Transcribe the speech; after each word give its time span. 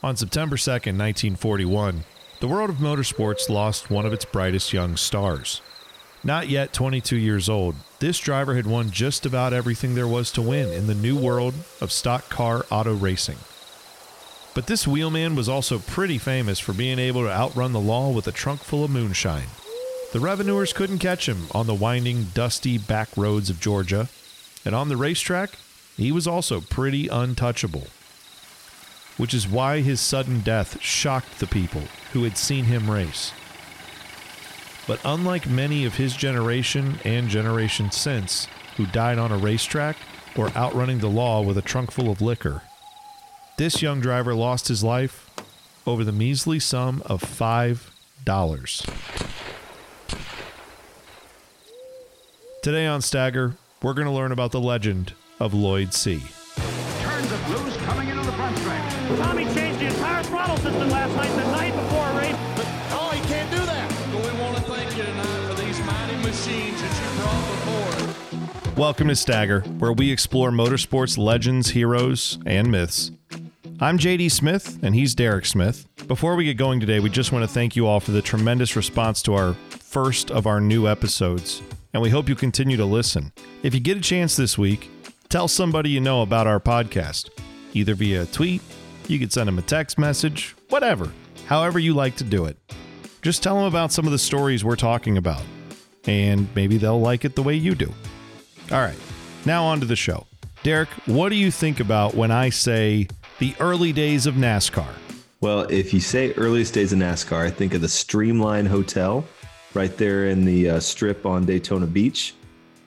On 0.00 0.16
September 0.16 0.54
2nd, 0.54 0.94
1941, 0.96 2.04
the 2.38 2.46
world 2.46 2.70
of 2.70 2.76
motorsports 2.76 3.48
lost 3.48 3.90
one 3.90 4.06
of 4.06 4.12
its 4.12 4.24
brightest 4.24 4.72
young 4.72 4.96
stars. 4.96 5.60
Not 6.22 6.48
yet 6.48 6.72
22 6.72 7.16
years 7.16 7.48
old, 7.48 7.74
this 7.98 8.20
driver 8.20 8.54
had 8.54 8.66
won 8.66 8.92
just 8.92 9.26
about 9.26 9.52
everything 9.52 9.96
there 9.96 10.06
was 10.06 10.30
to 10.32 10.42
win 10.42 10.72
in 10.72 10.86
the 10.86 10.94
new 10.94 11.16
world 11.16 11.54
of 11.80 11.90
stock 11.90 12.28
car 12.28 12.64
auto 12.70 12.94
racing. 12.94 13.38
But 14.54 14.68
this 14.68 14.86
wheelman 14.86 15.34
was 15.34 15.48
also 15.48 15.80
pretty 15.80 16.18
famous 16.18 16.60
for 16.60 16.72
being 16.72 17.00
able 17.00 17.22
to 17.24 17.32
outrun 17.32 17.72
the 17.72 17.80
law 17.80 18.10
with 18.10 18.28
a 18.28 18.32
trunk 18.32 18.60
full 18.60 18.84
of 18.84 18.92
moonshine. 18.92 19.48
The 20.12 20.20
revenuers 20.20 20.72
couldn't 20.72 21.00
catch 21.00 21.28
him 21.28 21.48
on 21.50 21.66
the 21.66 21.74
winding, 21.74 22.26
dusty 22.34 22.78
back 22.78 23.08
roads 23.16 23.50
of 23.50 23.58
Georgia, 23.58 24.08
and 24.64 24.76
on 24.76 24.90
the 24.90 24.96
racetrack, 24.96 25.50
he 25.96 26.12
was 26.12 26.28
also 26.28 26.60
pretty 26.60 27.08
untouchable. 27.08 27.88
Which 29.18 29.34
is 29.34 29.46
why 29.46 29.80
his 29.80 30.00
sudden 30.00 30.40
death 30.40 30.80
shocked 30.80 31.38
the 31.38 31.46
people 31.46 31.82
who 32.12 32.24
had 32.24 32.38
seen 32.38 32.64
him 32.64 32.90
race. 32.90 33.32
But 34.86 35.00
unlike 35.04 35.46
many 35.46 35.84
of 35.84 35.96
his 35.96 36.16
generation 36.16 36.98
and 37.04 37.28
generation 37.28 37.90
since 37.90 38.48
who 38.78 38.86
died 38.86 39.18
on 39.18 39.30
a 39.30 39.36
racetrack 39.36 39.98
or 40.34 40.48
outrunning 40.56 41.00
the 41.00 41.10
law 41.10 41.42
with 41.42 41.58
a 41.58 41.62
trunk 41.62 41.90
full 41.90 42.10
of 42.10 42.22
liquor, 42.22 42.62
this 43.58 43.82
young 43.82 44.00
driver 44.00 44.34
lost 44.34 44.68
his 44.68 44.82
life 44.82 45.28
over 45.86 46.04
the 46.04 46.12
measly 46.12 46.58
sum 46.58 47.02
of 47.06 47.22
$5. 47.22 47.78
Today 52.62 52.86
on 52.86 53.02
Stagger, 53.02 53.56
we're 53.82 53.94
going 53.94 54.06
to 54.06 54.12
learn 54.12 54.32
about 54.32 54.52
the 54.52 54.60
legend 54.60 55.12
of 55.40 55.52
Lloyd 55.54 55.92
Seay. 55.92 56.37
Turns 58.48 58.60
of 58.60 58.66
loose 58.66 58.88
coming 58.88 58.88
into 58.88 58.88
the 58.88 58.88
front 58.88 58.88
stretch. 58.88 59.18
Tommy 59.18 59.44
changed 59.54 59.80
the 59.80 59.86
entire 59.86 60.22
throttle 60.24 60.56
system 60.56 60.90
last 60.90 61.14
night, 61.16 61.28
the 61.36 61.50
night 61.52 61.74
before 61.74 62.08
a 62.08 62.16
race. 62.16 62.36
Oh, 62.92 63.10
he 63.14 63.20
can't 63.28 63.50
do 63.50 63.58
that. 63.58 63.88
But 64.12 64.22
we 64.22 64.40
want 64.40 64.56
to 64.56 64.62
thank 64.62 64.96
you 64.96 65.02
tonight 65.04 65.48
for 65.48 65.54
these 65.62 65.78
mighty 65.80 66.16
machines 66.16 66.80
that 66.80 66.92
you 67.02 67.08
brought 67.20 67.44
before. 68.64 68.74
Welcome 68.74 69.08
to 69.08 69.16
Stagger, 69.16 69.60
where 69.78 69.92
we 69.92 70.10
explore 70.10 70.50
motorsports 70.50 71.18
legends, 71.18 71.70
heroes, 71.70 72.38
and 72.46 72.70
myths. 72.70 73.10
I'm 73.80 73.98
JD 73.98 74.30
Smith, 74.30 74.78
and 74.82 74.94
he's 74.94 75.14
Derek 75.14 75.46
Smith. 75.46 75.86
Before 76.06 76.34
we 76.34 76.44
get 76.44 76.56
going 76.56 76.80
today, 76.80 77.00
we 77.00 77.10
just 77.10 77.32
want 77.32 77.42
to 77.44 77.48
thank 77.48 77.76
you 77.76 77.86
all 77.86 78.00
for 78.00 78.12
the 78.12 78.22
tremendous 78.22 78.76
response 78.76 79.20
to 79.22 79.34
our 79.34 79.54
first 79.68 80.30
of 80.30 80.46
our 80.46 80.60
new 80.60 80.88
episodes, 80.88 81.60
and 81.92 82.02
we 82.02 82.10
hope 82.10 82.28
you 82.28 82.34
continue 82.34 82.76
to 82.76 82.84
listen. 82.84 83.32
If 83.62 83.74
you 83.74 83.80
get 83.80 83.96
a 83.96 84.00
chance 84.00 84.36
this 84.36 84.56
week, 84.56 84.90
tell 85.28 85.48
somebody 85.48 85.90
you 85.90 86.00
know 86.00 86.22
about 86.22 86.46
our 86.46 86.60
podcast, 86.60 87.28
either 87.74 87.94
via 87.94 88.22
a 88.22 88.26
tweet, 88.26 88.62
you 89.06 89.18
could 89.18 89.32
send 89.32 89.48
them 89.48 89.58
a 89.58 89.62
text 89.62 89.98
message, 89.98 90.54
whatever, 90.68 91.12
however 91.46 91.78
you 91.78 91.94
like 91.94 92.16
to 92.16 92.24
do 92.24 92.44
it. 92.44 92.56
Just 93.22 93.42
tell 93.42 93.56
them 93.56 93.64
about 93.64 93.92
some 93.92 94.06
of 94.06 94.12
the 94.12 94.18
stories 94.18 94.64
we're 94.64 94.76
talking 94.76 95.16
about, 95.16 95.42
and 96.04 96.48
maybe 96.54 96.76
they'll 96.76 97.00
like 97.00 97.24
it 97.24 97.34
the 97.34 97.42
way 97.42 97.54
you 97.54 97.74
do. 97.74 97.92
All 98.70 98.80
right, 98.80 98.98
now 99.44 99.64
on 99.64 99.80
to 99.80 99.86
the 99.86 99.96
show. 99.96 100.26
Derek, 100.62 100.88
what 101.06 101.28
do 101.28 101.36
you 101.36 101.50
think 101.50 101.80
about 101.80 102.14
when 102.14 102.30
I 102.30 102.50
say 102.50 103.08
the 103.38 103.54
early 103.60 103.92
days 103.92 104.26
of 104.26 104.34
NASCAR? 104.34 104.88
Well, 105.40 105.60
if 105.70 105.94
you 105.94 106.00
say 106.00 106.32
earliest 106.32 106.74
days 106.74 106.92
of 106.92 106.98
NASCAR, 106.98 107.46
I 107.46 107.50
think 107.50 107.72
of 107.72 107.80
the 107.80 107.88
Streamline 107.88 108.66
Hotel 108.66 109.24
right 109.72 109.96
there 109.96 110.26
in 110.26 110.44
the 110.44 110.70
uh, 110.70 110.80
strip 110.80 111.24
on 111.24 111.46
Daytona 111.46 111.86
Beach, 111.86 112.34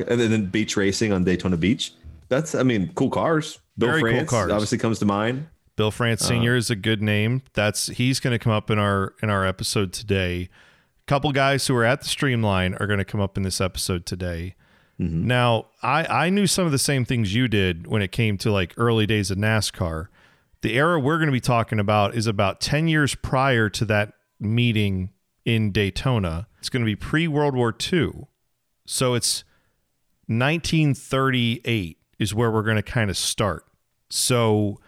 and 0.05 0.19
then 0.19 0.47
beach 0.47 0.75
racing 0.75 1.13
on 1.13 1.23
Daytona 1.23 1.55
Beach. 1.55 1.93
That's, 2.27 2.53
I 2.53 2.63
mean, 2.63 2.91
cool 2.95 3.09
cars. 3.09 3.59
Bill 3.77 3.89
Very 3.89 4.01
cool 4.01 4.11
France 4.11 4.29
cars. 4.29 4.51
obviously 4.51 4.77
comes 4.77 4.99
to 4.99 5.05
mind. 5.05 5.47
Bill 5.75 5.91
France 5.91 6.23
uh, 6.23 6.27
Sr. 6.27 6.55
is 6.55 6.69
a 6.69 6.75
good 6.75 7.01
name. 7.01 7.41
That's 7.53 7.87
he's 7.87 8.19
going 8.19 8.31
to 8.31 8.39
come 8.39 8.51
up 8.51 8.69
in 8.69 8.77
our 8.77 9.15
in 9.23 9.29
our 9.29 9.45
episode 9.45 9.93
today. 9.93 10.49
A 11.01 11.07
couple 11.07 11.31
guys 11.31 11.67
who 11.67 11.75
are 11.75 11.85
at 11.85 12.01
the 12.01 12.07
Streamline 12.07 12.75
are 12.75 12.87
going 12.87 12.99
to 12.99 13.05
come 13.05 13.21
up 13.21 13.37
in 13.37 13.43
this 13.43 13.59
episode 13.59 14.05
today. 14.05 14.55
Mm-hmm. 14.99 15.25
Now, 15.27 15.67
I 15.81 16.25
I 16.25 16.29
knew 16.29 16.47
some 16.47 16.65
of 16.65 16.71
the 16.71 16.77
same 16.77 17.05
things 17.05 17.33
you 17.33 17.47
did 17.47 17.87
when 17.87 18.01
it 18.01 18.11
came 18.11 18.37
to 18.39 18.51
like 18.51 18.73
early 18.77 19.05
days 19.05 19.31
of 19.31 19.37
NASCAR. 19.37 20.07
The 20.61 20.75
era 20.75 20.99
we're 20.99 21.17
going 21.17 21.27
to 21.27 21.33
be 21.33 21.39
talking 21.39 21.79
about 21.79 22.13
is 22.15 22.27
about 22.27 22.61
10 22.61 22.87
years 22.87 23.15
prior 23.15 23.67
to 23.69 23.85
that 23.85 24.13
meeting 24.39 25.09
in 25.43 25.71
Daytona. 25.71 26.47
It's 26.59 26.69
going 26.69 26.83
to 26.83 26.85
be 26.85 26.95
pre 26.95 27.27
World 27.27 27.55
War 27.55 27.75
II. 27.91 28.27
So 28.85 29.15
it's 29.15 29.43
1938 30.27 31.97
is 32.19 32.33
where 32.33 32.51
we're 32.51 32.61
going 32.61 32.75
to 32.75 32.83
kind 32.83 33.09
of 33.09 33.17
start. 33.17 33.65
So 34.11 34.79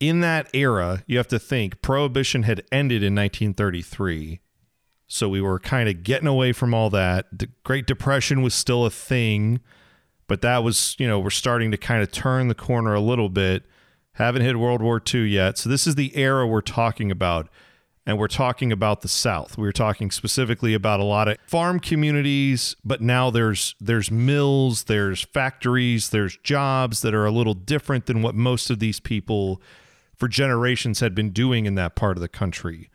in 0.00 0.20
that 0.20 0.48
era, 0.54 1.02
you 1.06 1.16
have 1.16 1.28
to 1.28 1.38
think 1.38 1.82
prohibition 1.82 2.44
had 2.44 2.62
ended 2.70 3.02
in 3.02 3.14
1933. 3.14 4.40
So 5.08 5.28
we 5.28 5.40
were 5.40 5.58
kind 5.58 5.88
of 5.88 6.02
getting 6.02 6.26
away 6.26 6.52
from 6.52 6.74
all 6.74 6.90
that. 6.90 7.26
The 7.32 7.48
Great 7.64 7.86
Depression 7.86 8.42
was 8.42 8.54
still 8.54 8.84
a 8.84 8.90
thing, 8.90 9.60
but 10.26 10.42
that 10.42 10.64
was, 10.64 10.96
you 10.98 11.06
know, 11.06 11.20
we're 11.20 11.30
starting 11.30 11.70
to 11.70 11.76
kind 11.76 12.02
of 12.02 12.10
turn 12.10 12.48
the 12.48 12.54
corner 12.54 12.94
a 12.94 13.00
little 13.00 13.28
bit. 13.28 13.64
Haven't 14.14 14.42
hit 14.42 14.58
World 14.58 14.82
War 14.82 15.00
II 15.14 15.28
yet. 15.28 15.58
So 15.58 15.68
this 15.68 15.86
is 15.86 15.94
the 15.94 16.16
era 16.16 16.46
we're 16.46 16.60
talking 16.60 17.10
about. 17.10 17.48
And 18.08 18.18
we're 18.18 18.28
talking 18.28 18.70
about 18.70 19.00
the 19.00 19.08
South. 19.08 19.58
We 19.58 19.64
were 19.64 19.72
talking 19.72 20.12
specifically 20.12 20.74
about 20.74 21.00
a 21.00 21.04
lot 21.04 21.26
of 21.26 21.38
farm 21.46 21.80
communities, 21.80 22.76
but 22.84 23.00
now 23.00 23.30
there's 23.30 23.74
there's 23.80 24.12
mills, 24.12 24.84
there's 24.84 25.22
factories, 25.22 26.10
there's 26.10 26.36
jobs 26.44 27.02
that 27.02 27.14
are 27.14 27.26
a 27.26 27.32
little 27.32 27.54
different 27.54 28.06
than 28.06 28.22
what 28.22 28.36
most 28.36 28.70
of 28.70 28.78
these 28.78 29.00
people 29.00 29.60
for 30.14 30.28
generations 30.28 31.00
had 31.00 31.16
been 31.16 31.30
doing 31.30 31.66
in 31.66 31.74
that 31.74 31.96
part 31.96 32.16
of 32.16 32.20
the 32.20 32.28
country. 32.28 32.90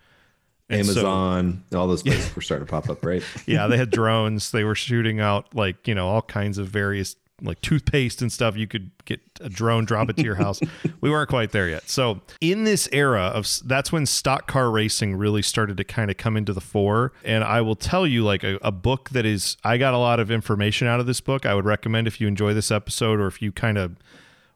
And 0.69 0.85
so- 0.85 0.91
Amazon, 1.01 1.65
all 1.75 1.87
those 1.87 2.03
places 2.03 2.33
were 2.33 2.41
starting 2.41 2.65
to 2.65 2.71
pop 2.71 2.89
up, 2.89 3.05
right? 3.05 3.21
yeah, 3.45 3.67
they 3.67 3.75
had 3.75 3.89
drones. 3.91 4.51
They 4.51 4.63
were 4.63 4.75
shooting 4.75 5.19
out 5.19 5.53
like, 5.53 5.89
you 5.89 5.93
know, 5.93 6.07
all 6.07 6.21
kinds 6.21 6.57
of 6.57 6.67
various 6.69 7.17
like 7.41 7.61
toothpaste 7.61 8.21
and 8.21 8.31
stuff. 8.31 8.55
You 8.55 8.67
could 8.67 8.91
get 9.05 9.19
a 9.39 9.49
drone, 9.49 9.85
drop 9.85 10.09
it 10.09 10.17
to 10.17 10.23
your 10.23 10.35
house. 10.35 10.59
we 11.01 11.09
weren't 11.09 11.29
quite 11.29 11.51
there 11.51 11.67
yet. 11.67 11.89
So, 11.89 12.21
in 12.39 12.63
this 12.63 12.87
era 12.91 13.23
of 13.23 13.47
that's 13.65 13.91
when 13.91 14.05
stock 14.05 14.47
car 14.47 14.69
racing 14.69 15.15
really 15.15 15.41
started 15.41 15.77
to 15.77 15.83
kind 15.83 16.11
of 16.11 16.17
come 16.17 16.37
into 16.37 16.53
the 16.53 16.61
fore. 16.61 17.13
And 17.23 17.43
I 17.43 17.61
will 17.61 17.75
tell 17.75 18.05
you, 18.05 18.23
like, 18.23 18.43
a, 18.43 18.57
a 18.61 18.71
book 18.71 19.09
that 19.11 19.25
is, 19.25 19.57
I 19.63 19.77
got 19.77 19.93
a 19.93 19.97
lot 19.97 20.19
of 20.19 20.31
information 20.31 20.87
out 20.87 20.99
of 20.99 21.05
this 21.05 21.21
book. 21.21 21.45
I 21.45 21.55
would 21.55 21.65
recommend 21.65 22.07
if 22.07 22.21
you 22.21 22.27
enjoy 22.27 22.53
this 22.53 22.71
episode 22.71 23.19
or 23.19 23.27
if 23.27 23.41
you 23.41 23.51
kind 23.51 23.77
of 23.77 23.97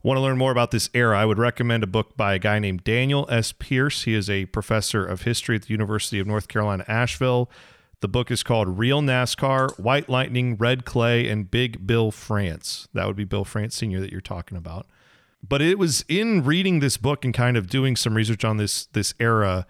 want 0.06 0.17
to 0.17 0.22
learn 0.22 0.38
more 0.38 0.52
about 0.52 0.69
this 0.69 0.88
era, 0.94 1.19
I 1.19 1.25
would 1.25 1.40
recommend 1.40 1.84
a 1.84 1.88
book 1.88 2.16
by 2.16 2.35
a 2.35 2.40
guy 2.40 2.59
named 2.59 2.84
Daniel 2.84 3.28
S. 3.29 3.52
Pierce. 3.52 4.03
He 4.03 4.13
is 4.13 4.29
a 4.29 4.46
professor 4.46 5.03
of 5.03 5.23
history 5.23 5.56
at 5.56 5.63
the 5.63 5.69
University 5.69 6.19
of 6.19 6.28
North 6.28 6.47
Carolina, 6.47 6.85
Asheville. 6.88 7.50
The 8.05 8.09
book 8.09 8.29
is 8.29 8.43
called 8.43 8.77
Real 8.77 9.01
NASCAR, 9.01 9.79
White 9.79 10.07
Lightning, 10.07 10.57
Red 10.57 10.85
Clay, 10.85 11.27
and 11.27 11.49
Big 11.49 11.88
Bill 11.88 12.11
France. 12.11 12.88
That 12.93 13.07
would 13.07 13.16
be 13.16 13.23
Bill 13.23 13.43
France 13.43 13.73
Sr. 13.73 13.99
that 13.99 14.11
you're 14.11 14.21
talking 14.21 14.59
about. 14.59 14.85
But 15.41 15.63
it 15.63 15.79
was 15.79 16.05
in 16.07 16.43
reading 16.43 16.81
this 16.81 16.97
book 16.97 17.25
and 17.25 17.33
kind 17.33 17.57
of 17.57 17.67
doing 17.67 17.95
some 17.95 18.13
research 18.13 18.45
on 18.45 18.57
this 18.57 18.85
this 18.93 19.16
era 19.19 19.66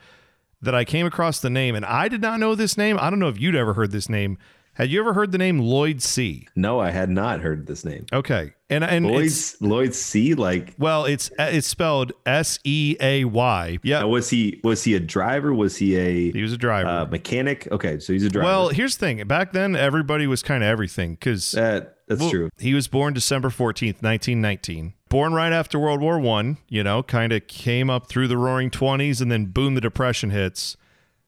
that 0.62 0.76
I 0.76 0.84
came 0.84 1.06
across 1.06 1.40
the 1.40 1.50
name, 1.50 1.76
and 1.76 1.86
I 1.86 2.10
did 2.10 2.22
not 2.22 2.42
know 2.42 2.56
this 2.56 2.78
name. 2.78 2.98
I 3.00 3.10
don't 3.10 3.20
know 3.20 3.30
if 3.30 3.40
you'd 3.40 3.56
ever 3.56 3.74
heard 3.74 3.92
this 3.92 4.10
name. 4.10 4.38
Had 4.74 4.90
you 4.90 5.00
ever 5.00 5.14
heard 5.14 5.32
the 5.32 5.38
name 5.38 5.60
Lloyd 5.60 6.02
Seay? 6.02 6.50
No, 6.58 6.82
I 6.82 6.92
had 6.92 7.10
not 7.10 7.40
heard 7.40 7.68
this 7.68 7.86
name. 7.86 8.06
Okay, 8.12 8.54
and 8.70 8.84
and 8.84 9.06
it's, 9.06 9.14
Lloyd's 9.14 9.58
Lloyd 9.62 9.90
Seay. 9.92 10.34
Like, 10.36 10.74
well, 10.78 11.06
it's 11.06 11.30
it's 11.38 11.68
spelled 11.68 12.14
S 12.26 12.60
E 12.64 12.96
A 13.00 13.26
Y. 13.26 13.80
Yeah, 13.84 14.04
was 14.04 14.30
he 14.30 14.60
was 14.64 14.84
he 14.84 14.96
a 14.96 15.00
driver? 15.00 15.54
Was 15.54 15.78
he 15.78 15.96
a 15.96 16.32
he 16.32 16.42
was 16.42 16.54
a 16.54 16.58
driver. 16.58 16.90
uh, 16.90 17.06
mechanic? 17.06 17.68
Okay, 17.72 18.00
so 18.00 18.14
he's 18.14 18.24
a 18.24 18.30
driver. 18.30 18.46
well, 18.46 18.70
here's 18.70 18.98
the 18.98 19.06
thing. 19.06 19.28
Back 19.28 19.54
then, 19.54 19.76
everybody 19.76 20.28
was 20.28 20.42
kind 20.42 20.64
of 20.64 20.68
everything 20.68 21.14
because 21.14 21.52
that 21.52 21.98
that's 22.08 22.30
true. 22.30 22.50
He 22.60 22.74
was 22.74 22.88
born 22.88 23.14
December 23.14 23.50
14th, 23.50 24.02
1919. 24.02 24.94
Born 25.10 25.34
right 25.34 25.54
after 25.54 25.80
World 25.80 26.02
War 26.02 26.20
One, 26.20 26.58
you 26.68 26.84
know, 26.84 27.04
kind 27.04 27.32
of 27.32 27.48
came 27.48 27.90
up 27.90 28.08
through 28.08 28.28
the 28.28 28.38
roaring 28.38 28.70
20s 28.70 29.22
and 29.22 29.32
then 29.32 29.46
boom, 29.46 29.76
the 29.76 29.82
Depression 29.82 30.30
hits. 30.32 30.78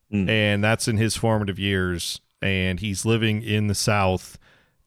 And 0.09 0.63
that's 0.63 0.87
in 0.87 0.95
his 0.95 1.17
formative 1.17 1.59
years. 1.59 2.21
And 2.41 2.79
he's 2.79 3.05
living 3.05 3.41
in 3.43 3.67
the 3.67 3.75
South. 3.75 4.37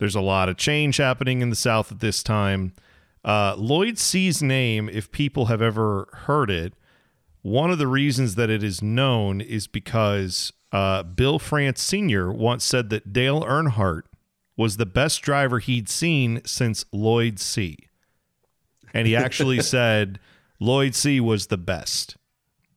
There's 0.01 0.15
a 0.17 0.21
lot 0.23 0.49
of 0.49 0.57
change 0.57 0.97
happening 0.97 1.43
in 1.43 1.51
the 1.51 1.57
South 1.57 1.93
at 1.93 2.01
this 2.01 2.23
time. 2.23 2.73
Uh, 3.23 3.55
Lloyd 3.57 3.99
Seay's 3.99 4.43
name, 4.43 4.89
if 4.89 5.13
people 5.13 5.47
have 5.47 5.61
ever 5.61 6.09
heard 6.25 6.51
it, 6.51 6.73
one 7.43 7.71
of 7.71 7.77
the 7.77 7.87
reasons 7.87 8.35
that 8.35 8.49
it 8.49 8.63
is 8.63 8.81
known 8.83 9.43
is 9.43 9.67
because 9.67 10.55
uh, 10.73 11.03
Bill 11.03 11.39
France 11.39 11.83
Sr. 11.83 12.33
once 12.33 12.65
said 12.65 12.89
that 12.89 13.13
Dale 13.13 13.43
Earnhardt 13.43 14.05
was 14.57 14.79
the 14.79 14.87
best 14.87 15.21
driver 15.21 15.59
he'd 15.59 15.91
seen 15.91 16.41
since 16.47 16.87
Lloyd 16.93 17.39
Seay. 17.39 17.77
And 18.95 19.07
he 19.07 19.15
actually 19.15 19.61
said 19.63 20.19
Lloyd 20.59 20.95
Seay 20.95 21.21
was 21.21 21.49
the 21.49 21.59
best. 21.59 22.17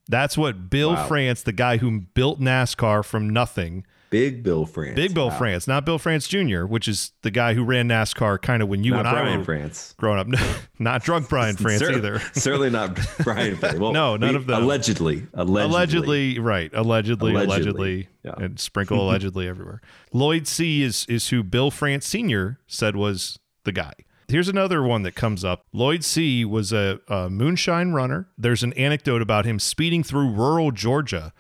That's 0.10 0.38
what 0.38 0.70
Bill 0.70 0.96
Wow. 0.96 1.08
France, 1.08 1.42
the 1.42 1.54
guy 1.54 1.78
who 1.78 2.02
built 2.02 2.42
NASCAR 2.42 3.06
from 3.06 3.30
nothing, 3.30 3.86
Big 4.14 4.44
Bill 4.44 4.68
France. 4.68 4.96
Big 4.96 5.16
Bill 5.16 5.30
Wow. 5.30 5.38
France, 5.40 5.68
not 5.68 5.86
Bill 5.86 5.98
France 5.98 6.28
Jr., 6.28 6.66
which 6.66 6.88
is 6.88 7.14
the 7.24 7.32
guy 7.32 7.56
who 7.56 7.64
ran 7.64 7.90
NASCAR 7.90 8.40
kind 8.40 8.62
of 8.62 8.70
when 8.70 8.84
you 8.84 8.92
Not 8.92 9.00
and 9.00 9.08
I 9.08 9.12
Brian 9.24 9.40
were 9.40 9.44
France. 9.46 9.96
growing 9.98 10.20
up. 10.20 10.28
not 10.80 11.04
drunk 11.04 11.30
Brian 11.30 11.56
France 11.58 11.82
either. 11.82 12.20
Certainly 12.34 12.70
not 12.70 13.00
Brian 13.24 13.56
France. 13.56 13.80
Well, 13.80 13.92
No, 13.92 14.16
none 14.16 14.30
we- 14.30 14.36
of 14.36 14.46
them. 14.46 14.62
Allegedly. 14.62 15.26
Allegedly. 15.34 15.64
Allegedly, 15.76 16.40
right? 16.40 16.70
Allegedly, 16.76 17.32
allegedly, 17.34 17.50
Allegedly, 17.56 18.08
yeah. 18.24 18.34
and 18.38 18.60
sprinkle 18.60 19.02
allegedly 19.02 19.48
everywhere. 19.48 19.82
Lloyd 20.14 20.44
Seay 20.48 20.82
is 20.82 21.08
is 21.10 21.30
who 21.30 21.42
Bill 21.42 21.72
France 21.72 22.06
Sr. 22.06 22.60
said 22.68 22.96
was 22.96 23.40
the 23.64 23.72
guy. 23.72 23.94
Here's 24.28 24.48
another 24.48 24.84
one 24.84 25.02
that 25.04 25.16
comes 25.16 25.44
up. 25.44 25.66
Lloyd 25.74 26.04
Seay 26.04 26.46
was 26.46 26.72
a, 26.72 27.00
a 27.08 27.30
moonshine 27.30 27.92
runner. 27.94 28.28
There's 28.38 28.62
an 28.64 28.74
anecdote 28.74 29.22
about 29.22 29.46
him 29.46 29.58
speeding 29.60 30.04
through 30.04 30.30
rural 30.32 30.72
Georgia 30.72 31.34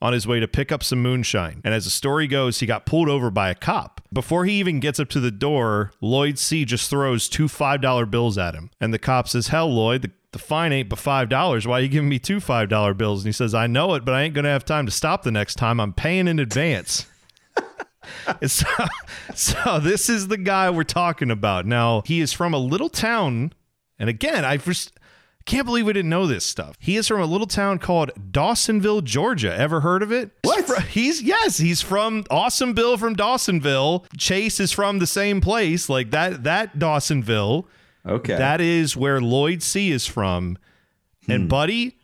on 0.00 0.12
his 0.12 0.26
way 0.26 0.38
to 0.40 0.46
pick 0.46 0.70
up 0.70 0.82
some 0.82 1.02
moonshine. 1.02 1.60
And 1.64 1.74
as 1.74 1.84
the 1.84 1.90
story 1.90 2.26
goes, 2.26 2.60
he 2.60 2.66
got 2.66 2.86
pulled 2.86 3.08
over 3.08 3.30
by 3.30 3.50
a 3.50 3.54
cop. 3.54 4.00
Before 4.12 4.44
he 4.44 4.52
even 4.60 4.80
gets 4.80 5.00
up 5.00 5.08
to 5.10 5.20
the 5.20 5.30
door, 5.30 5.92
Lloyd 6.00 6.38
Seay 6.38 6.64
just 6.64 6.88
throws 6.88 7.28
two 7.28 7.46
$5 7.46 8.10
bills 8.10 8.38
at 8.38 8.54
him. 8.54 8.70
And 8.80 8.94
the 8.94 8.98
cop 8.98 9.28
says, 9.28 9.48
Hell, 9.48 9.72
Lloyd, 9.72 10.02
the, 10.02 10.10
the 10.32 10.38
fine 10.38 10.72
ain't 10.72 10.88
but 10.88 10.98
$5. 10.98 11.66
Why 11.66 11.78
are 11.78 11.82
you 11.82 11.88
giving 11.88 12.08
me 12.08 12.18
two 12.18 12.38
$5 12.38 12.96
bills? 12.96 13.22
And 13.22 13.28
he 13.28 13.32
says, 13.32 13.54
I 13.54 13.66
know 13.66 13.94
it, 13.94 14.04
but 14.04 14.14
I 14.14 14.22
ain't 14.22 14.34
going 14.34 14.44
to 14.44 14.50
have 14.50 14.64
time 14.64 14.86
to 14.86 14.92
stop 14.92 15.22
the 15.22 15.32
next 15.32 15.56
time. 15.56 15.80
I'm 15.80 15.92
paying 15.92 16.28
in 16.28 16.38
advance. 16.38 17.06
So, 18.46 18.66
so 19.34 19.78
this 19.80 20.08
is 20.08 20.28
the 20.28 20.38
guy 20.38 20.70
we're 20.70 20.84
talking 20.84 21.30
about. 21.30 21.66
Now, 21.66 22.02
he 22.06 22.20
is 22.20 22.32
from 22.32 22.54
a 22.54 22.58
little 22.58 22.88
town. 22.88 23.52
And 23.98 24.08
again, 24.08 24.44
I 24.46 24.56
first 24.56 24.97
can't 25.48 25.64
believe 25.64 25.86
we 25.86 25.94
didn't 25.94 26.10
know 26.10 26.26
this 26.26 26.44
stuff. 26.44 26.76
He 26.78 26.96
is 26.96 27.08
from 27.08 27.20
a 27.22 27.26
little 27.26 27.46
town 27.46 27.78
called 27.78 28.10
Dawsonville, 28.30 29.02
Georgia. 29.02 29.56
Ever 29.56 29.80
heard 29.80 30.02
of 30.02 30.12
it? 30.12 30.30
What? 30.42 30.68
He's, 30.82 31.22
yes, 31.22 31.56
he's 31.56 31.80
from 31.80 32.24
Awesome 32.30 32.74
Bill 32.74 32.98
from 32.98 33.16
Dawsonville. 33.16 34.04
Chase 34.18 34.60
is 34.60 34.72
from 34.72 34.98
the 34.98 35.06
same 35.06 35.40
place, 35.40 35.88
like 35.88 36.10
that 36.10 36.44
that 36.44 36.78
Dawsonville. 36.78 37.64
Okay. 38.06 38.36
That 38.36 38.60
is 38.60 38.96
where 38.96 39.20
Lloyd 39.20 39.62
Seay 39.62 39.88
is 39.90 40.06
from. 40.06 40.58
And 41.28 41.44
hmm. 41.44 41.48
buddy, 41.48 41.98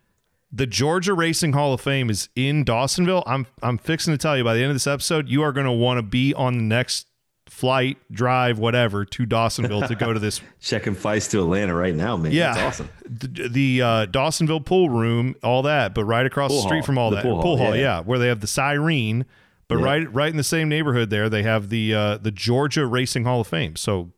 the 0.50 0.67
Georgia 0.67 1.12
Racing 1.12 1.52
Hall 1.52 1.75
of 1.75 1.81
Fame 1.81 2.08
is 2.08 2.29
in 2.35 2.64
Dawsonville. 2.64 3.25
I'm 3.26 3.47
I'm 3.62 3.76
fixing 3.76 4.14
to 4.14 4.19
tell 4.19 4.38
you 4.38 4.44
by 4.44 4.55
the 4.55 4.61
end 4.61 4.70
of 4.70 4.75
this 4.75 4.87
episode, 4.87 5.29
you 5.29 5.43
are 5.43 5.52
going 5.52 5.67
to 5.67 5.73
want 5.73 5.99
to 5.99 6.02
be 6.02 6.32
on 6.32 6.56
the 6.56 6.62
next 6.62 7.06
flight, 7.55 7.99
drive, 8.11 8.59
whatever 8.59 9.05
to 9.05 9.25
Dawsonville 9.27 9.87
to 9.87 9.95
go 9.95 10.12
to 10.12 10.19
this 10.19 10.41
Checking 10.61 10.95
flights 10.95 11.29
to 11.29 11.39
Atlanta 11.41 11.73
right 11.75 11.95
now, 11.95 12.17
man. 12.17 12.33
yeah, 12.33 12.53
That's 12.55 12.81
awesome. 12.81 12.89
The, 13.09 13.49
the 13.49 13.83
uh, 13.83 14.06
Dawsonville 14.06 14.65
pool 14.65 14.91
room, 14.91 15.37
all 15.43 15.62
that, 15.62 15.95
but 15.95 16.05
right 16.05 16.27
across 16.27 16.51
Pool 16.51 16.62
the 16.62 16.69
street 16.69 16.79
hall. 16.81 16.87
from 16.87 16.99
all 16.99 17.11
The 17.11 17.17
that 17.17 17.23
pool 17.23 17.41
pool 17.43 17.56
hall, 17.56 17.67
hall, 17.67 17.77
yeah. 17.77 17.83
yeah. 17.83 18.01
where 18.01 18.19
they 18.19 18.27
have 18.29 18.41
the 18.41 18.47
siren, 18.49 19.25
but 19.69 19.79
Yeah. 19.79 19.85
right 19.85 20.12
right 20.12 20.31
in 20.31 20.37
the 20.37 20.43
same 20.43 20.69
neighborhood 20.69 21.11
there, 21.11 21.29
they 21.29 21.43
have 21.45 21.69
the 21.69 21.95
uh, 21.95 22.17
the 22.19 22.31
Georgia 22.33 22.87
Racing 22.87 23.25
Hall 23.25 23.41
of 23.41 23.47
Fame. 23.47 23.77
So 23.77 24.11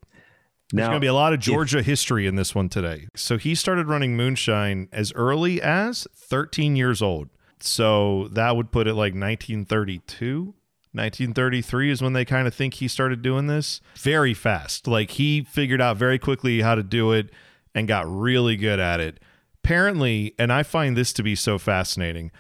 there's 0.73 0.89
going 0.89 0.97
to 0.97 1.01
be 1.01 1.07
a 1.07 1.15
lot 1.15 1.33
of 1.35 1.39
Georgia 1.41 1.83
history 1.83 2.27
in 2.27 2.35
this 2.37 2.55
one 2.55 2.69
today. 2.69 3.07
So 3.15 3.37
he 3.39 3.55
started 3.55 3.87
running 3.87 4.17
moonshine 4.17 4.89
as 4.93 5.13
early 5.15 5.61
as 5.63 6.09
13 6.17 6.75
years 6.75 7.01
old. 7.03 7.29
So 7.61 8.29
that 8.33 8.57
would 8.57 8.73
put 8.73 8.87
it 8.89 8.95
like 8.95 9.13
1932. 9.15 10.55
1933 10.97 11.91
is 11.91 12.03
when 12.03 12.13
they 12.13 12.25
kind 12.25 12.47
of 12.47 12.55
think 12.55 12.75
he 12.75 12.89
started 12.89 13.23
doing 13.23 13.47
this 13.47 13.81
very 13.97 14.35
fast. 14.35 14.87
Like 14.87 15.13
he 15.13 15.43
figured 15.43 15.81
out 15.81 15.97
very 15.97 16.19
quickly 16.19 16.63
how 16.63 16.75
to 16.75 16.83
do 16.83 17.13
it 17.13 17.31
and 17.75 17.87
got 17.87 18.11
really 18.11 18.57
good 18.57 18.81
at 18.81 19.01
it. 19.01 19.21
Apparently, 19.63 20.35
and 20.39 20.53
I 20.53 20.63
find 20.63 20.97
this 20.97 21.13
to 21.15 21.23
be 21.23 21.35
so 21.35 21.59
fascinating, 21.59 22.31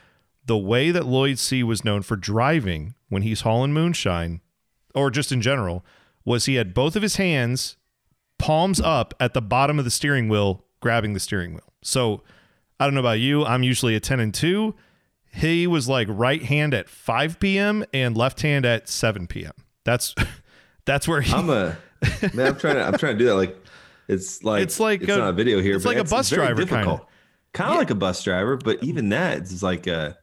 the 0.45 0.57
way 0.57 0.91
that 0.91 1.07
Lloyd 1.07 1.39
Seay 1.39 1.63
was 1.63 1.85
known 1.85 2.03
for 2.03 2.17
driving 2.17 2.95
when 3.09 3.23
he's 3.23 3.41
hauling 3.41 3.73
moonshine, 3.73 4.41
or 4.95 5.11
just 5.11 5.33
in 5.33 5.43
general, 5.43 5.85
was 6.25 6.47
he 6.47 6.55
had 6.55 6.73
both 6.73 6.97
of 6.97 7.03
his 7.03 7.17
hands 7.17 7.77
palms 8.39 8.81
up 8.81 9.15
at 9.19 9.35
the 9.35 9.43
bottom 9.43 9.79
of 9.79 9.85
the 9.85 9.91
steering 9.91 10.29
wheel, 10.29 10.65
grabbing 10.81 11.15
the 11.15 11.21
steering 11.21 11.53
wheel. 11.53 11.73
So 11.83 12.23
I 12.79 12.85
don't 12.85 12.95
know 12.95 13.01
about 13.01 13.19
you. 13.19 13.45
I'm 13.45 13.63
usually 13.63 13.97
a 13.97 14.01
10 14.01 14.21
and 14.21 14.35
2. 14.35 14.75
He 15.37 15.67
was 15.67 15.89
like 15.89 16.09
right 16.11 16.43
hand 16.43 16.73
at 16.75 16.89
5 16.89 17.39
p.m. 17.39 17.85
and 17.93 18.17
left 18.17 18.41
hand 18.43 18.65
at 18.65 18.89
7 18.89 19.27
p.m. 19.27 19.53
That's 19.85 20.15
that's 20.87 21.07
where 21.07 21.21
he 21.21 21.33
I'm 21.33 21.51
a 21.51 21.77
man. 22.35 22.47
I'm 22.49 22.59
trying 22.59 22.77
to. 22.77 22.83
I'm 22.87 22.99
trying 22.99 23.15
to 23.15 23.19
do 23.19 23.27
that. 23.27 23.35
Like 23.37 23.57
it's 24.09 24.43
like 24.43 24.63
It's 24.63 24.81
like 24.81 25.03
it's 25.03 25.13
a- 25.13 25.19
not 25.19 25.29
a 25.31 25.33
video 25.33 25.61
here. 25.61 25.77
it's 25.77 25.85
like 25.85 25.99
a 25.99 26.05
bus 26.05 26.31
driver 26.31 26.65
kinda. 26.65 27.03
Kind 27.53 27.71
of 27.71 27.79
like 27.79 27.91
a 27.91 27.95
bus 27.95 28.23
driver, 28.23 28.57
but 28.57 28.83
even 28.83 29.11
that 29.11 29.39
it's 29.39 29.63
like 29.63 29.87
a. 29.87 30.17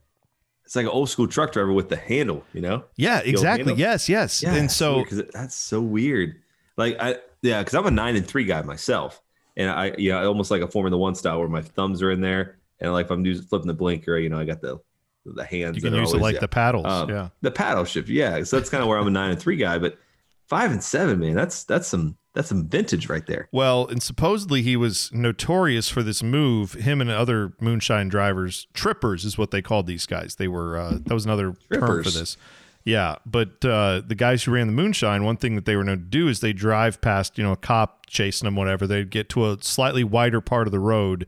It's 0.64 0.74
like 0.76 0.84
an 0.84 0.90
old 0.92 1.10
school 1.10 1.28
truck 1.28 1.52
driver 1.52 1.72
with 1.72 1.90
the 1.90 1.96
handle. 1.96 2.42
You 2.54 2.62
know. 2.62 2.84
Yeah, 2.96 3.20
exactly. 3.20 3.64
handle. 3.66 3.78
Yes, 3.78 4.08
yes. 4.08 4.42
and 4.42 4.70
so 4.70 5.04
that's 5.32 5.54
so 5.54 5.80
weird. 5.80 6.36
Like 6.76 6.96
I 6.98 7.16
yeah, 7.42 7.60
because 7.60 7.74
I'm 7.74 7.86
a 7.86 7.90
nine 7.90 8.16
and 8.16 8.26
three 8.26 8.44
guy 8.44 8.62
myself, 8.62 9.20
and 9.56 9.70
I 9.70 9.94
you 9.98 10.10
know 10.10 10.26
almost 10.26 10.50
like 10.50 10.62
a 10.62 10.68
Formula 10.68 10.96
One 10.96 11.14
style 11.14 11.38
where 11.38 11.48
my 11.48 11.60
thumbs 11.62 12.02
are 12.02 12.10
in 12.10 12.20
there, 12.20 12.58
and 12.80 12.92
like 12.92 13.06
if 13.06 13.10
I'm 13.10 13.24
flipping 13.42 13.68
the 13.68 13.74
blinker, 13.74 14.16
you 14.18 14.30
know 14.30 14.38
I 14.38 14.44
got 14.44 14.60
the 14.60 14.78
the 15.24 15.44
hands. 15.44 15.76
you 15.76 15.82
can 15.82 15.94
use 15.94 16.12
it 16.12 16.20
like 16.20 16.34
yeah. 16.34 16.40
the 16.40 16.48
paddles. 16.48 16.86
Um, 16.86 17.08
yeah. 17.08 17.28
the 17.40 17.50
paddle 17.50 17.84
shift. 17.84 18.08
Yeah, 18.08 18.42
so 18.42 18.58
that's 18.58 18.70
kind 18.70 18.82
of 18.82 18.88
where 18.88 18.98
I'm 18.98 19.06
a 19.06 19.10
nine 19.10 19.30
and 19.30 19.40
three 19.40 19.56
guy, 19.56 19.78
but 19.78 19.98
five 20.46 20.70
and 20.70 20.82
seven, 20.82 21.18
man, 21.18 21.34
that's 21.34 21.64
that's 21.64 21.88
some 21.88 22.16
that's 22.34 22.48
some 22.48 22.68
vintage 22.68 23.08
right 23.08 23.26
there. 23.26 23.48
Well, 23.52 23.86
and 23.86 24.02
supposedly 24.02 24.62
he 24.62 24.76
was 24.76 25.10
notorious 25.12 25.88
for 25.88 26.02
this 26.02 26.22
move. 26.22 26.72
Him 26.72 27.00
and 27.00 27.10
other 27.10 27.54
moonshine 27.60 28.08
drivers, 28.08 28.66
trippers 28.74 29.24
is 29.24 29.38
what 29.38 29.50
they 29.50 29.62
called 29.62 29.86
these 29.86 30.06
guys. 30.06 30.36
They 30.36 30.48
were 30.48 30.76
uh, 30.76 30.98
that 31.04 31.14
was 31.14 31.24
another 31.24 31.54
term 31.72 32.02
for 32.02 32.10
this. 32.10 32.36
Yeah, 32.84 33.16
but 33.24 33.64
uh, 33.64 34.02
the 34.06 34.14
guys 34.14 34.42
who 34.42 34.50
ran 34.50 34.66
the 34.66 34.72
moonshine, 34.74 35.24
one 35.24 35.38
thing 35.38 35.54
that 35.54 35.64
they 35.64 35.74
were 35.74 35.84
known 35.84 36.00
to 36.00 36.04
do 36.04 36.28
is 36.28 36.40
they 36.40 36.52
drive 36.52 37.00
past, 37.00 37.38
you 37.38 37.44
know, 37.44 37.52
a 37.52 37.56
cop 37.56 38.04
chasing 38.06 38.46
them, 38.46 38.56
whatever. 38.56 38.86
They'd 38.86 39.10
get 39.10 39.30
to 39.30 39.50
a 39.50 39.56
slightly 39.62 40.04
wider 40.04 40.42
part 40.42 40.68
of 40.68 40.70
the 40.70 40.80
road, 40.80 41.26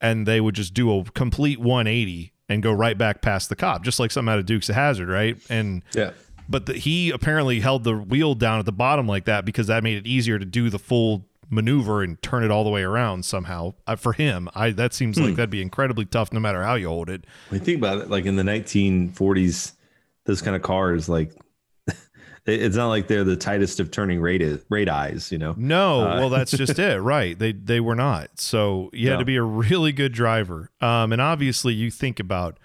and 0.00 0.26
they 0.26 0.40
would 0.40 0.54
just 0.54 0.72
do 0.72 0.96
a 0.96 1.04
complete 1.04 1.60
180 1.60 2.32
and 2.48 2.62
go 2.62 2.72
right 2.72 2.96
back 2.96 3.22
past 3.22 3.48
the 3.48 3.56
cop, 3.56 3.82
just 3.82 3.98
like 3.98 4.10
something 4.10 4.32
out 4.32 4.38
of 4.38 4.46
Dukes 4.46 4.68
of 4.68 4.74
Hazzard, 4.74 5.08
right? 5.08 5.36
And 5.50 5.82
Yeah. 5.94 6.12
but 6.48 6.66
the, 6.66 6.74
he 6.74 7.10
apparently 7.10 7.60
held 7.60 7.84
the 7.84 7.96
wheel 7.96 8.34
down 8.34 8.58
at 8.58 8.64
the 8.66 8.72
bottom 8.72 9.06
like 9.08 9.24
that 9.24 9.44
because 9.44 9.66
that 9.66 9.82
made 9.82 9.96
it 9.98 10.06
easier 10.06 10.38
to 10.38 10.44
do 10.44 10.70
the 10.70 10.78
full 10.78 11.26
maneuver 11.50 12.02
and 12.02 12.20
turn 12.22 12.42
it 12.44 12.50
all 12.50 12.64
the 12.64 12.70
way 12.70 12.82
around 12.82 13.24
somehow. 13.24 13.72
Uh, 13.86 13.94
for 13.96 14.12
him, 14.12 14.48
I 14.54 14.70
that 14.70 14.92
seems 14.94 15.18
like 15.18 15.36
that'd 15.36 15.50
be 15.50 15.62
incredibly 15.62 16.04
tough 16.04 16.32
no 16.32 16.40
matter 16.40 16.62
how 16.62 16.74
you 16.74 16.88
hold 16.88 17.08
it. 17.08 17.24
When 17.50 17.60
you 17.60 17.64
think 17.64 17.78
about 17.78 17.98
it, 17.98 18.10
like 18.10 18.26
in 18.26 18.36
the 18.36 18.42
1940s, 18.42 19.72
those 20.24 20.42
kind 20.42 20.56
of 20.56 20.62
cars, 20.62 21.08
like 21.08 21.32
it's 22.46 22.76
not 22.76 22.88
like 22.88 23.08
they're 23.08 23.24
the 23.24 23.36
tightest 23.36 23.80
of 23.80 23.90
turning 23.90 24.20
rate 24.20 24.42
rate 24.70 24.88
eyes, 24.88 25.30
you 25.32 25.38
know. 25.38 25.54
No, 25.56 25.98
well 26.00 26.30
that's 26.30 26.50
just 26.56 26.78
it, 26.78 27.00
right? 27.00 27.38
They 27.38 27.52
they 27.52 27.80
were 27.80 27.94
not. 27.96 28.38
So 28.40 28.90
you 28.92 29.08
had 29.08 29.14
No. 29.14 29.18
to 29.20 29.24
be 29.24 29.36
a 29.36 29.42
really 29.42 29.92
good 29.92 30.12
driver. 30.12 30.70
Um, 30.80 31.12
and 31.12 31.20
obviously 31.20 31.74
you 31.74 31.90
think 31.90 32.20
about 32.20 32.58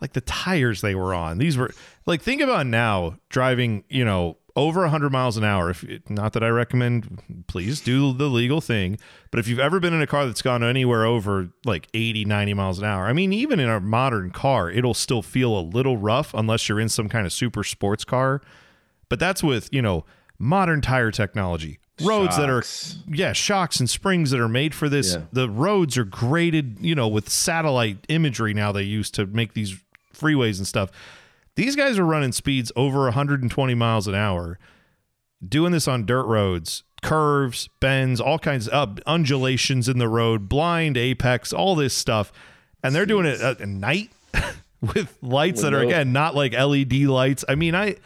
like 0.00 0.14
the 0.14 0.20
tires 0.22 0.80
they 0.80 0.94
were 0.94 1.14
on. 1.14 1.38
These 1.38 1.56
were 1.56 1.70
like 2.06 2.22
think 2.22 2.40
about 2.40 2.66
now 2.66 3.16
driving, 3.28 3.84
you 3.88 4.04
know, 4.04 4.36
over 4.56 4.80
100 4.80 5.10
miles 5.12 5.36
an 5.36 5.44
hour. 5.44 5.70
If 5.70 5.84
not 6.08 6.32
that 6.32 6.42
I 6.42 6.48
recommend, 6.48 7.44
please 7.46 7.80
do 7.80 8.12
the 8.12 8.26
legal 8.26 8.60
thing. 8.60 8.98
But 9.30 9.38
if 9.38 9.46
you've 9.46 9.60
ever 9.60 9.78
been 9.78 9.92
in 9.94 10.02
a 10.02 10.06
car 10.08 10.26
that's 10.26 10.42
gone 10.42 10.64
anywhere 10.64 11.04
over 11.04 11.50
like 11.64 11.86
80, 11.94 12.24
90 12.24 12.54
miles 12.54 12.78
an 12.80 12.84
hour, 12.86 13.06
I 13.06 13.12
mean, 13.12 13.32
even 13.32 13.60
in 13.60 13.68
a 13.68 13.78
modern 13.78 14.30
car, 14.30 14.68
it'll 14.70 14.94
still 14.94 15.22
feel 15.22 15.56
a 15.56 15.60
little 15.62 15.96
rough 15.98 16.34
unless 16.34 16.68
you're 16.68 16.80
in 16.80 16.88
some 16.88 17.08
kind 17.08 17.26
of 17.26 17.32
super 17.32 17.62
sports 17.62 18.04
car. 18.04 18.40
But 19.10 19.18
that's 19.18 19.42
with, 19.42 19.68
you 19.70 19.82
know, 19.82 20.06
modern 20.38 20.80
tire 20.80 21.10
technology. 21.10 21.78
Roads 22.02 22.38
that 22.38 22.48
are 22.48 22.62
yeah, 23.14 23.34
shocks 23.34 23.78
and 23.78 23.90
springs 23.90 24.30
that 24.30 24.40
are 24.40 24.48
made 24.48 24.74
for 24.74 24.88
this. 24.88 25.12
Yeah. 25.14 25.24
The 25.32 25.50
roads 25.50 25.98
are 25.98 26.04
graded, 26.04 26.78
you 26.80 26.94
know, 26.94 27.08
with 27.08 27.28
satellite 27.28 28.06
imagery 28.08 28.54
now 28.54 28.72
they 28.72 28.84
use 28.84 29.10
to 29.10 29.26
make 29.26 29.52
these 29.52 29.78
freeways 30.14 30.56
and 30.56 30.66
stuff. 30.66 30.90
These 31.56 31.76
guys 31.76 31.98
are 31.98 32.06
running 32.06 32.32
speeds 32.32 32.72
over 32.74 33.02
120 33.02 33.74
miles 33.74 34.06
an 34.06 34.14
hour, 34.14 34.58
doing 35.46 35.72
this 35.72 35.86
on 35.86 36.06
dirt 36.06 36.24
roads, 36.24 36.84
curves, 37.02 37.68
bends, 37.80 38.18
all 38.18 38.38
kinds 38.38 38.66
of 38.68 38.98
uh, 38.98 39.00
undulations 39.06 39.86
in 39.86 39.98
the 39.98 40.08
road, 40.08 40.48
blind 40.48 40.96
apex, 40.96 41.52
all 41.52 41.74
this 41.74 41.92
stuff. 41.92 42.32
And 42.82 42.94
they're 42.94 43.04
doing 43.04 43.26
it 43.26 43.42
at 43.42 43.60
night 43.60 44.10
with 44.80 45.18
lights 45.20 45.60
that 45.60 45.74
are, 45.74 45.80
again, 45.80 46.14
not 46.14 46.34
like 46.34 46.54
LED 46.54 46.94
lights. 46.94 47.44
I 47.46 47.56
mean, 47.56 47.74
I. 47.74 47.96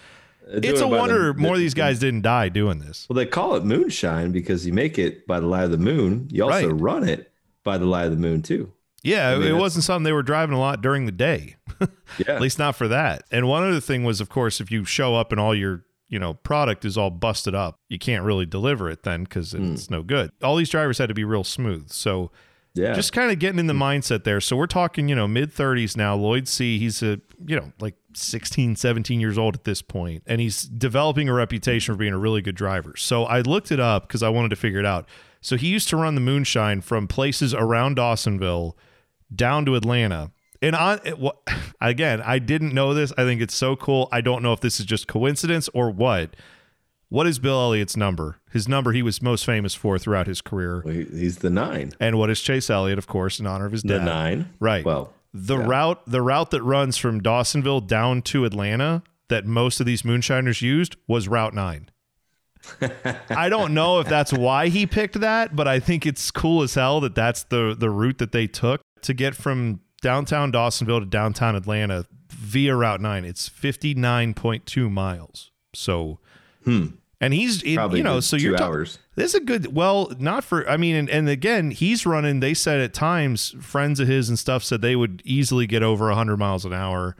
They're 0.47 0.73
It's 0.73 0.81
a 0.81 0.85
doing 0.85 0.89
it 0.89 0.91
by 0.91 0.99
wonder 1.01 1.33
the- 1.33 1.39
more 1.41 1.55
of 1.55 1.59
these 1.61 1.75
guys 1.75 1.99
didn't 1.99 2.23
die 2.23 2.49
doing 2.51 2.79
this. 2.79 3.07
Well, 3.09 3.15
they 3.17 3.27
call 3.27 3.55
it 3.57 3.65
moonshine 3.65 4.31
because 4.33 4.67
you 4.67 4.73
make 4.73 4.99
it 4.99 5.27
by 5.27 5.41
the 5.41 5.47
light 5.47 5.65
of 5.65 5.71
the 5.71 5.79
moon. 5.79 6.29
You 6.31 6.45
also 6.45 6.69
Right. 6.71 6.81
run 6.81 7.09
it 7.09 7.33
by 7.63 7.79
the 7.79 7.87
light 7.87 8.05
of 8.07 8.11
the 8.13 8.19
moon 8.19 8.43
too. 8.43 8.73
Yeah, 9.03 9.37
mean, 9.39 9.49
it 9.49 9.57
wasn't 9.57 9.85
something 9.85 10.05
they 10.05 10.13
were 10.13 10.23
driving 10.23 10.55
a 10.55 10.59
lot 10.59 10.81
during 10.83 11.07
the 11.07 11.13
day. 11.13 11.57
Yeah. 12.19 12.35
At 12.37 12.41
least 12.43 12.59
not 12.61 12.77
for 12.77 12.87
that. 12.89 13.25
And 13.33 13.49
one 13.49 13.65
other 13.69 13.81
thing 13.81 14.05
was, 14.05 14.21
of 14.21 14.29
course, 14.29 14.61
if 14.61 14.71
you 14.71 14.85
show 14.85 15.17
up 15.17 15.33
and 15.33 15.41
all 15.41 15.53
your 15.55 15.85
you 16.09 16.19
know 16.19 16.35
product 16.35 16.85
is 16.85 16.97
all 16.97 17.11
busted 17.11 17.55
up, 17.57 17.81
you 17.89 17.99
can't 17.99 18.23
really 18.25 18.47
deliver 18.47 18.89
it 18.89 19.03
then 19.03 19.25
because 19.25 19.51
Hmm. 19.53 19.73
it's 19.73 19.91
no 19.91 20.03
good. 20.03 20.31
All 20.43 20.55
these 20.57 20.71
drivers 20.71 20.99
had 20.99 21.09
to 21.09 21.15
be 21.15 21.25
real 21.25 21.43
smooth. 21.43 21.91
So 21.91 22.31
Yeah. 22.75 22.93
Just 22.93 23.12
kind 23.12 23.31
of 23.31 23.38
getting 23.38 23.61
in 23.61 23.69
the 23.69 23.75
hmm. 23.75 23.83
mindset 23.83 24.25
there. 24.25 24.40
So 24.40 24.57
we're 24.57 24.66
talking, 24.66 25.09
you 25.09 25.14
know, 25.14 25.28
mid 25.28 25.54
30s 25.54 25.97
now. 25.97 26.16
Lloyd 26.16 26.49
Seay, 26.49 26.78
he's 26.78 27.02
a, 27.02 27.21
you 27.47 27.57
know, 27.57 27.73
like 27.81 27.95
16, 28.14 28.76
17 28.76 29.21
years 29.21 29.38
old 29.38 29.54
at 29.54 29.64
this 29.64 29.81
point, 29.81 30.25
and 30.26 30.40
he's 30.40 30.64
developing 30.64 31.28
a 31.28 31.33
reputation 31.33 31.95
for 31.95 31.99
being 31.99 32.12
a 32.12 32.19
really 32.19 32.43
good 32.43 32.57
driver. 32.57 32.95
So 32.97 33.25
I 33.25 33.40
looked 33.40 33.71
it 33.71 33.81
up 33.81 34.09
because 34.09 34.23
I 34.23 34.28
wanted 34.28 34.49
to 34.50 34.57
figure 34.57 34.81
it 34.81 34.87
out. 34.87 35.09
So 35.40 35.57
he 35.57 35.69
used 35.69 35.88
to 35.90 35.97
run 35.97 36.14
the 36.14 36.21
moonshine 36.21 36.81
from 36.81 37.07
places 37.07 37.54
around 37.54 37.97
Dawsonville 37.97 38.73
down 39.35 39.64
to 39.66 39.76
Atlanta. 39.76 40.33
And 40.62 40.75
on 40.75 41.00
it, 41.04 41.19
wa- 41.19 41.35
again, 41.81 42.23
I 42.23 42.38
didn't 42.38 42.75
know 42.75 42.95
this. 42.95 43.12
I 43.16 43.25
think 43.25 43.40
it's 43.40 43.54
so 43.54 43.76
cool. 43.76 44.09
I 44.11 44.21
don't 44.21 44.43
know 44.43 44.52
if 44.52 44.61
this 44.61 44.81
is 44.81 44.87
just 44.87 45.07
coincidence 45.07 45.69
or 45.75 45.90
what. 45.90 46.35
What 47.14 47.28
is 47.28 47.38
Bill 47.38 47.61
Elliott's 47.61 47.97
number? 47.97 48.40
His 48.50 48.66
number 48.66 48.90
he 48.90 49.00
was 49.00 49.23
most 49.23 49.47
famous 49.47 49.73
for 49.73 50.00
throughout 50.00 50.26
his 50.26 50.40
career. 50.40 50.83
Well, 50.85 50.94
he- 50.94 51.04
He's 51.04 51.38
the 51.38 51.49
nine. 51.49 51.92
And 52.00 52.18
what 52.18 52.28
is 52.28 52.40
Chase 52.40 52.68
Elliott, 52.68 52.99
of 52.99 53.06
course, 53.06 53.38
in 53.38 53.47
honor 53.47 53.66
of 53.66 53.73
his 53.73 53.83
The 53.83 53.99
dad? 53.99 54.04
nine. 54.04 54.50
Right. 54.59 54.85
Well, 54.85 55.12
the 55.33 55.56
yeah. 55.56 55.64
route 55.64 56.02
the 56.09 56.21
route 56.21 56.50
that 56.50 56.62
runs 56.64 56.97
from 56.97 57.21
Dawsonville 57.21 57.87
down 57.87 58.23
to 58.23 58.44
Atlanta 58.44 59.04
that 59.28 59.47
most 59.47 59.78
of 59.78 59.87
these 59.87 60.04
moonshiners 60.04 60.61
used 60.61 60.97
was 61.06 61.28
Route 61.28 61.54
9. 61.54 61.88
I 63.30 63.49
don't 63.49 63.75
know 63.75 64.00
if 64.00 64.09
that's 64.09 64.33
why 64.33 64.66
he 64.66 64.85
picked 64.85 65.21
that, 65.21 65.54
but 65.54 65.68
I 65.68 65.78
think 65.78 66.06
it's 66.06 66.33
cool 66.33 66.62
as 66.64 66.75
hell 66.75 67.00
that 67.02 67.14
that's 67.14 67.44
the 67.44 67.76
the 67.78 67.90
route 67.90 68.18
that 68.18 68.33
they 68.33 68.49
took 68.49 68.80
to 69.02 69.14
get 69.14 69.37
from 69.37 69.78
downtown 70.02 70.50
Dawsonville 70.50 70.99
to 70.99 71.06
downtown 71.06 71.54
Atlanta 71.54 72.06
via 72.30 72.75
Route 72.75 73.00
9. 73.00 73.25
It's 73.25 73.49
59.2 73.49 74.90
miles. 74.90 75.52
So 75.75 76.18
hmm. 76.64 76.87
And 77.25 77.33
he's 77.33 77.62
you 77.62 77.76
know, 78.02 78.21
so 78.21 78.37
you're 78.37 78.57
ta- 78.57 78.66
hours. 78.66 78.99
this 79.14 79.31
is 79.31 79.35
a 79.37 79.40
good. 79.40 79.75
Well, 79.75 80.12
not 80.19 80.45
for. 80.45 80.69
I 80.69 80.76
mean, 80.76 80.95
and, 80.95 81.09
and 81.09 81.26
again, 81.26 81.71
he's 81.71 82.04
running. 82.04 82.40
They 82.40 82.52
said 82.52 82.81
at 82.81 82.93
times, 82.93 83.54
friends 83.61 83.99
of 83.99 84.09
his 84.09 84.28
and 84.28 84.38
stuff 84.38 84.62
said 84.62 84.83
they 84.83 84.95
would 84.95 85.23
easily 85.25 85.66
get 85.66 85.83
over 85.83 86.11
hundred 86.12 86.37
miles 86.37 86.66
an 86.66 86.75
hour. 86.75 87.16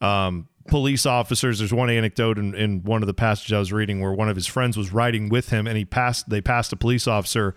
Um, 0.00 0.48
police 0.68 1.04
officers. 1.04 1.58
There's 1.58 1.72
one 1.72 1.90
anecdote 1.90 2.38
in, 2.38 2.54
in 2.54 2.84
one 2.84 3.02
of 3.02 3.08
the 3.08 3.14
passages 3.14 3.52
I 3.52 3.58
was 3.58 3.72
reading 3.72 4.00
where 4.00 4.12
one 4.12 4.28
of 4.28 4.36
his 4.36 4.46
friends 4.46 4.76
was 4.76 4.92
riding 4.92 5.28
with 5.28 5.48
him, 5.48 5.66
and 5.66 5.76
he 5.76 5.84
passed. 5.84 6.30
They 6.30 6.40
passed 6.40 6.72
a 6.72 6.76
police 6.76 7.08
officer. 7.08 7.56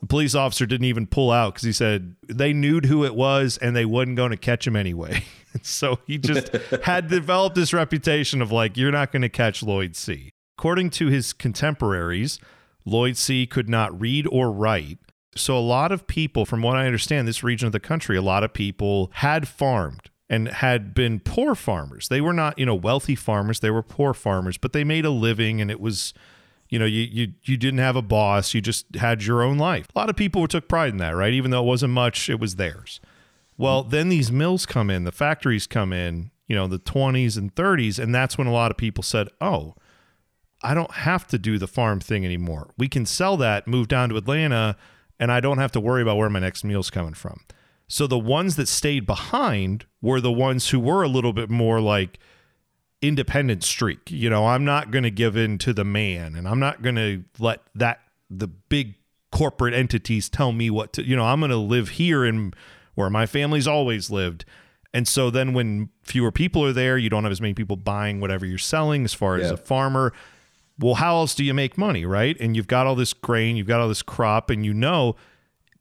The 0.00 0.06
police 0.06 0.34
officer 0.34 0.66
didn't 0.66 0.86
even 0.86 1.06
pull 1.06 1.30
out 1.30 1.54
because 1.54 1.64
he 1.66 1.72
said 1.72 2.16
they 2.28 2.52
knew 2.52 2.80
who 2.80 3.04
it 3.04 3.14
was 3.14 3.58
and 3.58 3.74
they 3.74 3.84
wasn't 3.84 4.16
going 4.16 4.30
to 4.30 4.36
catch 4.36 4.66
him 4.66 4.76
anyway. 4.76 5.24
so 5.62 5.98
he 6.06 6.18
just 6.18 6.52
had 6.84 7.08
developed 7.08 7.56
this 7.56 7.72
reputation 7.72 8.40
of 8.40 8.52
like, 8.52 8.76
you're 8.76 8.92
not 8.92 9.10
going 9.10 9.22
to 9.22 9.28
catch 9.28 9.62
Lloyd 9.62 9.96
Seay. 9.96 10.30
According 10.58 10.90
to 10.90 11.06
his 11.06 11.32
contemporaries, 11.32 12.40
Lloyd 12.84 13.16
Seay. 13.16 13.46
could 13.46 13.68
not 13.68 13.98
read 14.00 14.26
or 14.32 14.50
write. 14.50 14.98
So 15.36 15.56
a 15.56 15.60
lot 15.60 15.92
of 15.92 16.08
people, 16.08 16.44
from 16.44 16.62
what 16.62 16.74
I 16.74 16.84
understand, 16.84 17.28
this 17.28 17.44
region 17.44 17.66
of 17.66 17.72
the 17.72 17.78
country, 17.78 18.16
a 18.16 18.22
lot 18.22 18.42
of 18.42 18.52
people 18.52 19.12
had 19.14 19.46
farmed 19.46 20.10
and 20.28 20.48
had 20.48 20.94
been 20.94 21.20
poor 21.20 21.54
farmers. 21.54 22.08
They 22.08 22.20
were 22.20 22.32
not, 22.32 22.58
you 22.58 22.66
know, 22.66 22.74
wealthy 22.74 23.14
farmers. 23.14 23.60
They 23.60 23.70
were 23.70 23.84
poor 23.84 24.12
farmers, 24.12 24.58
but 24.58 24.72
they 24.72 24.82
made 24.82 25.04
a 25.04 25.10
living 25.10 25.60
and 25.60 25.70
it 25.70 25.80
was, 25.80 26.12
you 26.68 26.80
know, 26.80 26.86
you 26.86 27.02
you 27.02 27.34
you 27.44 27.56
didn't 27.56 27.78
have 27.78 27.94
a 27.94 28.02
boss. 28.02 28.52
You 28.52 28.60
just 28.60 28.96
had 28.96 29.22
your 29.22 29.44
own 29.44 29.58
life. 29.58 29.86
A 29.94 29.98
lot 29.98 30.10
of 30.10 30.16
people 30.16 30.48
took 30.48 30.66
pride 30.66 30.90
in 30.90 30.96
that, 30.96 31.14
right? 31.14 31.32
Even 31.32 31.52
though 31.52 31.62
it 31.62 31.66
wasn't 31.66 31.92
much, 31.92 32.28
it 32.28 32.40
was 32.40 32.56
theirs. 32.56 33.00
Well, 33.56 33.84
then 33.84 34.08
these 34.08 34.32
mills 34.32 34.66
come 34.66 34.90
in, 34.90 35.04
the 35.04 35.12
factories 35.12 35.68
come 35.68 35.92
in, 35.92 36.32
you 36.48 36.56
know, 36.56 36.66
the 36.66 36.80
20s 36.80 37.38
and 37.38 37.54
30s, 37.54 38.00
and 38.00 38.12
that's 38.12 38.36
when 38.36 38.48
a 38.48 38.52
lot 38.52 38.72
of 38.72 38.76
people 38.76 39.04
said, 39.04 39.28
"Oh, 39.40 39.76
I 40.62 40.74
don't 40.74 40.92
have 40.92 41.26
to 41.28 41.38
do 41.38 41.58
the 41.58 41.68
farm 41.68 42.00
thing 42.00 42.24
anymore. 42.24 42.70
We 42.76 42.88
can 42.88 43.06
sell 43.06 43.36
that, 43.36 43.66
move 43.66 43.88
down 43.88 44.08
to 44.08 44.16
Atlanta, 44.16 44.76
and 45.20 45.30
I 45.30 45.40
don't 45.40 45.58
have 45.58 45.72
to 45.72 45.80
worry 45.80 46.02
about 46.02 46.16
where 46.16 46.30
my 46.30 46.40
next 46.40 46.64
meal's 46.64 46.90
coming 46.90 47.14
from. 47.14 47.40
So 47.86 48.06
the 48.06 48.18
ones 48.18 48.56
that 48.56 48.68
stayed 48.68 49.06
behind 49.06 49.86
were 50.02 50.20
the 50.20 50.32
ones 50.32 50.70
who 50.70 50.80
were 50.80 51.02
a 51.02 51.08
little 51.08 51.32
bit 51.32 51.48
more 51.48 51.80
like 51.80 52.18
independent 53.00 53.64
streak. 53.64 54.10
You 54.10 54.28
know, 54.28 54.46
I'm 54.46 54.64
not 54.64 54.90
going 54.90 55.04
to 55.04 55.10
give 55.10 55.36
in 55.36 55.58
to 55.58 55.72
the 55.72 55.84
man 55.84 56.34
and 56.34 56.46
I'm 56.46 56.58
not 56.58 56.82
going 56.82 56.96
to 56.96 57.24
let 57.38 57.62
that 57.74 58.00
the 58.28 58.48
big 58.48 58.94
corporate 59.32 59.74
entities 59.74 60.28
tell 60.28 60.52
me 60.52 60.68
what 60.70 60.92
to, 60.94 61.06
you 61.06 61.16
know, 61.16 61.24
I'm 61.24 61.40
going 61.40 61.50
to 61.50 61.56
live 61.56 61.90
here 61.90 62.24
in 62.24 62.52
where 62.94 63.08
my 63.08 63.24
family's 63.26 63.66
always 63.66 64.10
lived. 64.10 64.44
And 64.92 65.06
so 65.06 65.30
then 65.30 65.54
when 65.54 65.90
fewer 66.02 66.32
people 66.32 66.64
are 66.64 66.72
there, 66.72 66.98
you 66.98 67.08
don't 67.08 67.22
have 67.22 67.32
as 67.32 67.40
many 67.40 67.54
people 67.54 67.76
buying 67.76 68.20
whatever 68.20 68.44
you're 68.44 68.58
selling 68.58 69.04
as 69.04 69.14
far 69.14 69.36
as 69.36 69.50
a 69.50 69.56
farmer. 69.56 70.12
Well, 70.78 70.94
how 70.94 71.16
else 71.16 71.34
do 71.34 71.44
you 71.44 71.54
make 71.54 71.76
money, 71.76 72.04
right? 72.04 72.36
And 72.38 72.54
you've 72.56 72.68
got 72.68 72.86
all 72.86 72.94
this 72.94 73.12
grain, 73.12 73.56
you've 73.56 73.66
got 73.66 73.80
all 73.80 73.88
this 73.88 74.02
crop, 74.02 74.48
and 74.50 74.64
you 74.64 74.72
know 74.72 75.16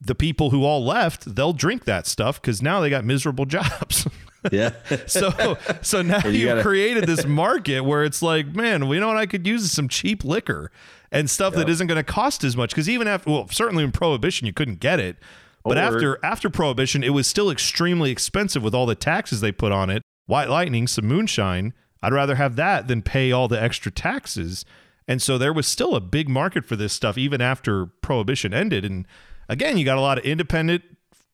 the 0.01 0.15
people 0.15 0.49
who 0.49 0.63
all 0.63 0.83
left, 0.85 1.35
they'll 1.35 1.53
drink 1.53 1.85
that 1.85 2.07
stuff 2.07 2.41
because 2.41 2.61
now 2.61 2.79
they 2.79 2.89
got 2.89 3.03
miserable 3.05 3.45
jobs. 3.57 4.07
Yeah. 4.51 4.71
so 5.07 5.57
so 5.81 6.01
now 6.03 6.21
you 6.25 6.31
you've 6.31 6.49
gotta- 6.49 6.61
created 6.63 7.05
this 7.05 7.25
market 7.25 7.81
where 7.81 8.03
it's 8.03 8.21
like, 8.21 8.55
man, 8.55 8.87
we 8.87 8.99
know 8.99 9.07
what 9.07 9.17
I 9.17 9.25
could 9.25 9.45
use 9.45 9.63
is 9.63 9.71
some 9.71 9.87
cheap 9.87 10.23
liquor 10.23 10.71
and 11.11 11.29
stuff 11.29 11.53
that 11.55 11.69
isn't 11.69 11.87
going 11.87 11.97
to 11.97 12.03
cost 12.03 12.43
as 12.43 12.57
much. 12.57 12.71
Because 12.71 12.89
even 12.89 13.07
after, 13.07 13.29
well, 13.31 13.47
certainly 13.49 13.83
in 13.83 13.91
Prohibition, 13.91 14.45
you 14.47 14.53
couldn't 14.53 14.79
get 14.79 14.99
it. 14.99 15.17
But 15.63 15.77
Or- 15.77 15.81
after 15.81 16.19
after 16.25 16.49
Prohibition, 16.49 17.03
it 17.03 17.09
was 17.09 17.27
still 17.27 17.49
extremely 17.51 18.09
expensive 18.11 18.63
with 18.63 18.73
all 18.73 18.85
the 18.85 18.95
taxes 18.95 19.41
they 19.41 19.51
put 19.51 19.71
on 19.71 19.89
it. 19.89 20.01
White 20.25 20.49
Lightning, 20.49 20.87
some 20.87 21.05
moonshine. 21.05 21.73
I'd 22.01 22.13
rather 22.13 22.35
have 22.35 22.55
that 22.57 22.87
than 22.87 23.01
pay 23.01 23.31
all 23.31 23.47
the 23.47 23.61
extra 23.61 23.91
taxes. 23.91 24.63
And 25.07 25.21
so 25.21 25.37
there 25.37 25.53
was 25.53 25.67
still 25.67 25.95
a 25.95 26.01
big 26.01 26.27
market 26.27 26.65
for 26.65 26.75
this 26.75 26.93
stuff 26.93 27.17
even 27.17 27.41
after 27.41 27.85
Prohibition 27.85 28.53
ended. 28.53 28.83
And 28.83 29.05
again, 29.47 29.77
you 29.77 29.85
got 29.85 29.97
a 29.97 30.01
lot 30.01 30.17
of 30.17 30.25
independent, 30.25 30.83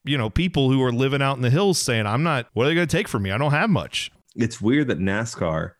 you 0.04 0.18
know, 0.18 0.30
people 0.30 0.70
who 0.70 0.82
are 0.84 0.92
living 0.92 1.22
out 1.22 1.36
in 1.38 1.42
the 1.42 1.50
hills 1.50 1.80
saying, 1.80 2.06
I'm 2.06 2.24
not, 2.24 2.48
what 2.54 2.66
are 2.66 2.70
they 2.70 2.76
going 2.76 2.88
to 2.88 2.98
take 2.98 3.08
from 3.08 3.24
me? 3.24 3.32
I 3.32 3.38
don't 3.38 3.52
have 3.52 3.70
much. 3.70 4.12
It's 4.36 4.62
weird 4.62 4.88
that 4.90 5.00
NASCAR 5.00 5.72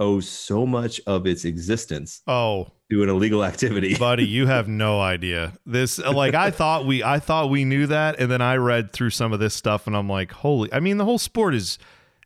owes 0.00 0.28
so 0.28 0.66
much 0.66 1.00
of 1.06 1.26
its 1.26 1.44
existence 1.44 2.22
Oh, 2.26 2.68
to 2.90 3.02
an 3.02 3.08
illegal 3.08 3.44
activity. 3.44 3.94
buddy, 3.98 4.26
you 4.26 4.46
have 4.46 4.68
no 4.68 5.00
idea. 5.00 5.52
This 5.66 5.98
like 5.98 6.34
I 6.34 6.50
thought 6.50 6.84
we 6.84 7.02
I 7.02 7.18
thought 7.18 7.48
we 7.48 7.64
knew 7.64 7.86
that 7.86 8.18
and 8.18 8.30
then 8.30 8.42
I 8.42 8.56
read 8.56 8.92
through 8.92 9.10
some 9.10 9.32
of 9.32 9.38
this 9.38 9.54
stuff 9.54 9.86
and 9.86 9.96
I'm 9.96 10.08
like, 10.08 10.32
"Holy, 10.32 10.72
I 10.72 10.80
mean 10.80 10.96
the 10.96 11.04
whole 11.04 11.18
sport 11.18 11.54
is 11.54 11.78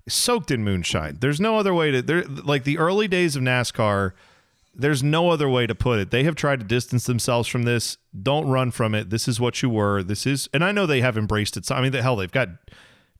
soaked 0.09 0.51
in 0.51 0.65
moonshine. 0.65 1.19
There's 1.21 1.41
no 1.41 1.59
other 1.59 1.75
way 1.75 1.91
to 1.91 2.03
there 2.03 2.25
like 2.25 2.65
the 2.65 2.79
early 2.79 3.07
days 3.07 3.37
of 3.37 3.43
NASCAR 3.43 4.13
there's 4.79 5.03
no 5.03 5.29
other 5.31 5.49
way 5.49 5.67
to 5.67 5.75
put 5.75 5.99
it. 5.99 6.11
They 6.11 6.25
have 6.25 6.35
tried 6.37 6.61
to 6.61 6.65
distance 6.67 7.05
themselves 7.05 7.49
from 7.49 7.65
this. 7.65 7.99
Don't 8.23 8.47
run 8.49 8.71
from 8.71 8.95
it. 8.95 9.11
This 9.11 9.27
is 9.29 9.41
what 9.41 9.61
you 9.63 9.69
were. 9.69 10.03
This 10.03 10.25
is, 10.27 10.49
and 10.55 10.63
I 10.65 10.73
know 10.73 10.87
they 10.87 11.01
have 11.01 11.19
embraced 11.19 11.57
it. 11.57 11.67
So, 11.67 11.75
I 11.75 11.81
mean, 11.83 11.93
the 11.93 12.01
hell, 12.03 12.17
they've 12.17 12.31
got 12.31 12.49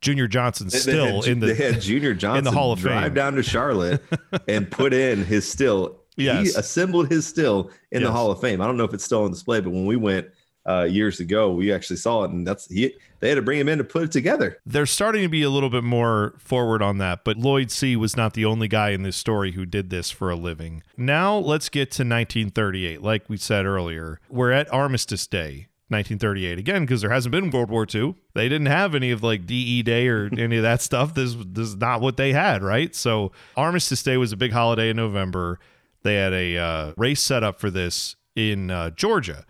Junior 0.01 0.29
Johnson 0.29 0.69
They- 0.69 0.79
still 0.79 1.05
they 1.07 1.15
had, 1.17 1.27
in 1.27 1.41
the. 1.41 1.47
they 1.49 1.55
had 1.73 1.81
Junior 1.81 2.15
Johnson 2.15 2.39
in 2.39 2.45
the 2.45 2.53
Hall 2.53 2.73
of 2.73 2.79
drive 2.79 3.05
Fame. 3.07 3.15
down 3.15 3.35
to 3.35 3.43
Charlotte 3.43 4.03
and 4.49 4.71
put 4.71 4.95
in 4.95 5.25
his 5.25 5.49
still. 5.51 5.97
Yes. 6.17 6.53
He 6.55 6.59
assembled 6.59 7.09
his 7.11 7.27
still 7.27 7.71
in 7.93 8.03
the 8.03 8.11
Hall 8.11 8.31
of 8.31 8.41
Fame. 8.41 8.61
I 8.61 8.67
don't 8.67 8.77
know 8.77 8.85
if 8.85 8.93
it's 8.95 9.05
still 9.05 9.23
on 9.25 9.31
display, 9.31 9.61
but 9.61 9.71
when 9.71 9.87
we 9.87 9.95
went 9.97 10.29
uh, 10.69 10.85
years 10.85 11.19
ago, 11.19 11.51
we 11.51 11.73
actually 11.73 11.97
saw 11.97 12.25
it, 12.25 12.31
and 12.31 12.47
that's 12.47 12.67
he. 12.69 12.95
They 13.21 13.31
had 13.31 13.37
to 13.37 13.43
bring 13.43 13.59
him 13.59 13.69
in 13.69 13.79
to 13.79 13.85
put 13.85 14.03
it 14.05 14.13
together. 14.13 14.59
they're 14.65 14.87
starting 14.87 15.23
to 15.23 15.29
be 15.29 15.43
a 15.43 15.51
little 15.51 15.71
bit 15.71 15.83
more 15.83 16.35
forward 16.39 16.83
on 16.83 16.99
that, 16.99 17.25
but 17.25 17.37
Lloyd 17.37 17.71
Seay 17.71 17.97
was 17.97 18.17
not 18.17 18.35
the 18.35 18.45
only 18.45 18.69
guy 18.69 18.91
in 18.91 19.03
this 19.03 19.17
story 19.17 19.53
who 19.53 19.67
did 19.67 19.91
this 19.91 20.11
for 20.11 20.31
a 20.31 20.37
living. 20.37 20.83
Now 20.97 21.37
let's 21.37 21.69
get 21.69 21.91
to 21.93 22.03
1938. 22.03 23.03
Like 23.03 23.29
we 23.29 23.37
said 23.39 23.67
earlier, 23.67 24.21
we're 24.29 24.53
at 24.53 24.73
Armistice 24.73 25.27
Day. 25.27 25.69
1938 25.91 26.59
again 26.59 26.83
because 26.83 27.01
there 27.01 27.11
hasn't 27.11 27.33
been 27.33 27.49
World 27.49 27.71
War 27.71 27.87
II. 27.93 28.15
They 28.35 28.47
didn't 28.51 28.67
have 28.67 28.95
any 28.95 29.11
of 29.11 29.23
like 29.23 29.47
DE 29.47 29.83
Day 29.83 30.07
or 30.09 30.29
any 30.37 30.59
of 30.59 30.63
that 30.63 30.83
stuff. 30.83 31.15
This, 31.15 31.35
this 31.35 31.69
is 31.69 31.77
not 31.77 32.03
what 32.03 32.19
they 32.19 32.35
had, 32.35 32.63
right? 32.63 32.95
So 32.95 33.33
Armistice 33.57 34.03
Day 34.03 34.19
was 34.19 34.31
a 34.31 34.37
big 34.37 34.53
holiday 34.53 34.91
in 34.91 34.99
November. 34.99 35.59
They 36.03 36.17
had 36.17 36.35
a 36.35 36.59
uh, 36.59 36.93
race 36.99 37.23
set 37.23 37.43
up 37.43 37.59
for 37.59 37.71
this 37.71 38.17
in 38.37 38.71
uh, 38.71 38.91
Georgia 38.91 39.47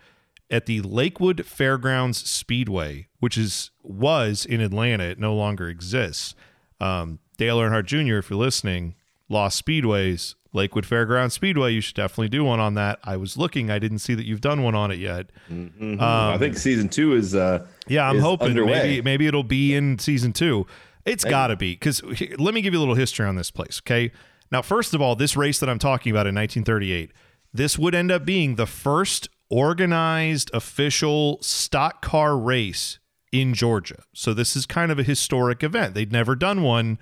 at 0.51 0.65
the 0.65 0.81
Lakewood 0.81 1.45
Fairgrounds 1.45 2.27
Speedway, 2.29 3.07
which 3.19 3.37
is 3.37 3.71
was 3.83 4.45
in 4.45 4.61
Atlanta. 4.61 5.03
It 5.05 5.19
no 5.19 5.35
longer 5.35 5.69
exists. 5.69 6.35
Um, 6.79 7.19
Dale 7.37 7.57
Earnhardt 7.59 7.85
Jr., 7.85 8.17
if 8.17 8.29
you're 8.29 8.39
listening, 8.39 8.95
lost 9.29 9.63
speedways. 9.63 10.35
Lakewood 10.51 10.85
Fairgrounds 10.85 11.35
Speedway. 11.35 11.73
You 11.73 11.81
should 11.81 11.95
definitely 11.95 12.29
do 12.29 12.43
one 12.43 12.59
on 12.59 12.73
that. 12.73 12.97
I 13.03 13.17
was 13.17 13.37
looking. 13.37 13.69
I 13.69 13.77
didn't 13.77 13.99
see 13.99 14.15
that 14.15 14.25
you've 14.25 14.41
done 14.41 14.63
one 14.63 14.73
on 14.73 14.89
it 14.89 14.97
yet. 14.97 15.27
I 15.51 16.37
think 16.39 16.57
season 16.57 16.89
two 16.89 17.13
is. 17.13 17.35
Uh, 17.35 17.67
Yeah, 17.87 18.09
I'm 18.09 18.17
is 18.17 18.23
hoping 18.23 18.47
underway. 18.49 18.71
maybe 18.71 19.01
maybe 19.03 19.27
it'll 19.27 19.43
be 19.43 19.75
in 19.75 19.99
season 19.99 20.33
two. 20.33 20.65
It's 21.05 21.23
got 21.23 21.47
to 21.47 21.55
be 21.55 21.73
because 21.73 22.01
let 22.39 22.53
me 22.55 22.61
give 22.61 22.73
you 22.73 22.79
a 22.79 22.81
little 22.81 22.95
history 22.95 23.27
on 23.27 23.35
this 23.35 23.51
place. 23.51 23.79
Okay, 23.85 24.11
now 24.51 24.63
first 24.63 24.95
of 24.95 25.01
all, 25.03 25.15
this 25.15 25.37
race 25.37 25.59
that 25.59 25.69
I'm 25.69 25.77
talking 25.79 26.09
about 26.11 26.25
in 26.25 26.33
1938, 26.33 27.11
this 27.53 27.77
would 27.77 27.93
end 27.93 28.11
up 28.11 28.25
being 28.25 28.55
the 28.55 28.65
first 28.65 29.29
organized 29.49 30.51
official 30.53 31.39
stock 31.41 32.01
car 32.01 32.37
race 32.37 32.99
in 33.31 33.53
Georgia. 33.53 34.03
So 34.13 34.33
this 34.33 34.55
is 34.55 34.65
kind 34.65 34.91
of 34.91 34.99
a 34.99 35.03
historic 35.03 35.63
event. 35.63 35.93
They'd 35.93 36.11
never 36.11 36.35
done 36.35 36.61
one 36.63 36.97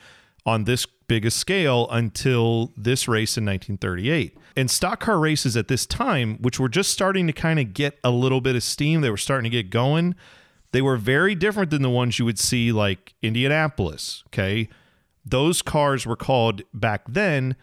on 0.46 0.63
this 0.63 0.86
big 1.08 1.25
a 1.25 1.32
scale 1.32 1.88
until 1.89 2.74
this 2.75 3.08
race 3.08 3.38
in 3.38 3.46
1938. 3.46 4.38
And 4.56 4.72
stock 4.72 5.00
car 5.00 5.20
races 5.20 5.56
at 5.56 5.68
this 5.68 5.86
time, 5.86 6.38
which 6.42 6.60
were 6.60 6.70
just 6.70 6.92
starting 6.92 7.27
to 7.27 7.34
kind 7.34 7.60
of 7.60 7.74
get 7.74 7.98
a 8.04 8.12
little 8.12 8.42
bit 8.42 8.56
of 8.56 8.63
steam, 8.63 9.01
they 9.01 9.10
were 9.10 9.18
starting 9.18 9.50
to 9.50 9.56
get 9.56 9.70
going 9.70 10.16
They 10.72 10.82
were 10.82 10.98
very 10.98 11.36
different 11.36 11.72
than 11.72 11.82
the 11.82 11.89
ones 11.89 12.20
you 12.20 12.25
would 12.25 12.39
see 12.39 12.72
like 12.72 13.16
Indianapolis. 13.22 14.24
Okay. 14.27 14.70
Those 15.25 15.62
cars 15.62 16.06
were 16.06 16.16
called 16.16 16.62
back 16.74 17.04
then 17.08 17.56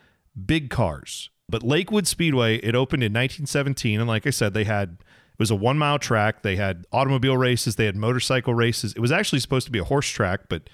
big 0.47 0.71
cars. 0.71 1.31
But 1.49 1.63
Lakewood 1.63 2.07
Speedway, 2.07 2.57
it 2.57 2.75
opened 2.75 3.03
in 3.03 3.13
1917. 3.13 4.01
And 4.01 4.09
like 4.09 4.27
I 4.27 4.31
said, 4.31 4.55
they 4.55 4.65
had, 4.65 4.97
it 5.01 5.39
was 5.39 5.51
a 5.51 5.55
one 5.55 5.79
mile 5.79 5.99
track. 5.99 6.43
They 6.43 6.57
had 6.57 6.87
automobile 6.93 7.37
races, 7.37 7.77
they 7.77 7.87
had 7.87 7.97
motorcycle 7.97 8.55
races. 8.55 8.93
It 8.93 9.01
was 9.01 9.13
actually 9.13 9.41
supposed 9.41 9.67
to 9.67 9.73
be 9.73 9.79
a 9.79 9.85
horse 9.85 10.09
track, 10.09 10.43
but 10.49 10.71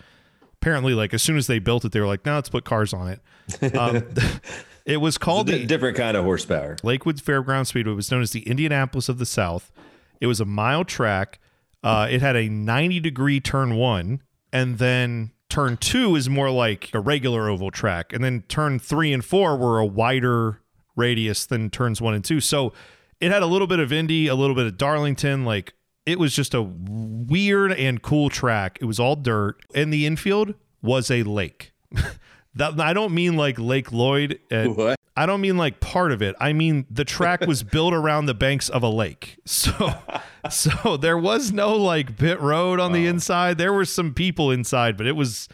apparently, 0.55 0.95
like 0.95 1.13
as 1.15 1.23
soon 1.23 1.37
as 1.37 1.47
they 1.47 1.59
built 1.59 1.85
it, 1.85 1.93
they 1.93 2.01
were 2.01 2.07
like, 2.07 2.25
no, 2.25 2.35
let's 2.35 2.49
put 2.49 2.65
cars 2.65 2.93
on 2.93 3.09
it. 3.09 3.75
Um, 3.75 4.05
it 4.85 4.99
was 4.99 5.19
called 5.19 5.49
a 5.49 5.59
the 5.59 5.67
different 5.67 5.97
kind 5.97 6.17
of 6.17 6.25
horsepower. 6.25 6.77
Lakewood 6.83 7.17
Fairground 7.17 7.67
Speedway 7.67 7.95
was 7.95 8.11
known 8.11 8.23
as 8.23 8.31
the 8.31 8.47
Indianapolis 8.49 9.09
of 9.09 9.19
the 9.19 9.27
South. 9.27 9.73
It 10.21 10.27
was 10.27 10.41
a 10.41 10.45
mile 10.45 10.85
track. 10.85 11.41
Uh, 11.83 12.07
it 12.11 12.21
had 12.21 12.37
a 12.37 12.49
90 12.49 13.01
degree 13.01 13.41
turn 13.41 13.75
one, 13.75 14.23
and 14.53 14.79
then 14.79 15.33
turn 15.51 15.77
two 15.77 16.17
is 16.17 16.31
more 16.31 16.51
like 16.51 16.91
a 16.95 17.01
regular 17.01 17.49
oval 17.49 17.71
track, 17.71 18.13
and 18.13 18.25
then 18.25 18.43
turn 18.49 18.79
three 18.79 19.13
and 19.13 19.25
four 19.25 19.57
were 19.57 19.79
a 19.79 19.87
wider 19.87 20.61
radius 20.97 21.45
than 21.45 21.69
turns 21.71 22.01
one 22.01 22.15
and 22.15 22.25
two. 22.25 22.41
So 22.41 22.73
it 23.21 23.31
had 23.31 23.43
a 23.43 23.47
little 23.47 23.67
bit 23.67 23.79
of 23.79 23.93
Indy, 23.93 24.29
a 24.29 24.35
little 24.35 24.57
bit 24.57 24.67
of 24.67 24.79
Darlington. 24.79 25.45
Like 25.45 25.75
it 26.07 26.19
was 26.19 26.35
just 26.35 26.55
a 26.55 26.63
weird 26.63 27.73
and 27.73 28.01
cool 28.01 28.31
track. 28.31 28.79
It 28.81 28.87
was 28.87 28.99
all 28.99 29.17
dirt, 29.17 29.61
and 29.75 29.93
the 29.93 30.07
infield 30.07 30.55
was 30.83 31.11
a 31.11 31.23
lake. 31.25 31.73
that 32.55 32.79
I 32.81 32.93
don't 32.93 33.15
mean 33.15 33.37
like 33.37 33.59
Lake 33.59 33.93
Lloyd. 33.93 34.39
at- 34.51 34.69
What? 34.75 34.97
I 35.17 35.27
don't 35.27 35.41
mean 35.43 35.57
like 35.59 35.81
part 35.81 36.13
of 36.13 36.23
it. 36.23 36.35
I 36.41 36.53
mean 36.53 36.87
the 36.91 37.05
track 37.05 37.43
was 37.47 37.63
built 37.77 37.93
around 37.93 38.27
the 38.27 38.35
banks 38.35 38.69
of 38.69 38.83
a 38.83 38.89
lake. 38.89 39.37
So 39.45 39.93
so 40.51 40.97
there 40.97 41.19
was 41.19 41.53
no 41.53 41.75
like 41.77 42.17
pit 42.17 42.41
road 42.41 42.81
on 42.81 42.93
the 42.93 43.07
inside. 43.07 43.59
There 43.59 43.73
were 43.73 43.85
some 43.85 44.15
people 44.15 44.51
inside, 44.51 44.97
but 44.97 45.07
it 45.07 45.13
was 45.17 45.49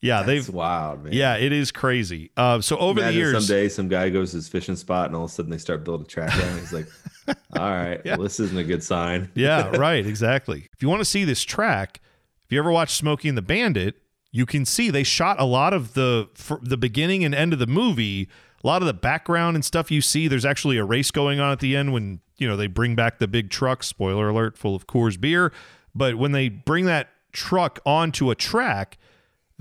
yeah, 0.00 0.22
That's 0.24 0.46
they've 0.46 0.54
wild, 0.54 1.04
man. 1.04 1.12
yeah, 1.12 1.36
it 1.36 1.52
is 1.52 1.70
crazy. 1.70 2.30
Uh, 2.36 2.60
so 2.60 2.76
over 2.78 2.98
Imagine 3.00 3.14
the 3.14 3.18
years 3.18 3.46
someday 3.46 3.68
some 3.68 3.88
guy 3.88 4.10
goes 4.10 4.30
to 4.32 4.36
his 4.38 4.48
fishing 4.48 4.74
spot 4.76 5.06
and 5.06 5.16
all 5.16 5.24
of 5.24 5.30
a 5.30 5.34
sudden 5.34 5.50
they 5.50 5.58
start 5.58 5.84
building 5.84 6.04
a 6.06 6.08
track 6.08 6.30
down. 6.38 6.58
He's 6.58 6.72
like, 6.72 6.86
all 7.56 7.70
right, 7.70 8.00
Yeah. 8.04 8.16
well, 8.16 8.24
this 8.24 8.38
isn't 8.40 8.58
a 8.58 8.64
good 8.64 8.82
sign. 8.84 9.30
yeah, 9.34 9.68
right, 9.76 10.04
exactly. 10.04 10.68
If 10.74 10.82
you 10.82 10.88
want 10.88 11.00
to 11.00 11.04
see 11.04 11.24
this 11.24 11.42
track, 11.44 12.00
if 12.44 12.52
you 12.52 12.58
ever 12.58 12.70
watch 12.72 12.94
Smokey 12.94 13.28
and 13.28 13.38
the 13.38 13.42
Bandit, 13.42 14.01
you 14.32 14.46
can 14.46 14.64
see 14.64 14.90
they 14.90 15.02
shot 15.02 15.38
a 15.38 15.44
lot 15.44 15.72
of 15.74 15.94
the 15.94 16.28
the 16.62 16.78
beginning 16.78 17.22
and 17.24 17.34
end 17.34 17.52
of 17.52 17.58
the 17.58 17.66
movie. 17.66 18.28
A 18.64 18.66
lot 18.66 18.80
of 18.80 18.86
the 18.86 18.94
background 18.94 19.56
and 19.56 19.64
stuff 19.64 19.90
you 19.90 20.00
see. 20.00 20.28
There's 20.28 20.44
actually 20.44 20.78
a 20.78 20.84
race 20.84 21.10
going 21.10 21.38
on 21.38 21.52
at 21.52 21.60
the 21.60 21.76
end 21.76 21.92
when 21.92 22.20
you 22.38 22.48
know 22.48 22.56
they 22.56 22.66
bring 22.66 22.94
back 22.96 23.18
the 23.18 23.28
big 23.28 23.50
truck. 23.50 23.82
Spoiler 23.82 24.30
alert, 24.30 24.56
full 24.56 24.74
of 24.74 24.86
Coors 24.86 25.20
beer. 25.20 25.52
But 25.94 26.16
when 26.16 26.32
they 26.32 26.48
bring 26.48 26.86
that 26.86 27.10
truck 27.32 27.80
onto 27.84 28.30
a 28.30 28.34
track, 28.34 28.98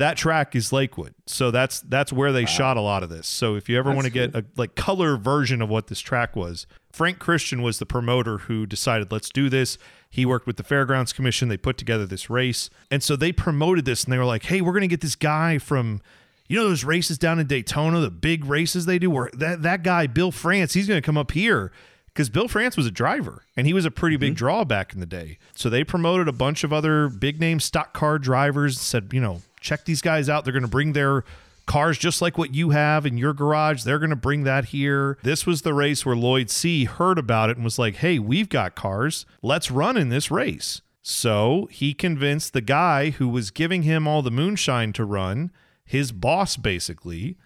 that 0.02 0.18
track 0.18 0.56
is 0.56 0.74
Lakewood. 0.74 1.14
So 1.28 1.52
that's 1.52 1.80
that's 1.82 2.12
where 2.12 2.32
they 2.32 2.46
shot 2.46 2.76
a 2.76 2.82
lot 2.82 3.04
of 3.04 3.10
this. 3.10 3.28
So 3.28 3.56
if 3.56 3.70
you 3.70 3.78
ever 3.78 3.94
want 3.94 4.06
to 4.06 4.12
get 4.12 4.36
a 4.36 4.44
like 4.58 4.74
color 4.74 5.16
version 5.16 5.62
of 5.62 5.70
what 5.70 5.88
this 5.88 6.00
track 6.00 6.36
was, 6.36 6.66
Frank 6.92 7.20
Christian 7.20 7.62
was 7.62 7.78
the 7.78 7.86
promoter 7.86 8.40
who 8.40 8.66
decided 8.66 9.12
let's 9.12 9.30
do 9.30 9.48
this. 9.48 9.78
He 10.10 10.26
worked 10.26 10.48
with 10.48 10.58
the 10.58 10.64
Fairgrounds 10.64 11.14
Commission. 11.14 11.50
They 11.50 11.58
put 11.58 11.78
together 11.78 12.08
this 12.08 12.32
race. 12.32 12.70
And 12.90 13.04
so 13.04 13.16
they 13.16 13.32
promoted 13.32 13.86
this 13.86 14.04
and 14.04 14.12
they 14.12 14.18
were 14.18 14.26
like, 14.26 14.46
"Hey, 14.46 14.60
we're 14.60 14.74
going 14.74 14.82
to 14.82 14.88
get 14.88 15.02
this 15.02 15.16
guy 15.16 15.60
from 15.60 16.02
you 16.48 16.58
know 16.58 16.68
those 16.68 16.84
races 16.84 17.20
down 17.20 17.40
in 17.40 17.46
Daytona, 17.46 18.00
the 18.00 18.10
big 18.10 18.46
races 18.46 18.88
they 18.88 18.98
do 18.98 19.12
where 19.12 19.30
that 19.34 19.62
that 19.62 19.84
guy 19.84 20.08
Bill 20.08 20.32
France, 20.32 20.74
he's 20.74 20.88
going 20.88 21.02
to 21.02 21.06
come 21.06 21.18
up 21.18 21.32
here." 21.32 21.72
Because 22.14 22.30
Bill 22.30 22.48
France 22.48 22.76
was 22.76 22.86
a 22.86 22.92
driver 22.92 23.46
and 23.56 23.66
he 23.66 23.74
was 23.74 23.86
a 23.86 23.92
pretty 23.92 24.18
big 24.18 24.32
mm-hmm. 24.32 24.38
draw 24.38 24.64
back 24.66 24.94
in 24.94 25.00
the 25.00 25.06
day. 25.06 25.38
So 25.56 25.70
they 25.70 25.84
promoted 25.84 26.28
a 26.28 26.34
bunch 26.34 26.64
of 26.64 26.74
other 26.74 27.08
big 27.08 27.40
name 27.40 27.60
stock 27.60 27.94
car 27.94 28.20
drivers, 28.20 28.80
said, 28.80 29.10
you 29.14 29.22
know, 29.22 29.42
check 29.62 29.86
these 29.86 30.02
guys 30.02 30.28
out. 30.28 30.44
They're 30.44 30.52
going 30.52 30.64
to 30.64 30.68
bring 30.68 30.94
their 30.94 31.24
cars 31.66 31.98
just 31.98 32.22
like 32.22 32.38
what 32.38 32.54
you 32.54 32.72
have 32.72 33.06
in 33.06 33.18
your 33.18 33.34
garage. 33.34 33.84
They're 33.84 34.00
going 34.00 34.10
to 34.10 34.16
bring 34.18 34.44
that 34.44 34.66
here. 34.66 35.18
This 35.24 35.46
was 35.46 35.62
the 35.62 35.74
race 35.74 36.06
where 36.06 36.16
Lloyd 36.16 36.50
Seay 36.50 36.86
heard 36.86 37.18
about 37.18 37.50
it 37.50 37.56
and 37.56 37.64
was 37.64 37.80
like, 37.80 37.96
hey, 37.98 38.20
we've 38.20 38.50
got 38.50 38.76
cars. 38.76 39.26
Let's 39.42 39.72
run 39.72 39.96
in 39.96 40.10
this 40.10 40.30
race. 40.30 40.82
So 41.02 41.68
he 41.72 41.94
convinced 41.94 42.54
the 42.54 42.62
guy 42.62 43.12
who 43.12 43.28
was 43.30 43.52
giving 43.52 43.84
him 43.84 44.08
all 44.08 44.22
the 44.22 44.32
moonshine 44.32 44.94
to 44.94 45.06
run, 45.06 45.52
his 45.86 46.12
boss 46.12 46.58
basically, 46.58 47.38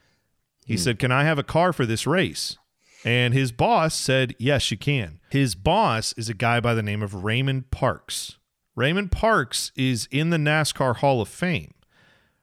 he 0.66 0.74
hmm. 0.74 0.80
said, 0.80 1.00
Can 1.00 1.12
I 1.12 1.24
have 1.24 1.40
a 1.40 1.44
car 1.44 1.72
for 1.72 1.86
this 1.86 2.06
race? 2.06 2.58
And 3.06 3.36
his 3.36 3.52
boss 3.52 3.94
said, 3.94 4.36
Yes, 4.40 4.72
you 4.72 4.78
can. 4.78 5.20
His 5.30 5.54
boss 5.54 6.12
is 6.18 6.28
a 6.28 6.34
guy 6.34 6.60
by 6.60 6.74
the 6.74 6.82
name 6.84 7.04
of 7.04 7.24
Raymond 7.24 7.70
Parks. 7.70 8.40
Raymond 8.76 9.12
Parks 9.12 9.72
is 9.76 10.10
in 10.12 10.32
the 10.32 10.38
NASCAR 10.38 10.98
Hall 10.98 11.22
of 11.22 11.30
Fame. 11.30 11.76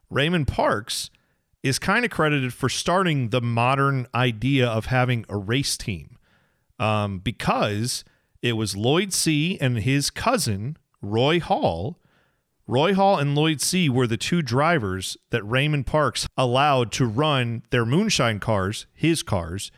Raymond 0.09 0.47
Parks 0.47 1.11
is 1.65 1.79
kind 1.81 2.05
of 2.05 2.11
credited 2.11 2.55
for 2.55 2.69
starting 2.69 3.31
the 3.31 3.41
modern 3.41 4.07
idea 4.15 4.67
of 4.67 4.87
having 4.87 5.25
a 5.29 5.37
race 5.37 5.77
team 5.77 6.17
um, 6.79 7.19
because 7.19 8.05
it 8.41 8.53
was 8.55 8.77
Lloyd 8.77 9.13
Seay. 9.13 9.59
and 9.61 9.79
his 9.79 10.11
cousin, 10.11 10.77
Roy 11.01 11.41
Hall. 11.41 11.99
Roy 12.69 12.95
Hall 12.95 13.19
and 13.19 13.35
Lloyd 13.35 13.61
Seay. 13.61 13.89
were 13.89 14.07
the 14.07 14.17
two 14.17 14.43
drivers 14.43 15.17
that 15.31 15.43
Raymond 15.43 15.87
Parks 15.87 16.27
allowed 16.37 16.93
to 16.93 17.07
run 17.07 17.65
their 17.71 17.85
moonshine 17.85 18.39
cars, 18.39 18.87
his 18.95 19.23
cars, 19.23 19.73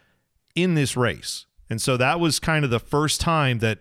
in 0.54 0.74
this 0.74 0.96
race. 0.96 1.46
And 1.70 1.80
so 1.80 1.96
that 1.96 2.20
was 2.20 2.38
kind 2.38 2.64
of 2.64 2.70
the 2.70 2.80
first 2.80 3.20
time 3.20 3.58
that 3.58 3.80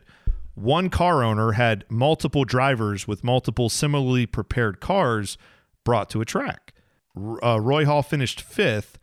one 0.56 0.90
car 0.90 1.24
owner 1.24 1.54
had 1.54 1.84
multiple 1.90 2.46
drivers 2.46 3.08
with 3.08 3.24
multiple 3.24 3.70
similarly 3.70 4.26
prepared 4.26 4.80
cars 4.80 5.38
brought 5.84 6.10
to 6.12 6.22
a 6.22 6.26
track. 6.26 6.74
Uh, 7.44 7.60
Roy 7.60 7.86
Hall 7.86 8.04
finished 8.04 8.42
fifth. 8.42 8.98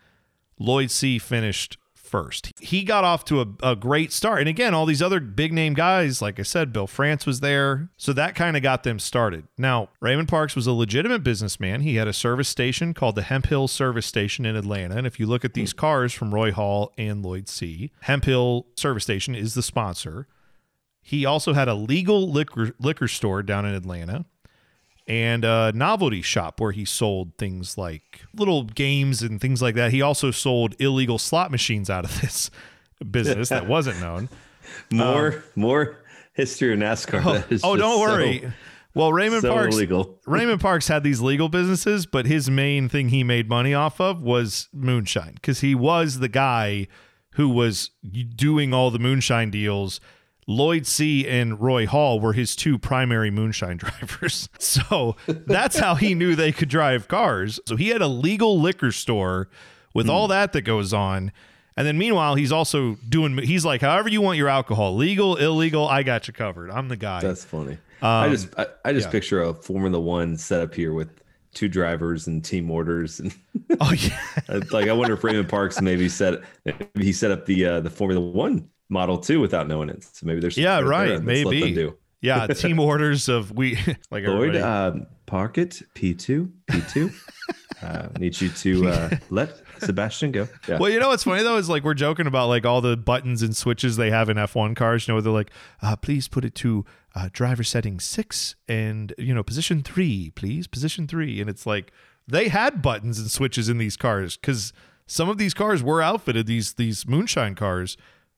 Lloyd 0.59 0.90
Seay 0.90 1.18
finished 1.18 1.76
first. 2.11 2.53
He 2.61 2.83
got 2.83 3.05
off 3.05 3.25
to 3.27 3.40
a, 3.40 3.46
a 3.62 3.77
great 3.77 4.12
start. 4.12 4.40
And 4.40 4.49
again, 4.49 4.75
all 4.75 4.85
these 4.85 5.01
other 5.01 5.20
big 5.20 5.53
name 5.53 5.75
guys, 5.75 6.20
like 6.20 6.40
I 6.40 6.42
said, 6.42 6.73
Bill 6.73 6.87
France 6.87 7.25
was 7.25 7.40
there. 7.40 7.90
So 7.96 8.12
that 8.12 8.35
kind 8.35 8.57
of 8.57 8.62
got 8.62 8.83
them 8.83 8.99
started. 8.99 9.46
Now, 9.57 9.88
Raymond 10.01 10.29
Parks 10.29 10.57
was 10.57 10.66
a 10.66 10.73
legitimate 10.73 11.23
businessman. 11.23 11.83
He 11.83 11.96
had 11.96 12.09
a 12.09 12.12
service 12.12 12.49
station 12.49 12.92
called 12.92 13.14
the 13.14 13.23
Hemp 13.23 13.46
Hill 13.46 13.68
Service 13.68 14.07
Station 14.07 14.44
in 14.44 14.57
Atlanta. 14.57 14.96
And 14.96 15.07
if 15.07 15.20
you 15.20 15.27
look 15.27 15.44
at 15.44 15.55
these 15.55 15.73
cars 15.73 16.12
from 16.12 16.35
Roy 16.35 16.53
Hall 16.53 16.92
and 16.99 17.25
Lloyd 17.25 17.49
Seay., 17.49 17.90
Hemp 18.01 18.25
Hill 18.25 18.66
Service 18.77 19.05
Station 19.05 19.35
is 19.35 19.55
the 19.55 19.62
sponsor. 19.62 20.27
He 21.03 21.25
also 21.25 21.53
had 21.55 21.68
a 21.68 21.75
legal 21.75 22.31
liquor 22.31 22.73
liquor 22.79 23.09
store 23.09 23.42
down 23.42 23.64
in 23.64 23.75
Atlanta 23.75 24.27
and 25.11 25.44
a 25.44 25.73
novelty 25.75 26.23
shop 26.23 26.61
where 26.61 26.70
he 26.70 26.85
sold 26.85 27.37
things 27.37 27.77
like 27.77 28.20
little 28.33 28.62
games 28.62 29.23
and 29.23 29.40
things 29.40 29.61
like 29.61 29.75
that. 29.75 29.90
He 29.90 30.01
also 30.01 30.31
sold 30.31 30.77
illegal 30.79 31.18
slot 31.18 31.51
machines 31.51 31.90
out 31.90 32.05
of 32.05 32.20
this 32.20 32.49
business 33.11 33.49
that 33.49 33.66
wasn't 33.66 34.01
known. 34.01 34.29
More, 34.92 35.33
um, 35.33 35.42
more 35.57 35.96
history 36.33 36.73
of 36.73 36.79
NASCAR. 36.79 37.23
Oh, 37.27 37.44
is 37.53 37.62
oh, 37.64 37.75
don't 37.77 37.96
so- 37.96 38.01
worry. 38.01 38.53
well, 38.94 39.12
Raymond 39.12 39.42
so 39.42 39.53
Parks 39.53 39.75
illegal. 39.75 40.20
Raymond 40.27 40.61
Parks 40.61 40.87
had 40.87 41.03
these 41.03 41.20
legal 41.20 41.49
businesses, 41.49 42.07
but 42.07 42.27
his 42.27 42.49
main 42.49 42.88
thing 42.88 43.09
he 43.09 43.25
made 43.25 43.49
money 43.49 43.75
off 43.75 44.01
of 44.01 44.23
was 44.23 44.68
moonshine 44.73 45.33
because 45.35 45.59
he 45.61 45.75
was 45.75 46.20
the 46.20 46.29
guy 46.29 46.87
who 47.33 47.49
was 47.49 47.90
doing 48.37 48.73
all 48.73 48.92
the 48.92 49.01
moonshine 49.01 49.51
deals. 49.51 50.01
Lloyd 50.50 50.86
Seay. 50.86 51.26
and 51.28 51.60
Roy 51.60 51.86
Hall 51.86 52.18
were 52.20 52.32
his 52.32 52.56
two 52.56 52.78
primary 52.78 53.30
moonshine 53.30 53.76
drivers. 53.78 54.48
So 54.58 55.16
that's 55.28 55.78
how 55.78 55.94
he 55.94 56.14
knew 56.14 56.34
they 56.34 56.52
could 56.52 56.68
drive 56.68 57.06
cars. 57.08 57.60
So 57.66 57.76
he 57.76 57.88
had 57.88 58.02
a 58.02 58.08
legal 58.08 58.60
liquor 58.60 58.90
store 58.92 59.48
with 59.94 60.08
all 60.08 60.28
that 60.28 60.52
that 60.52 60.62
goes 60.62 60.92
on. 60.92 61.32
And 61.76 61.86
then 61.86 61.96
meanwhile, 61.96 62.34
he's 62.34 62.52
also 62.52 62.96
doing, 63.08 63.38
he's 63.38 63.64
like, 63.64 63.80
however 63.80 64.08
you 64.08 64.20
want 64.20 64.36
your 64.38 64.48
alcohol, 64.48 64.96
legal, 64.96 65.36
illegal, 65.36 65.86
I 65.88 66.02
got 66.02 66.26
you 66.28 66.34
covered. 66.34 66.70
I'm 66.70 66.88
the 66.88 66.96
guy. 66.96 67.20
That's 67.20 67.44
funny. 67.44 67.78
I 68.02 68.28
just, 68.28 68.48
I, 68.58 68.66
I 68.84 68.92
just 68.92 69.06
Um, 69.06 69.08
yeah. 69.08 69.12
picture 69.12 69.42
a 69.42 69.54
Formula 69.54 69.98
One 70.00 70.36
setup 70.36 70.74
here 70.74 70.92
with 70.92 71.22
two 71.54 71.68
drivers 71.68 72.26
and 72.26 72.44
team 72.44 72.70
orders, 72.70 73.20
and 73.20 73.34
oh, 73.80 73.92
yeah. 73.96 74.60
like 74.72 74.88
I 74.88 74.92
wonder 74.92 75.14
if 75.14 75.22
Raymond 75.24 75.48
Parks 75.48 75.80
maybe 75.80 76.08
set, 76.08 76.40
maybe 76.64 76.80
he 76.94 77.12
set 77.12 77.30
up 77.30 77.46
the 77.46 77.64
uh, 77.66 77.80
the 77.80 77.90
Formula 77.90 78.20
One 78.20 78.68
model 78.90 79.16
2 79.18 79.40
without 79.40 79.66
knowing 79.68 79.88
it. 79.88 80.05
So 80.05 80.26
maybe 80.26 80.40
there's 80.40 80.59
Yeah, 80.59 80.81
right. 80.81 81.11
Let's 81.12 81.24
let 81.24 81.26
them 81.26 81.26
Maybe. 81.26 81.72
do. 81.74 81.96
Yeah, 82.20 82.46
team 82.48 82.79
orders 82.79 83.29
of 83.31 83.50
we 83.53 83.76
like 84.11 84.24
Lloyd, 84.24 84.55
everybody. 84.55 84.59
um, 84.59 85.07
park 85.24 85.57
it 85.57 85.81
P 85.94 86.12
two 86.14 86.53
P 86.68 86.83
two. 86.92 87.11
Uh, 87.83 88.09
need 88.18 88.38
you 88.38 88.50
to 88.50 88.88
uh, 88.88 89.09
let 89.31 89.57
Sebastian 89.79 90.33
go. 90.33 90.46
Yeah. 90.68 90.76
Well, 90.79 90.90
you 90.90 91.00
know 91.00 91.09
what's 91.09 91.24
funny 91.24 91.42
though 91.42 91.57
is 91.57 91.70
like 91.70 91.83
we're 91.83 91.94
joking 91.94 92.26
about 92.26 92.48
like 92.48 92.66
all 92.66 92.83
the 92.83 92.94
buttons 92.94 93.40
and 93.40 93.57
switches 93.57 93.96
they 93.96 94.11
have 94.11 94.29
in 94.29 94.37
F1 94.37 94.76
cars. 94.76 95.09
You 95.09 95.14
know, 95.14 95.20
they're 95.22 95.33
like, 95.33 95.50
uh, 95.81 95.96
please 95.96 96.29
put 96.29 96.44
it 96.44 96.55
to 96.57 96.85
uh, 97.14 97.31
driver 97.33 97.64
setting 97.64 97.98
six 97.98 98.55
and 98.68 99.14
you 99.16 99.35
know 99.35 99.42
position 99.42 99.83
three, 99.83 100.31
please 100.35 100.66
position 100.66 101.07
three, 101.09 101.40
and 101.40 101.48
it's 101.48 101.64
like 101.64 101.90
they 102.29 102.48
had 102.48 102.83
buttons 102.83 103.18
and 103.18 103.31
switches 103.31 103.70
in 103.70 103.79
these 103.79 103.96
cars 103.96 104.37
because 104.37 104.74
some 105.07 105.31
of 105.31 105.38
these 105.38 105.55
cars 105.55 105.83
were 105.83 106.03
outfitted 106.03 106.46
these 106.46 106.74
these 106.74 107.09
moonshine 107.09 107.55
cars 107.55 107.96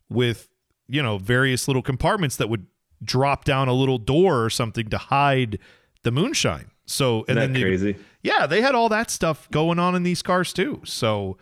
with 0.08 0.48
you 0.88 1.02
know 1.02 1.18
various 1.18 1.68
little 1.68 1.82
compartments 1.82 2.36
that 2.36 2.48
would 2.48 2.66
drop 3.02 3.44
down 3.44 3.68
a 3.68 3.72
little 3.72 3.98
door 3.98 4.44
or 4.44 4.50
something 4.50 4.88
to 4.88 4.98
hide 4.98 5.58
the 6.02 6.10
moonshine. 6.10 6.70
So 6.84 7.24
and 7.28 7.38
then 7.38 7.52
that 7.52 7.58
you- 7.58 7.64
crazy? 7.64 7.96
yeah, 8.22 8.46
they 8.46 8.60
had 8.60 8.74
all 8.74 8.88
that 8.90 9.10
stuff 9.10 9.50
going 9.50 9.78
on 9.78 9.94
in 9.94 10.02
these 10.02 10.22
cars 10.22 10.52
too. 10.52 10.82
So 10.84 11.38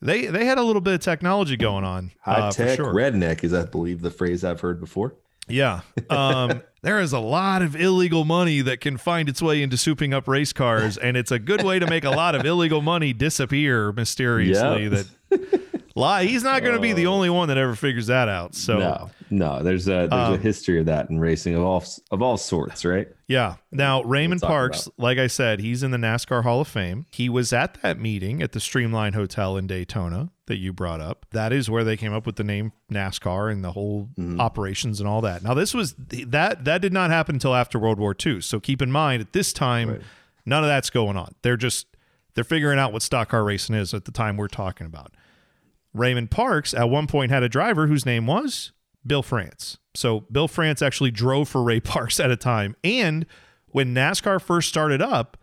they 0.00 0.26
they 0.26 0.44
had 0.44 0.58
a 0.58 0.62
little 0.62 0.82
bit 0.82 0.94
of 0.94 1.00
technology 1.00 1.56
going 1.56 1.84
on. 1.84 2.12
High 2.20 2.40
uh, 2.40 2.50
tech 2.52 2.76
sure. 2.76 2.92
redneck 2.92 3.42
is, 3.42 3.54
I 3.54 3.64
believe, 3.64 4.02
the 4.02 4.10
phrase 4.10 4.44
I've 4.44 4.60
heard 4.60 4.80
before. 4.80 5.14
Yeah. 5.48 5.80
Um, 6.08 6.62
there 6.82 7.00
is 7.00 7.12
a 7.12 7.18
lot 7.18 7.62
of 7.62 7.76
illegal 7.76 8.24
money 8.24 8.60
that 8.62 8.80
can 8.80 8.96
find 8.96 9.28
its 9.28 9.42
way 9.42 9.62
into 9.62 9.76
souping 9.76 10.14
up 10.14 10.28
race 10.28 10.52
cars, 10.52 10.96
and 10.96 11.16
it's 11.16 11.30
a 11.30 11.38
good 11.38 11.62
way 11.62 11.78
to 11.78 11.86
make 11.86 12.04
a 12.04 12.10
lot 12.10 12.34
of 12.34 12.44
illegal 12.44 12.82
money 12.82 13.12
disappear 13.12 13.92
mysteriously. 13.92 14.84
Yeah. 14.84 15.02
That 15.30 15.60
lie. 15.94 16.24
He's 16.24 16.42
not 16.42 16.62
going 16.62 16.74
to 16.74 16.80
be 16.80 16.92
the 16.92 17.06
only 17.06 17.30
one 17.30 17.48
that 17.48 17.56
ever 17.58 17.74
figures 17.74 18.06
that 18.08 18.28
out. 18.28 18.54
So 18.54 18.78
no, 18.78 19.10
no, 19.30 19.62
there's 19.62 19.86
a 19.88 20.08
there's 20.08 20.12
Um, 20.12 20.34
a 20.34 20.38
history 20.38 20.78
of 20.80 20.86
that 20.86 21.10
in 21.10 21.18
racing 21.18 21.54
of 21.54 21.62
all 21.62 21.84
of 22.10 22.22
all 22.22 22.36
sorts, 22.36 22.84
right? 22.84 23.08
Yeah. 23.28 23.56
Now, 23.72 24.02
Raymond 24.02 24.40
talk 24.40 24.48
Parks, 24.50 24.88
like 24.98 25.18
I 25.18 25.26
said, 25.28 25.60
he's 25.60 25.82
in 25.82 25.90
the 25.90 25.96
NASCAR 25.98 26.42
Hall 26.42 26.60
of 26.60 26.68
Fame. 26.68 27.06
He 27.10 27.28
was 27.28 27.52
at 27.52 27.80
that 27.82 27.98
meeting 27.98 28.42
at 28.42 28.52
the 28.52 28.60
Streamline 28.60 29.12
Hotel 29.14 29.56
in 29.56 29.66
Daytona 29.66 30.30
that 30.46 30.56
you 30.58 30.72
brought 30.74 31.00
up. 31.00 31.24
That 31.30 31.52
is 31.54 31.70
where 31.70 31.84
they 31.84 31.96
came 31.96 32.12
up 32.12 32.26
with 32.26 32.36
the 32.36 32.44
name 32.44 32.72
NASCAR 32.92 33.50
and 33.50 33.64
the 33.64 33.72
whole 33.72 34.10
operations 34.38 35.00
and 35.00 35.08
all 35.08 35.22
that. 35.22 35.42
Now, 35.42 35.54
this 35.54 35.72
was 35.72 35.94
that 35.98 36.64
that 36.64 36.82
did 36.82 36.92
not 36.92 37.10
happen 37.10 37.36
until 37.36 37.54
after 37.54 37.78
World 37.78 37.98
War 37.98 38.14
II. 38.24 38.40
So 38.42 38.60
keep 38.60 38.82
in 38.82 38.92
mind 38.92 39.22
at 39.22 39.32
this 39.32 39.52
time, 39.52 40.02
none 40.44 40.62
of 40.62 40.68
that's 40.68 40.90
going 40.90 41.16
on. 41.16 41.34
They're 41.42 41.56
just 41.56 41.86
they're 42.34 42.44
figuring 42.44 42.78
out 42.78 42.92
what 42.92 43.00
stock 43.02 43.28
car 43.30 43.42
racing 43.44 43.74
is 43.76 43.94
at 43.94 44.04
the 44.04 44.12
time 44.12 44.36
we're 44.36 44.48
talking 44.48 44.86
about. 44.86 45.12
Raymond 45.94 46.30
Parks 46.30 46.74
at 46.74 46.90
one 46.90 47.06
point 47.06 47.30
had 47.30 47.42
a 47.42 47.48
driver 47.48 47.86
whose 47.86 48.04
name 48.04 48.26
was 48.26 48.72
Bill 49.06 49.22
France. 49.22 49.78
So 49.94 50.20
Bill 50.32 50.48
France 50.48 50.82
actually 50.82 51.12
drove 51.12 51.48
for 51.48 51.62
Ray 51.62 51.80
Parks 51.80 52.20
at 52.20 52.30
a 52.30 52.36
time. 52.36 52.76
And 52.84 53.24
when 53.68 53.94
NASCAR 53.94 54.40
first 54.42 54.68
started 54.68 55.00
up, 55.00 55.36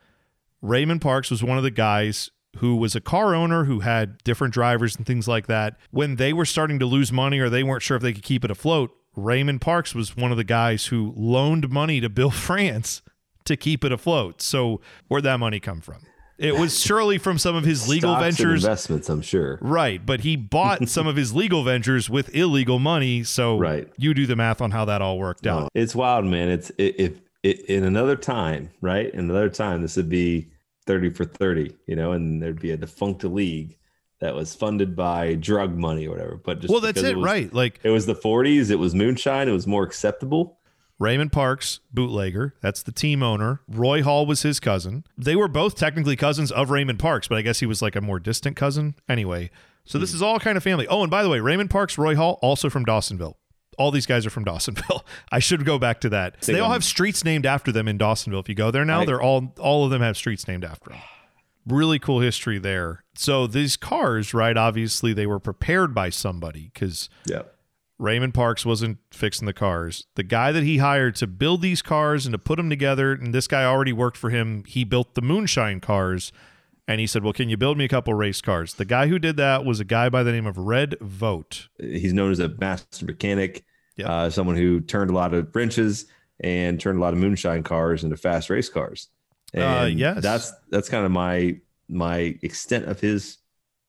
Raymond 0.61 1.01
Parks 1.01 1.31
was 1.31 1.43
one 1.43 1.57
of 1.57 1.63
the 1.63 1.71
guys 1.71 2.29
who 2.57 2.75
was 2.75 2.95
a 2.95 3.01
car 3.01 3.33
owner 3.33 3.63
who 3.63 3.79
had 3.79 4.17
different 4.23 4.53
drivers 4.53 4.95
and 4.95 5.05
things 5.05 5.27
like 5.27 5.47
that. 5.47 5.77
When 5.89 6.17
they 6.17 6.33
were 6.33 6.45
starting 6.45 6.79
to 6.79 6.85
lose 6.85 7.11
money 7.11 7.39
or 7.39 7.49
they 7.49 7.63
weren't 7.63 7.81
sure 7.81 7.95
if 7.97 8.03
they 8.03 8.13
could 8.13 8.23
keep 8.23 8.43
it 8.43 8.51
afloat, 8.51 8.91
Raymond 9.15 9.61
Parks 9.61 9.95
was 9.95 10.15
one 10.15 10.31
of 10.31 10.37
the 10.37 10.43
guys 10.43 10.87
who 10.87 11.13
loaned 11.15 11.69
money 11.69 12.01
to 12.01 12.09
Bill 12.09 12.31
France 12.31 13.01
to 13.45 13.55
keep 13.55 13.83
it 13.83 13.91
afloat. 13.91 14.41
So 14.41 14.81
where'd 15.07 15.23
that 15.23 15.39
money 15.39 15.59
come 15.59 15.81
from? 15.81 16.03
It 16.41 16.55
was 16.55 16.79
surely 16.79 17.17
from 17.17 17.37
some 17.37 17.55
of 17.55 17.63
his 17.63 17.87
legal 17.87 18.13
Stocks 18.15 18.37
ventures. 18.37 18.63
investments, 18.63 19.09
I'm 19.09 19.21
sure. 19.21 19.59
Right, 19.61 20.03
but 20.05 20.21
he 20.21 20.35
bought 20.35 20.89
some 20.95 21.05
of 21.07 21.15
his 21.15 21.33
legal 21.33 21.63
ventures 21.63 22.09
with 22.09 22.35
illegal 22.35 22.79
money. 22.79 23.23
So 23.23 23.57
Right. 23.57 23.87
you 23.97 24.13
do 24.13 24.25
the 24.25 24.35
math 24.35 24.59
on 24.61 24.71
how 24.71 24.85
that 24.85 25.01
all 25.01 25.17
worked 25.19 25.45
No, 25.45 25.59
out. 25.59 25.69
it's 25.75 25.93
wild, 25.95 26.25
man. 26.25 26.49
It's 26.49 26.71
if 26.77 27.19
it, 27.43 27.61
in 27.65 27.83
another 27.83 28.15
time, 28.15 28.69
right? 28.81 29.11
In 29.13 29.21
another 29.21 29.49
time, 29.49 29.81
this 29.81 29.95
would 29.97 30.09
be 30.09 30.47
thirty 30.85 31.09
for 31.11 31.25
thirty, 31.25 31.75
you 31.87 31.95
know, 31.95 32.11
and 32.11 32.41
there'd 32.41 32.59
be 32.59 32.71
a 32.71 32.77
defunct 32.77 33.23
league 33.23 33.77
that 34.19 34.35
was 34.35 34.53
funded 34.53 34.95
by 34.95 35.33
drug 35.35 35.75
money 35.75 36.05
or 36.07 36.11
whatever. 36.11 36.35
But 36.43 36.59
just 36.61 36.71
Well, 36.71 36.79
that's 36.81 36.93
because 36.99 37.09
it, 37.09 37.17
was- 37.17 37.25
right? 37.25 37.51
Like 37.53 37.79
It 37.83 37.89
was 37.89 38.05
the 38.05 38.15
'40s. 38.15 38.69
It 38.71 38.75
was 38.79 38.93
moonshine. 38.95 39.47
It 39.47 39.51
was 39.53 39.65
more 39.67 39.83
acceptable. 39.83 40.59
Raymond 41.01 41.31
Parks, 41.31 41.79
bootlegger, 41.91 42.53
that's 42.61 42.83
the 42.83 42.91
team 42.91 43.23
owner. 43.23 43.61
Roy 43.67 44.03
Hall 44.03 44.27
was 44.27 44.43
his 44.43 44.59
cousin. 44.59 45.03
They 45.17 45.35
were 45.35 45.47
both 45.47 45.73
technically 45.73 46.15
cousins 46.15 46.51
of 46.51 46.69
Raymond 46.69 46.99
Parks, 46.99 47.27
but 47.27 47.39
I 47.39 47.41
guess 47.41 47.59
he 47.59 47.65
was 47.65 47.81
like 47.81 47.95
a 47.95 48.01
more 48.01 48.19
distant 48.19 48.55
cousin. 48.55 48.93
Anyway, 49.09 49.49
so 49.83 49.97
this 49.97 50.11
hmm. 50.11 50.17
is 50.17 50.21
all 50.21 50.39
kind 50.39 50.57
of 50.57 50.63
family. 50.63 50.85
Oh, 50.87 51.01
and 51.01 51.09
by 51.09 51.23
the 51.23 51.29
way, 51.29 51.39
Raymond 51.39 51.71
Parks, 51.71 51.97
Roy 51.97 52.15
Hall, 52.15 52.37
also 52.43 52.69
from 52.69 52.85
Dawsonville. 52.85 53.33
All 53.79 53.89
these 53.89 54.05
guys 54.05 54.27
are 54.27 54.29
from 54.29 54.45
Dawsonville. 54.45 55.01
I 55.31 55.39
should 55.39 55.65
go 55.65 55.79
back 55.79 56.01
to 56.01 56.09
that. 56.09 56.39
They 56.41 56.59
all 56.59 56.71
have 56.71 56.83
streets 56.83 57.23
named 57.23 57.47
after 57.47 57.71
them 57.71 57.87
in 57.87 57.97
Dawsonville. 57.97 58.41
If 58.41 58.47
you 58.47 58.53
go 58.53 58.69
there 58.69 58.85
now, 58.85 59.03
they're 59.03 59.21
all 59.21 59.55
all 59.59 59.85
of 59.85 59.89
them 59.89 60.03
have 60.03 60.17
streets 60.17 60.47
named 60.47 60.63
after 60.63 60.91
them. 60.91 60.99
Really 61.65 61.97
cool 61.97 62.19
history 62.19 62.59
there. 62.59 63.03
So 63.15 63.47
these 63.47 63.75
cars, 63.75 64.35
right? 64.35 64.55
Obviously, 64.55 65.13
they 65.13 65.25
were 65.25 65.39
prepared 65.39 65.95
by 65.95 66.09
somebody 66.11 66.69
because 66.71 67.09
Yeah. 67.25 67.43
Raymond 68.01 68.33
Parks 68.33 68.65
wasn't 68.65 68.97
fixing 69.11 69.45
the 69.45 69.53
cars. 69.53 70.07
The 70.15 70.23
guy 70.23 70.51
that 70.51 70.63
he 70.63 70.79
hired 70.79 71.15
to 71.17 71.27
build 71.27 71.61
these 71.61 71.81
cars 71.83 72.25
and 72.25 72.33
to 72.33 72.39
put 72.39 72.55
them 72.57 72.69
together, 72.69 73.13
and 73.13 73.31
this 73.33 73.47
guy 73.47 73.63
already 73.63 73.93
worked 73.93 74.17
for 74.17 74.31
him. 74.31 74.63
He 74.65 74.83
built 74.83 75.13
the 75.13 75.21
Moonshine 75.21 75.79
cars, 75.81 76.31
and 76.87 76.99
he 76.99 77.05
said, 77.05 77.23
"Well, 77.23 77.31
can 77.33 77.47
you 77.47 77.57
build 77.57 77.77
me 77.77 77.85
a 77.85 77.87
couple 77.87 78.13
race 78.15 78.41
cars?" 78.41 78.73
The 78.73 78.85
guy 78.85 79.07
who 79.07 79.19
did 79.19 79.37
that 79.37 79.65
was 79.65 79.79
a 79.79 79.85
guy 79.85 80.09
by 80.09 80.23
the 80.23 80.31
name 80.31 80.47
of 80.47 80.57
Red 80.57 80.95
Vogt. 80.99 81.69
He's 81.79 82.11
known 82.11 82.31
as 82.31 82.39
a 82.39 82.49
master 82.59 83.05
mechanic, 83.05 83.63
Yeah. 83.97 84.07
uh, 84.09 84.29
someone 84.31 84.55
who 84.55 84.79
turned 84.81 85.11
a 85.11 85.13
lot 85.13 85.33
of 85.35 85.55
wrenches 85.55 86.07
and 86.39 86.79
turned 86.79 86.97
a 86.97 87.01
lot 87.01 87.13
of 87.13 87.19
moonshine 87.19 87.61
cars 87.61 88.03
into 88.03 88.17
fast 88.17 88.49
race 88.49 88.67
cars. 88.67 89.09
And 89.53 89.63
Uh, 89.63 89.85
yes. 89.85 90.23
that's 90.23 90.51
that's 90.71 90.89
kind 90.89 91.05
of 91.05 91.11
my 91.11 91.59
my 91.87 92.35
extent 92.41 92.85
of 92.85 92.99
his 92.99 93.37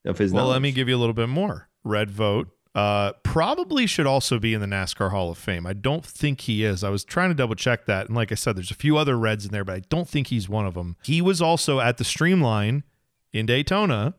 of 0.05 0.19
his. 0.19 0.33
Well, 0.33 0.49
let 0.49 0.61
me 0.61 0.71
give 0.71 0.89
you 0.91 0.97
a 0.97 1.01
little 1.01 1.15
bit 1.15 1.29
more. 1.31 1.71
Red 1.83 2.11
Vogt 2.11 2.51
uh, 2.75 3.13
probably 3.23 3.87
should 3.87 4.07
also 4.07 4.39
be 4.39 4.55
in 4.55 4.61
the 4.61 4.67
NASCAR 4.67 5.11
Hall 5.11 5.31
of 5.31 5.39
Fame. 5.39 5.67
I 5.67 5.75
don't 5.75 6.05
think 6.05 6.43
he 6.43 6.65
is. 6.65 6.83
I 6.83 6.89
was 6.89 7.05
trying 7.05 7.29
to 7.29 7.35
double 7.35 7.55
check 7.55 7.85
that, 7.87 8.07
and 8.07 8.17
like 8.17 8.33
I 8.33 8.35
said, 8.35 8.57
there's 8.57 8.71
a 8.71 8.75
few 8.75 8.97
other 8.97 9.19
Reds 9.19 9.45
in 9.45 9.53
there, 9.53 9.65
but 9.65 9.75
I 9.75 9.81
don't 9.91 10.09
think 10.09 10.29
he's 10.29 10.49
one 10.49 10.67
of 10.67 10.75
them. 10.75 10.97
He 11.03 11.21
was 11.21 11.43
also 11.43 11.81
at 11.81 11.99
the 11.99 12.05
Streamline 12.05 12.85
in 13.33 13.45
Daytona, 13.47 14.15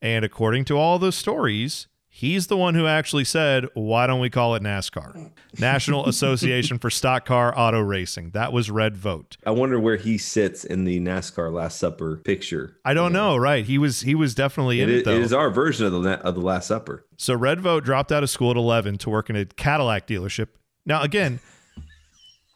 and 0.00 0.24
according 0.24 0.64
to 0.66 0.78
all 0.78 0.98
those 0.98 1.16
stories, 1.16 1.88
he's 2.14 2.46
the 2.48 2.56
one 2.56 2.74
who 2.74 2.86
actually 2.86 3.24
said, 3.24 3.66
"Why 3.74 4.06
don't 4.06 4.20
we 4.20 4.28
call 4.30 4.54
it 4.54 4.62
NASCAR, 4.62 5.30
National 5.58 6.06
Association 6.06 6.78
for 6.78 6.90
Stock 6.90 7.24
Car 7.24 7.52
Auto 7.58 7.80
Racing?" 7.80 8.30
That 8.30 8.52
was 8.52 8.70
Red 8.70 8.96
Vogt. 8.96 9.38
I 9.46 9.50
wonder 9.50 9.80
where 9.80 9.96
he 9.96 10.18
sits 10.18 10.62
in 10.64 10.84
the 10.84 11.00
NASCAR 11.00 11.52
Last 11.52 11.78
Supper 11.78 12.18
picture. 12.18 12.76
I 12.84 12.94
don't 12.94 13.12
know, 13.12 13.36
right? 13.36 13.64
He 13.64 13.78
was 13.78 14.02
he 14.02 14.14
was 14.14 14.34
definitely 14.34 14.80
It 14.80 14.88
in 14.88 14.90
it, 14.90 14.98
is, 14.98 15.04
though. 15.04 15.12
it 15.12 15.22
is 15.22 15.32
our 15.32 15.50
version 15.50 15.86
of 15.86 15.92
the 16.02 16.10
of 16.20 16.34
the 16.34 16.40
Last 16.42 16.68
Supper. 16.68 17.06
So 17.16 17.34
Red 17.34 17.60
Vogt 17.60 17.84
dropped 17.84 18.12
out 18.12 18.22
of 18.22 18.30
school 18.30 18.50
at 18.50 18.56
11 18.56 18.98
to 18.98 19.10
work 19.10 19.30
in 19.30 19.36
a 19.36 19.46
Cadillac 19.46 20.06
dealership. 20.06 20.48
Now, 20.84 21.02
again, 21.02 21.40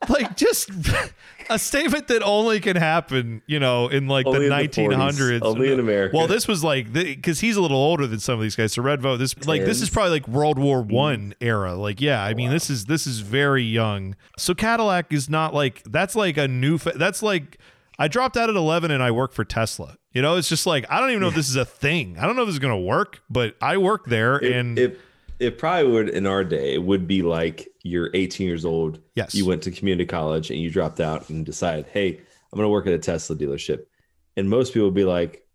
like 0.09 0.37
just 0.37 0.71
a 1.51 1.59
statement 1.59 2.09
that 2.09 2.23
only 2.23 2.61
can 2.61 2.77
happen, 2.77 3.43
you 3.47 3.59
know, 3.59 3.89
in 3.89 4.09
like 4.09 4.27
Only 4.27 4.49
the 4.49 4.57
in 4.57 4.69
the 4.69 4.69
1900s. 4.69 5.41
40s, 5.41 5.43
only 5.43 5.73
in 5.73 5.81
America. 5.81 6.17
Well, 6.17 6.27
this 6.27 6.47
was 6.47 6.63
like 6.63 6.93
because 6.93 7.41
he's 7.41 7.57
a 7.57 7.63
little 7.63 7.77
older 7.77 8.07
than 8.07 8.21
some 8.21 8.35
of 8.35 8.43
these 8.43 8.57
guys. 8.57 8.73
So 8.75 8.83
Red 8.83 9.01
Vogt, 9.01 9.19
this 9.19 9.47
like 9.47 9.65
this 9.65 9.81
is 9.81 9.91
probably 9.91 10.11
like 10.11 10.29
World 10.29 10.59
War 10.59 10.83
mm. 10.83 10.93
One 10.93 11.35
era. 11.41 11.75
Like, 11.75 12.01
yeah, 12.01 12.23
I 12.23 12.35
mean, 12.35 12.51
this 12.51 12.71
is 12.71 12.87
this 12.87 13.07
is 13.07 13.21
very 13.21 13.63
young. 13.63 14.17
So 14.39 14.55
Cadillac 14.55 15.13
is 15.13 15.29
not 15.29 15.55
like 15.55 15.83
that's 15.85 16.15
like 16.15 16.37
a 16.37 16.49
new. 16.49 16.79
Fa- 16.79 16.95
that's 16.97 17.23
like 17.23 17.59
I 17.99 18.09
dropped 18.09 18.37
out 18.37 18.51
at 18.51 18.57
11 18.57 18.91
and 18.91 19.03
I 19.03 19.11
work 19.11 19.33
for 19.33 19.45
Tesla. 19.45 19.97
You 20.13 20.23
know, 20.23 20.37
it's 20.37 20.49
just 20.49 20.67
like 20.67 20.85
I 20.91 21.01
don't 21.01 21.11
even 21.11 21.21
know 21.21 21.29
if 21.29 21.35
this 21.35 21.49
is 21.49 21.57
a 21.57 21.65
thing. 21.65 22.17
I 22.19 22.27
don't 22.27 22.37
know 22.37 22.43
if 22.43 22.49
this 22.49 22.55
is 22.55 22.61
gonna 22.61 22.79
work, 22.79 23.21
but 23.31 23.57
I 23.61 23.77
work 23.79 24.07
there 24.07 24.37
It, 24.37 24.53
and. 24.53 24.79
it, 24.79 25.01
it 25.39 25.59
probably 25.59 25.91
would 25.93 26.09
in 26.09 26.27
our 26.27 26.45
day. 26.45 26.73
It 26.75 26.83
would 26.83 27.07
be 27.07 27.21
like 27.21 27.69
you're 27.87 28.11
18 28.15 28.47
years 28.47 28.65
old. 28.65 29.01
Yes. 29.15 29.35
You 29.35 29.47
went 29.47 29.63
to 29.63 29.71
community 29.71 30.07
college 30.07 30.51
and 30.51 30.61
you 30.61 30.71
dropped 30.71 31.01
out 31.01 31.29
and 31.31 31.47
decided, 31.47 31.87
hey, 31.87 32.09
I'm 32.09 32.57
going 32.57 32.65
to 32.65 32.69
work 32.69 32.87
at 32.87 32.93
a 32.93 32.99
Tesla 32.99 33.37
dealership. 33.37 33.87
And 34.37 34.51
most 34.51 34.75
people 34.75 34.89
would 34.89 34.95
be 34.95 35.05
like, 35.05 35.47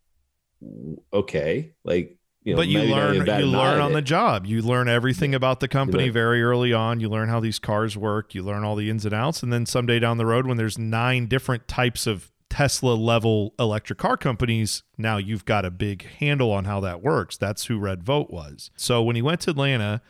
okay, 1.13 1.73
like 1.83 2.17
you 2.43 2.53
know, 2.53 2.57
but 2.57 2.67
you 2.67 2.81
learn 2.81 3.15
you 3.15 3.45
learn 3.45 3.79
on 3.79 3.91
at 3.91 3.93
the 3.93 4.01
job. 4.01 4.47
You 4.47 4.63
learn 4.63 4.89
everything 4.89 5.35
about 5.35 5.59
the 5.59 5.67
company 5.67 6.09
very 6.09 6.41
early 6.41 6.73
on. 6.73 6.99
You 6.99 7.07
learn 7.09 7.29
how 7.29 7.39
these 7.39 7.59
cars 7.59 7.95
work. 7.95 8.33
You 8.33 8.41
learn 8.41 8.63
all 8.63 8.75
the 8.75 8.89
ins 8.89 9.05
and 9.05 9.13
outs. 9.13 9.43
And 9.43 9.53
then 9.53 9.67
someday 9.67 9.99
down 9.99 10.17
the 10.17 10.25
road 10.25 10.47
when 10.47 10.57
there's 10.57 10.77
nine 10.77 11.27
different 11.27 11.67
types 11.67 12.07
of 12.07 12.31
tesla 12.49 12.93
level 12.93 13.53
electric 13.57 13.97
car 13.97 14.17
companies 14.17 14.83
now 14.97 15.15
you've 15.15 15.45
got 15.45 15.63
a 15.63 15.71
big 15.71 16.05
handle 16.19 16.51
on 16.51 16.65
how 16.65 16.81
that 16.81 17.01
works. 17.01 17.37
That's 17.37 17.65
who 17.65 17.77
red 17.79 18.03
Vogt 18.03 18.31
was. 18.31 18.71
So 18.75 19.01
when 19.01 19.15
he 19.15 19.21
went 19.21 19.39
to 19.41 19.51
atlanta 19.51 20.01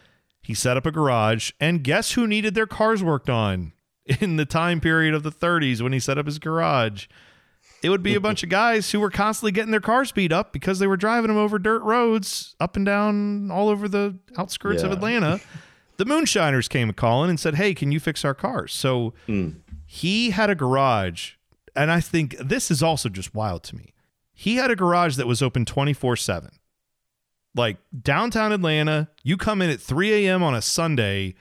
he 0.41 0.54
set 0.54 0.77
up 0.77 0.86
a 0.86 0.91
garage 0.91 1.51
and 1.60 1.84
guess 1.84 2.13
who 2.13 2.27
needed 2.27 2.56
their 2.56 2.67
cars 2.67 3.04
worked 3.04 3.30
on 3.30 3.73
in 4.06 4.38
the 4.38 4.45
time 4.45 4.82
period 4.82 5.13
of 5.13 5.23
the 5.23 5.32
30s 5.32 5.82
when 5.82 5.93
he 5.93 5.99
set 5.99 6.17
up 6.17 6.25
his 6.25 6.39
garage 6.39 7.08
it 7.82 7.89
would 7.89 8.04
be 8.04 8.15
a 8.15 8.19
bunch 8.19 8.43
of 8.43 8.49
guys 8.49 8.91
who 8.91 8.99
were 8.99 9.10
constantly 9.10 9.51
getting 9.51 9.71
their 9.71 9.80
cars 9.80 10.12
beat 10.12 10.32
up 10.32 10.54
because 10.54 10.80
they 10.80 10.88
were 10.88 10.97
driving 10.97 11.30
them 11.30 11.38
over 11.38 11.58
dirt 11.58 11.82
roads 11.82 12.56
up 12.60 12.75
and 12.75 12.86
down 12.86 13.49
all 13.49 13.69
over 13.69 13.88
the 13.88 14.17
outskirts 14.38 14.84
of 14.84 14.91
Atlanta. 14.91 15.39
The 15.97 16.06
moonshiners 16.06 16.67
came 16.67 16.91
calling 16.93 17.30
and 17.30 17.39
said, 17.39 17.56
"Hey, 17.56 17.75
can 17.75 17.91
you 17.91 17.99
fix 17.99 18.25
our 18.25 18.34
cars?" 18.34 18.73
So 18.73 19.13
mm. 19.27 19.58
he 19.86 20.32
had 20.32 20.49
a 20.49 20.56
garage, 20.56 21.34
and 21.75 21.91
I 21.91 21.99
think 21.99 22.36
this 22.39 22.71
is 22.71 22.82
also 22.82 23.08
just 23.08 23.36
wild 23.36 23.62
to 23.65 23.75
me. 23.75 23.93
He 24.34 24.56
had 24.56 24.71
a 24.71 24.75
garage 24.75 25.15
that 25.17 25.27
was 25.27 25.43
open 25.43 25.63
24/7. 25.63 26.54
Like 27.56 27.78
downtown 28.02 28.52
Atlanta, 28.52 29.10
you 29.24 29.36
come 29.38 29.62
in 29.62 29.70
at 29.70 29.82
3 29.82 30.26
a.m. 30.26 30.42
on 30.42 30.56
a 30.56 30.62
Sunday, 30.62 31.36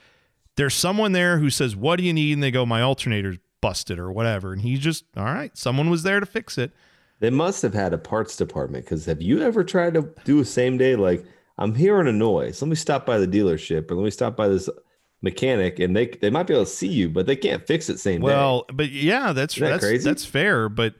there's 0.57 0.73
someone 0.73 1.13
there 1.13 1.39
who 1.39 1.49
says, 1.49 1.75
What 1.75 1.97
do 1.97 2.03
you 2.03 2.13
need? 2.13 2.33
And 2.33 2.43
they 2.43 2.51
go, 2.51 2.65
My 2.65 2.81
alternator's 2.81 3.37
busted 3.61 3.97
or 3.99 4.11
whatever. 4.11 4.51
And 4.53 4.61
he 4.61 4.77
just, 4.77 5.05
All 5.15 5.23
right, 5.25 5.55
someone 5.57 5.89
was 5.89 6.03
there 6.03 6.19
to 6.19 6.25
fix 6.25 6.57
it. 6.57 6.71
They 7.19 7.29
must 7.29 7.61
have 7.61 7.73
had 7.73 7.93
a 7.93 7.97
parts 7.97 8.35
department 8.35 8.83
because 8.83 9.05
have 9.05 9.21
you 9.21 9.41
ever 9.41 9.63
tried 9.63 9.93
to 9.93 10.09
do 10.25 10.39
a 10.39 10.45
same 10.45 10.77
day? 10.77 10.95
Like, 10.95 11.23
I'm 11.57 11.75
hearing 11.75 12.07
a 12.07 12.11
noise. 12.11 12.61
Let 12.61 12.69
me 12.69 12.75
stop 12.75 13.05
by 13.05 13.19
the 13.19 13.27
dealership 13.27 13.91
or 13.91 13.95
let 13.95 14.03
me 14.03 14.09
stop 14.09 14.35
by 14.35 14.47
this 14.47 14.67
mechanic 15.21 15.77
and 15.79 15.95
they 15.95 16.07
they 16.07 16.31
might 16.31 16.47
be 16.47 16.53
able 16.55 16.65
to 16.65 16.71
see 16.71 16.87
you, 16.87 17.07
but 17.09 17.27
they 17.27 17.35
can't 17.35 17.65
fix 17.67 17.89
it 17.89 17.99
same 17.99 18.21
Well, 18.21 18.31
day. 18.31 18.37
Well, 18.41 18.65
but 18.73 18.89
yeah, 18.89 19.33
that's 19.33 19.55
that 19.55 19.69
that's 19.69 19.85
crazy? 19.85 20.03
that's 20.03 20.25
fair. 20.25 20.67
But 20.67 20.95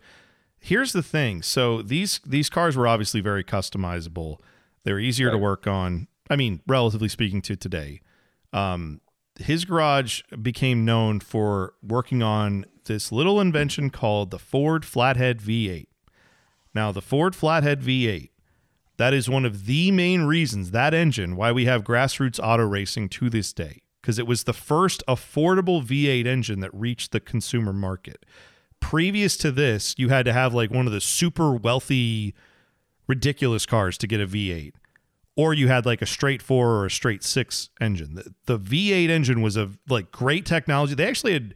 here's 0.60 0.94
the 0.94 1.04
thing: 1.04 1.42
so 1.42 1.82
these 1.82 2.22
these 2.26 2.50
cars 2.50 2.78
were 2.78 2.88
obviously 2.88 3.20
very 3.22 3.44
customizable. 3.44 4.38
They 4.84 4.94
were 4.94 5.00
easier 5.00 5.32
to 5.32 5.38
work 5.38 5.68
on. 5.68 6.08
I 6.30 6.36
mean, 6.36 6.62
relatively 6.68 7.10
speaking 7.10 7.42
to 7.44 7.56
today. 7.56 8.02
Um, 8.54 9.02
his 9.40 9.66
garage 9.66 10.22
became 10.42 10.86
known 10.86 11.20
for 11.20 11.74
working 11.82 12.22
on 12.22 12.66
this 12.86 13.12
little 13.12 13.40
invention 13.40 13.90
called 13.90 14.32
the 14.32 14.40
Ford 14.40 14.86
Flathead 14.86 15.40
V8. 15.40 15.88
Now, 16.74 16.92
the 16.92 17.02
Ford 17.02 17.36
Flathead 17.36 17.82
V8, 17.82 18.30
that 18.98 19.14
is 19.14 19.30
one 19.30 19.46
of 19.46 19.66
the 19.66 19.92
main 19.92 20.24
reasons, 20.24 20.72
that 20.72 20.94
engine, 20.94 21.36
why 21.36 21.52
we 21.52 21.66
have 21.66 21.84
grassroots 21.84 22.40
auto 22.42 22.64
racing 22.64 23.10
to 23.10 23.30
this 23.30 23.52
day, 23.52 23.82
because 24.02 24.20
it 24.20 24.28
was 24.28 24.44
the 24.44 24.54
first 24.54 25.04
affordable 25.08 25.84
V8 25.84 26.26
engine 26.26 26.60
that 26.62 26.74
reached 26.74 27.12
the 27.12 27.20
consumer 27.20 27.74
market. 27.74 28.26
Previous 28.80 29.38
to 29.38 29.52
this, 29.52 29.96
you 29.98 30.10
had 30.10 30.26
to 30.26 30.34
have 30.34 30.54
like 30.54 30.72
one 30.72 30.88
of 30.88 30.94
the 30.94 31.02
super 31.02 31.54
wealthy, 31.54 32.34
ridiculous 33.16 33.66
cars 33.66 33.98
to 34.00 34.08
get 34.08 34.20
a 34.22 34.28
V8 34.28 34.74
or 35.36 35.54
you 35.54 35.68
had 35.68 35.86
like 35.86 36.02
a 36.02 36.06
straight 36.06 36.42
four 36.42 36.66
or 36.78 36.86
a 36.86 36.92
straight 36.92 37.24
six 37.24 37.70
engine. 37.80 38.16
The, 38.16 38.34
the 38.46 38.60
V8 38.60 39.10
engine 39.10 39.42
was 39.42 39.56
a 39.58 39.70
like 39.90 40.12
great 40.12 40.46
technology. 40.46 40.94
They 40.96 41.08
actually 41.08 41.34
had 41.34 41.54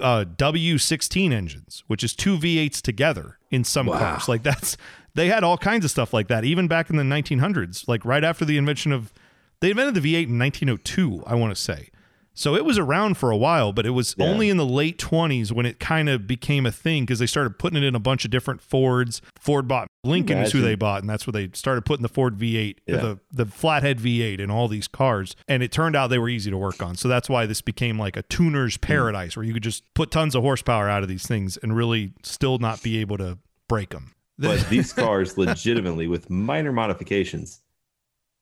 uh, 0.00 0.24
W16 0.36 1.32
engines, 1.32 1.84
which 1.86 2.02
is 2.02 2.14
two 2.14 2.36
V8s 2.38 2.80
together 2.80 3.38
in 3.50 3.62
some 3.64 3.86
Wow. 3.86 3.98
cars. 3.98 4.28
Like 4.28 4.42
that's 4.42 4.76
they 5.14 5.28
had 5.28 5.44
all 5.44 5.56
kinds 5.58 5.84
of 5.84 5.90
stuff 5.90 6.12
like 6.12 6.28
that, 6.28 6.44
even 6.44 6.68
back 6.68 6.90
in 6.90 6.96
the 6.96 7.02
1900s. 7.02 7.86
Like 7.88 8.04
right 8.04 8.24
after 8.24 8.44
the 8.44 8.58
invention 8.58 8.92
of 8.92 9.12
they 9.60 9.70
invented 9.70 9.94
the 9.94 10.00
V8 10.00 10.28
in 10.28 10.38
1902, 10.38 11.22
I 11.26 11.34
want 11.34 11.54
to 11.54 11.60
say. 11.60 11.90
So 12.36 12.54
it 12.54 12.66
was 12.66 12.78
around 12.78 13.16
for 13.16 13.30
a 13.30 13.36
while, 13.36 13.72
but 13.72 13.86
it 13.86 13.90
was 13.90 14.14
Yeah. 14.18 14.26
only 14.26 14.50
in 14.50 14.58
the 14.58 14.66
late 14.66 14.98
20s 14.98 15.50
when 15.52 15.64
it 15.64 15.80
kind 15.80 16.10
of 16.10 16.26
became 16.26 16.66
a 16.66 16.70
thing 16.70 17.04
because 17.04 17.18
they 17.18 17.26
started 17.26 17.58
putting 17.58 17.82
it 17.82 17.86
in 17.86 17.94
a 17.94 17.98
bunch 17.98 18.26
of 18.26 18.30
different 18.30 18.60
Fords. 18.60 19.22
Ford 19.40 19.66
bought 19.66 19.88
Lincoln 20.04 20.38
is 20.38 20.52
who 20.52 20.60
they 20.60 20.74
bought, 20.74 21.00
and 21.00 21.08
that's 21.10 21.26
where 21.26 21.32
they 21.32 21.48
started 21.54 21.84
putting 21.86 22.02
the 22.02 22.10
Ford 22.10 22.38
V8, 22.38 22.78
Yeah. 22.86 22.96
the 22.98 23.18
the 23.32 23.46
flathead 23.46 23.98
V8 23.98 24.38
in 24.38 24.50
all 24.50 24.68
these 24.68 24.86
cars. 24.86 25.34
And 25.48 25.62
it 25.62 25.72
turned 25.72 25.96
out 25.96 26.10
they 26.10 26.18
were 26.18 26.28
easy 26.28 26.50
to 26.50 26.58
work 26.58 26.82
on. 26.82 26.94
So 26.94 27.08
that's 27.08 27.28
why 27.28 27.46
this 27.46 27.62
became 27.62 27.98
like 27.98 28.16
a 28.16 28.22
tuner's 28.22 28.76
hmm. 28.76 28.82
paradise 28.82 29.34
where 29.34 29.44
you 29.44 29.54
could 29.54 29.62
just 29.62 29.82
put 29.94 30.10
tons 30.10 30.34
of 30.34 30.42
horsepower 30.42 30.88
out 30.90 31.02
of 31.02 31.08
these 31.08 31.26
things 31.26 31.56
and 31.56 31.74
really 31.74 32.12
still 32.22 32.58
not 32.58 32.82
be 32.82 32.98
able 32.98 33.16
to 33.18 33.38
break 33.66 33.88
them. 33.90 34.12
But 34.38 34.66
these 34.70 34.92
cars, 34.92 35.38
legitimately, 35.38 36.06
with 36.06 36.28
minor 36.28 36.70
modifications, 36.70 37.62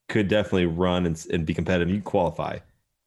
could 0.08 0.26
definitely 0.26 0.66
run 0.66 1.06
and, 1.06 1.26
and 1.32 1.46
be 1.46 1.54
competitive. 1.54 1.94
You 1.94 2.02
qualify 2.02 2.58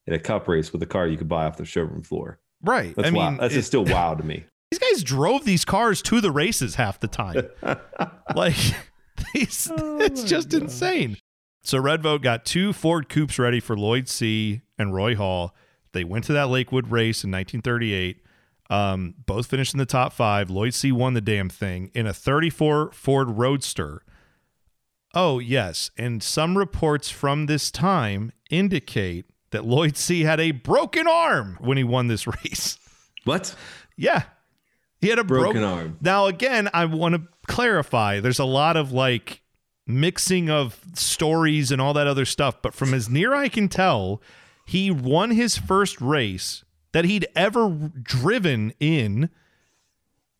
in 0.08 0.14
a 0.14 0.18
cup 0.18 0.48
race 0.48 0.72
with 0.72 0.82
a 0.82 0.86
car 0.86 1.06
you 1.06 1.16
could 1.16 1.28
buy 1.28 1.44
off 1.46 1.56
the 1.58 1.64
showroom 1.64 2.02
floor. 2.02 2.40
right. 2.62 2.94
That's 2.96 3.08
I 3.08 3.10
mean, 3.10 3.20
wow. 3.22 3.36
That's 3.38 3.52
it- 3.54 3.58
just 3.58 3.68
still 3.68 3.84
wild 3.84 4.18
to 4.18 4.24
me. 4.24 4.44
these 4.70 4.78
guys 4.80 5.02
drove 5.04 5.44
these 5.44 5.64
cars 5.64 6.02
to 6.02 6.20
the 6.20 6.30
races 6.32 6.74
half 6.76 6.98
the 7.00 7.08
time. 7.08 7.48
like 8.34 8.56
these, 9.34 9.70
Oh 9.76 10.00
it's 10.00 10.22
just 10.24 10.52
insane. 10.54 11.16
So 11.62 11.78
Red 11.78 12.02
Vogt 12.02 12.22
got 12.22 12.44
two 12.46 12.72
Ford 12.72 13.08
Coupes 13.08 13.38
ready 13.38 13.60
for 13.60 13.76
Lloyd 13.76 14.08
Seay. 14.08 14.62
and 14.78 14.94
Roy 14.94 15.14
Hall. 15.14 15.54
They 15.92 16.04
went 16.04 16.24
to 16.24 16.32
that 16.34 16.48
Lakewood 16.48 16.88
race 16.90 17.24
in 17.24 17.30
1938. 17.30 18.22
Um, 18.70 19.14
both 19.26 19.46
finished 19.46 19.72
in 19.74 19.78
the 19.78 19.86
top 19.86 20.12
five. 20.12 20.50
Lloyd 20.50 20.72
Seay. 20.74 20.92
won 20.92 21.14
the 21.14 21.20
damn 21.20 21.48
thing 21.48 21.90
in 21.94 22.06
a 22.06 22.12
34 22.14 22.92
Ford 22.92 23.30
Roadster. 23.30 24.02
Oh 25.14 25.38
yes, 25.38 25.90
and 25.96 26.22
some 26.22 26.56
reports 26.58 27.08
from 27.10 27.46
this 27.46 27.70
time 27.70 28.30
indicate 28.50 29.24
that 29.50 29.64
Lloyd 29.64 29.96
Seay. 29.96 30.24
had 30.24 30.40
a 30.40 30.50
broken 30.52 31.06
arm 31.06 31.56
when 31.60 31.76
he 31.76 31.84
won 31.84 32.08
this 32.08 32.26
race. 32.44 32.78
What? 33.24 33.54
Yeah. 33.96 34.24
He 35.00 35.08
had 35.08 35.18
a 35.18 35.24
Broken 35.24 35.62
broken 35.62 35.64
arm. 35.64 35.98
Now, 36.00 36.26
again, 36.26 36.68
I 36.74 36.84
want 36.86 37.14
to 37.14 37.22
clarify 37.46 38.20
there's 38.20 38.38
a 38.40 38.44
lot 38.44 38.76
of 38.76 38.90
like 38.92 39.42
mixing 39.86 40.50
of 40.50 40.80
stories 40.94 41.70
and 41.70 41.80
all 41.80 41.94
that 41.94 42.06
other 42.06 42.24
stuff, 42.24 42.60
but 42.62 42.74
from 42.74 42.92
as 42.92 43.08
near 43.08 43.34
I 43.34 43.48
can 43.48 43.68
tell, 43.68 44.20
he 44.66 44.90
won 44.90 45.30
his 45.30 45.56
first 45.56 46.00
race 46.00 46.64
that 46.92 47.04
he'd 47.04 47.26
ever 47.36 47.90
driven 48.02 48.72
in, 48.80 49.30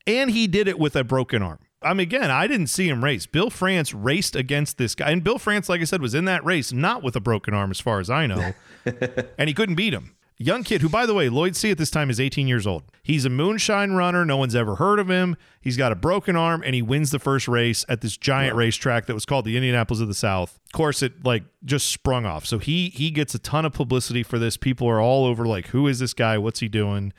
and 0.07 0.31
he 0.31 0.47
did 0.47 0.67
it 0.69 0.79
with 0.79 0.97
a 0.97 1.05
broken 1.05 1.43
arm. 1.43 1.61
I 1.81 1.95
mean, 1.95 2.07
again, 2.07 2.31
I 2.31 2.47
didn't 2.47 2.67
see 2.69 2.89
him 2.89 3.05
race. 3.05 3.27
Bill 3.27 3.51
France 3.51 3.95
raced 3.95 4.35
against 4.35 4.79
this 4.79 4.95
guy, 4.95 5.11
and 5.11 5.23
Bill 5.23 5.39
France, 5.39 5.69
like 5.69 5.81
I 5.81 5.85
said, 5.85 6.03
was 6.03 6.15
in 6.15 6.25
that 6.25 6.45
race 6.45 6.73
not 6.73 7.03
with 7.03 7.15
a 7.15 7.21
broken 7.21 7.55
arm, 7.55 7.71
as 7.71 7.79
far 7.79 8.01
as 8.01 8.11
I 8.11 8.27
know, 8.27 8.53
and 9.39 9.49
he 9.49 9.55
couldn't 9.55 9.77
beat 9.77 9.95
him. 9.95 10.17
Young 10.41 10.63
kid 10.63 10.83
who, 10.83 10.89
by 10.89 11.05
the 11.05 11.15
way, 11.15 11.29
Lloyd 11.29 11.57
Seay 11.57 11.73
at 11.73 11.79
this 11.79 11.91
time 11.91 12.11
is 12.11 12.21
18 12.21 12.47
years 12.47 12.65
old. 12.65 12.85
He's 13.03 13.25
a 13.25 13.31
moonshine 13.31 13.93
runner. 13.93 14.25
No 14.25 14.37
one's 14.37 14.55
ever 14.55 14.77
heard 14.77 15.01
of 15.01 15.11
him. 15.11 15.37
He's 15.61 15.77
got 15.77 15.91
a 15.91 15.97
broken 15.97 16.37
arm, 16.37 16.63
and 16.65 16.77
he 16.77 16.83
wins 16.83 17.11
the 17.11 17.19
first 17.19 17.49
race 17.49 17.85
at 17.89 18.03
this 18.03 18.17
giant 18.17 18.55
racetrack 18.55 19.07
that 19.07 19.15
was 19.15 19.25
called 19.25 19.45
the 19.45 19.57
Indianapolis 19.57 20.01
of 20.01 20.07
the 20.07 20.15
South. 20.15 20.61
Of 20.67 20.73
course, 20.73 21.03
it 21.03 21.25
like 21.25 21.43
just 21.65 21.89
sprung 21.89 22.25
off. 22.25 22.47
So 22.47 22.59
he 22.59 22.91
he 22.91 23.11
gets 23.11 23.35
a 23.35 23.41
ton 23.41 23.65
of 23.65 23.73
publicity 23.73 24.23
for 24.23 24.39
this. 24.39 24.57
People 24.57 24.89
are 24.89 25.01
all 25.01 25.27
over 25.27 25.45
like, 25.45 25.69
who 25.69 25.89
is 25.89 25.99
this 25.99 26.15
guy? 26.15 26.39
What's 26.39 26.61
he 26.61 26.69
doing? 26.69 27.13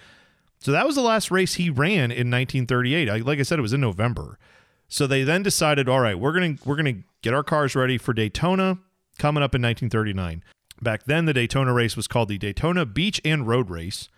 So 0.59 0.71
that 0.71 0.85
was 0.85 0.95
the 0.95 1.01
last 1.01 1.29
race 1.29 1.55
he 1.55 1.69
ran 1.69 2.11
in 2.11 2.29
1938. 2.31 3.09
I, 3.09 3.17
like 3.17 3.39
I 3.39 3.43
said, 3.43 3.59
it 3.59 3.61
was 3.61 3.73
in 3.73 3.81
November. 3.81 4.37
So 4.89 5.05
they 5.07 5.23
then 5.23 5.43
decided, 5.43 5.87
all 5.87 5.99
right, 6.01 6.17
we're 6.19 6.33
gonna 6.33 6.55
we're 6.65 6.75
gonna 6.75 7.03
get 7.21 7.33
our 7.33 7.43
cars 7.43 7.75
ready 7.75 7.97
for 7.97 8.11
Daytona 8.13 8.79
coming 9.17 9.43
up 9.43 9.53
in 9.55 9.61
1939. 9.61 10.43
Back 10.81 11.03
then, 11.03 11.25
the 11.25 11.33
Daytona 11.33 11.73
race 11.73 11.95
was 11.95 12.07
called 12.07 12.29
the 12.29 12.37
Daytona 12.37 12.85
Beach 12.85 13.21
and 13.23 13.47
Road 13.47 13.69
Race 13.69 14.09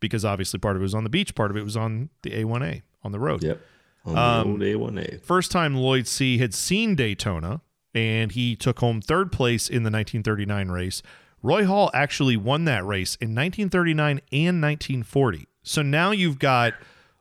because 0.00 0.24
obviously 0.24 0.58
part 0.58 0.76
of 0.76 0.82
it 0.82 0.84
was 0.84 0.94
on 0.94 1.04
the 1.04 1.10
beach, 1.10 1.34
part 1.34 1.50
of 1.50 1.56
it 1.56 1.62
was 1.64 1.76
on 1.76 2.08
the 2.22 2.30
A1A 2.30 2.82
on 3.04 3.12
the 3.12 3.18
road. 3.20 3.42
Yep. 3.42 3.60
On 4.04 4.14
the 4.14 4.20
Um, 4.20 4.48
old 4.48 4.60
A1A. 4.60 5.22
First 5.22 5.50
time 5.52 5.74
Lloyd 5.76 6.06
Seay 6.06 6.38
had 6.38 6.54
seen 6.54 6.94
Daytona, 6.94 7.60
and 7.94 8.32
he 8.32 8.56
took 8.56 8.78
home 8.80 9.00
third 9.00 9.30
place 9.32 9.68
in 9.68 9.82
the 9.82 9.90
1939 9.90 10.68
race. 10.68 11.02
Roy 11.42 11.64
Hall 11.64 11.90
actually 11.94 12.36
won 12.36 12.64
that 12.64 12.84
race 12.84 13.16
in 13.16 13.34
1939 13.34 14.20
and 14.32 14.60
1940. 14.62 15.46
So 15.62 15.82
now 15.82 16.10
you've 16.10 16.38
got 16.38 16.74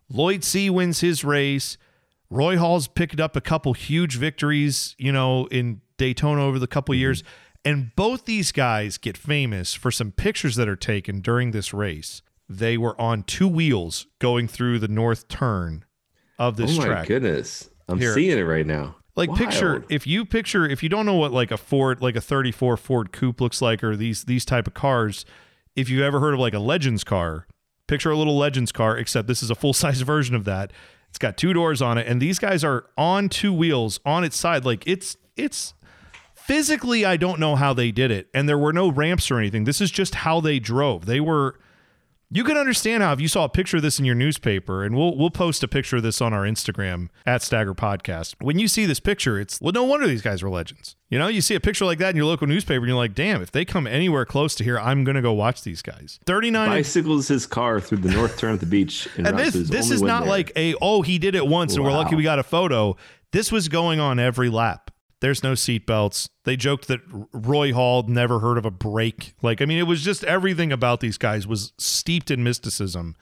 Lloyd 0.10 0.43
Seay 0.43 0.69
wins 0.69 1.01
his 1.01 1.23
race. 1.23 1.77
Roy 2.29 2.57
Hall's 2.57 2.87
picked 2.87 3.19
up 3.19 3.35
a 3.35 3.41
couple 3.41 3.73
huge 3.73 4.17
victories, 4.17 4.95
you 4.97 5.11
know, 5.11 5.45
in 5.47 5.81
Daytona 5.97 6.43
over 6.43 6.59
the 6.59 6.67
couple 6.67 6.93
mm-hmm. 6.93 7.01
years. 7.01 7.23
And 7.65 7.93
both 7.95 8.25
these 8.25 8.51
guys 8.51 8.97
get 8.97 9.17
famous 9.17 9.73
for 9.73 9.91
some 9.91 10.11
pictures 10.11 10.55
that 10.55 10.69
are 10.69 10.75
taken 10.75 11.19
during 11.19 11.51
this 11.51 11.73
race. 11.73 12.21
They 12.47 12.77
were 12.77 12.99
on 12.99 13.23
two 13.23 13.47
wheels 13.47 14.07
going 14.19 14.47
through 14.47 14.79
the 14.79 14.87
north 14.87 15.27
turn 15.27 15.83
of 16.39 16.55
this 16.55 16.77
track. 16.77 16.87
oh 16.87 16.95
my 16.95 17.05
goodness. 17.05 17.69
I'm 17.89 17.99
Here. 17.99 18.13
seeing 18.13 18.37
it 18.37 18.43
right 18.43 18.65
now. 18.65 18.95
like 19.15 19.33
picture 19.33 19.83
if 19.89 20.05
you 20.05 20.23
picture 20.23 20.65
if 20.67 20.83
you 20.83 20.89
don't 20.89 21.05
know 21.05 21.15
what 21.15 21.33
like 21.33 21.51
a 21.51 21.57
ford 21.57 22.01
like 22.01 22.15
a 22.15 22.21
34 22.21 22.77
ford 22.77 23.11
coupe 23.11 23.41
looks 23.41 23.61
like 23.61 23.83
or 23.83 23.95
these 23.95 24.25
these 24.25 24.45
type 24.45 24.67
of 24.67 24.73
cars 24.73 25.25
if 25.75 25.89
you've 25.89 26.03
ever 26.03 26.19
heard 26.19 26.35
of 26.35 26.39
like 26.39 26.53
a 26.53 26.59
legends 26.59 27.03
car 27.03 27.47
picture 27.87 28.11
a 28.11 28.15
little 28.15 28.37
legends 28.37 28.71
car 28.71 28.97
except 28.97 29.27
this 29.27 29.41
is 29.41 29.49
a 29.49 29.55
full-size 29.55 30.01
version 30.13 30.35
of 30.35 30.45
that 30.45 30.71
it's 31.17 31.23
got 31.23 31.36
two 31.36 31.51
doors 31.51 31.82
on 31.82 31.97
it 31.97 32.06
and 32.06 32.21
these 32.21 32.38
guys 32.38 32.63
are 32.63 32.86
on 32.95 33.27
two 33.27 33.51
wheels 33.51 33.99
on 34.06 34.23
its 34.23 34.38
side. 34.38 34.65
Like 34.65 34.86
it's 34.86 35.17
it's 35.36 35.73
physically 36.36 37.03
i 37.03 37.17
don't 37.17 37.39
know 37.39 37.56
how 37.56 37.73
they 37.73 37.91
did 37.91 38.10
it 38.10 38.30
and 38.34 38.47
there 38.47 38.58
were 38.58 38.71
no 38.71 38.91
ramps 38.91 39.32
or 39.32 39.39
anything. 39.39 39.63
This 39.63 39.82
is 39.82 39.89
just 39.89 40.13
how 40.13 40.39
they 40.39 40.60
drove. 40.60 41.08
They 41.08 41.19
were 41.19 41.58
you 42.29 42.43
can 42.43 42.57
understand 42.57 43.03
how 43.03 43.13
if 43.13 43.21
you 43.21 43.29
saw 43.29 43.45
a 43.45 43.49
picture 43.49 43.77
of 43.77 43.83
this 43.83 43.99
in 43.99 44.05
your 44.05 44.15
newspaper, 44.15 44.83
and 44.83 44.95
we'll 44.97 45.15
we'll 45.15 45.29
post 45.29 45.63
a 45.63 45.67
picture 45.67 45.97
of 45.97 46.03
this 46.03 46.19
on 46.21 46.33
our 46.33 46.43
Instagram 46.43 47.07
at 47.25 47.41
Stagger 47.41 47.73
Podcast. 47.73 48.35
When 48.41 48.59
you 48.59 48.67
see 48.67 48.85
this 48.85 48.99
picture, 48.99 49.39
it's 49.39 49.61
well, 49.61 49.71
no 49.71 49.85
wonder 49.85 50.07
these 50.07 50.21
guys 50.21 50.43
were 50.43 50.49
legends. 50.49 50.97
You 51.09 51.19
know, 51.19 51.29
you 51.29 51.39
see 51.39 51.55
a 51.55 51.61
picture 51.61 51.85
like 51.85 51.99
that 51.99 52.09
in 52.09 52.17
your 52.17 52.25
local 52.25 52.45
newspaper, 52.45 52.79
and 52.79 52.87
you're 52.87 52.97
like, 52.97 53.15
damn, 53.15 53.41
if 53.41 53.51
they 53.51 53.63
come 53.63 53.87
anywhere 53.87 54.25
close 54.25 54.55
to 54.55 54.63
here, 54.65 54.77
I'm 54.77 55.05
gonna 55.05 55.21
go 55.21 55.31
watch 55.31 55.63
these 55.63 55.81
guys. 55.81 56.19
Thirty 56.25 56.51
nine. 56.51 56.69
bicycles 56.69 57.29
his 57.29 57.45
car 57.45 57.79
through 57.79 57.99
the 57.99 58.11
north 58.11 58.37
turn 58.37 58.53
of 58.53 58.59
the 58.59 58.65
beach. 58.65 59.07
In 59.15 59.25
And 59.25 59.39
this 59.39 59.53
this 59.53 59.89
is 59.89 60.01
not 60.01 60.21
there. 60.23 60.29
like 60.29 60.51
a 60.57 60.75
oh 60.81 61.03
he 61.03 61.19
did 61.19 61.33
it 61.33 61.47
once 61.47 61.75
and 61.75 61.83
we're 61.83 61.91
lucky 61.91 62.15
we 62.15 62.23
got 62.23 62.39
a 62.39 62.43
photo. 62.43 62.97
This 63.31 63.51
was 63.51 63.69
going 63.69 63.99
on 63.99 64.19
every 64.19 64.49
lap. 64.49 64.87
There's 65.19 65.43
no 65.43 65.53
seatbelts. 65.53 66.30
They 66.43 66.56
joked 66.56 66.88
that 66.88 67.01
Roy 67.34 67.73
Hall 67.73 68.03
never 68.03 68.39
heard 68.39 68.58
of 68.58 68.65
a 68.65 68.71
brake. 68.71 69.34
Like 69.41 69.62
I 69.62 69.65
mean, 69.65 69.80
it 69.80 69.88
was 69.88 70.03
just 70.03 70.23
everything 70.23 70.71
about 70.71 70.99
these 70.99 71.17
guys 71.17 71.47
was 71.47 71.73
steeped 71.77 72.32
in 72.32 72.43
mysticism. 72.43 73.15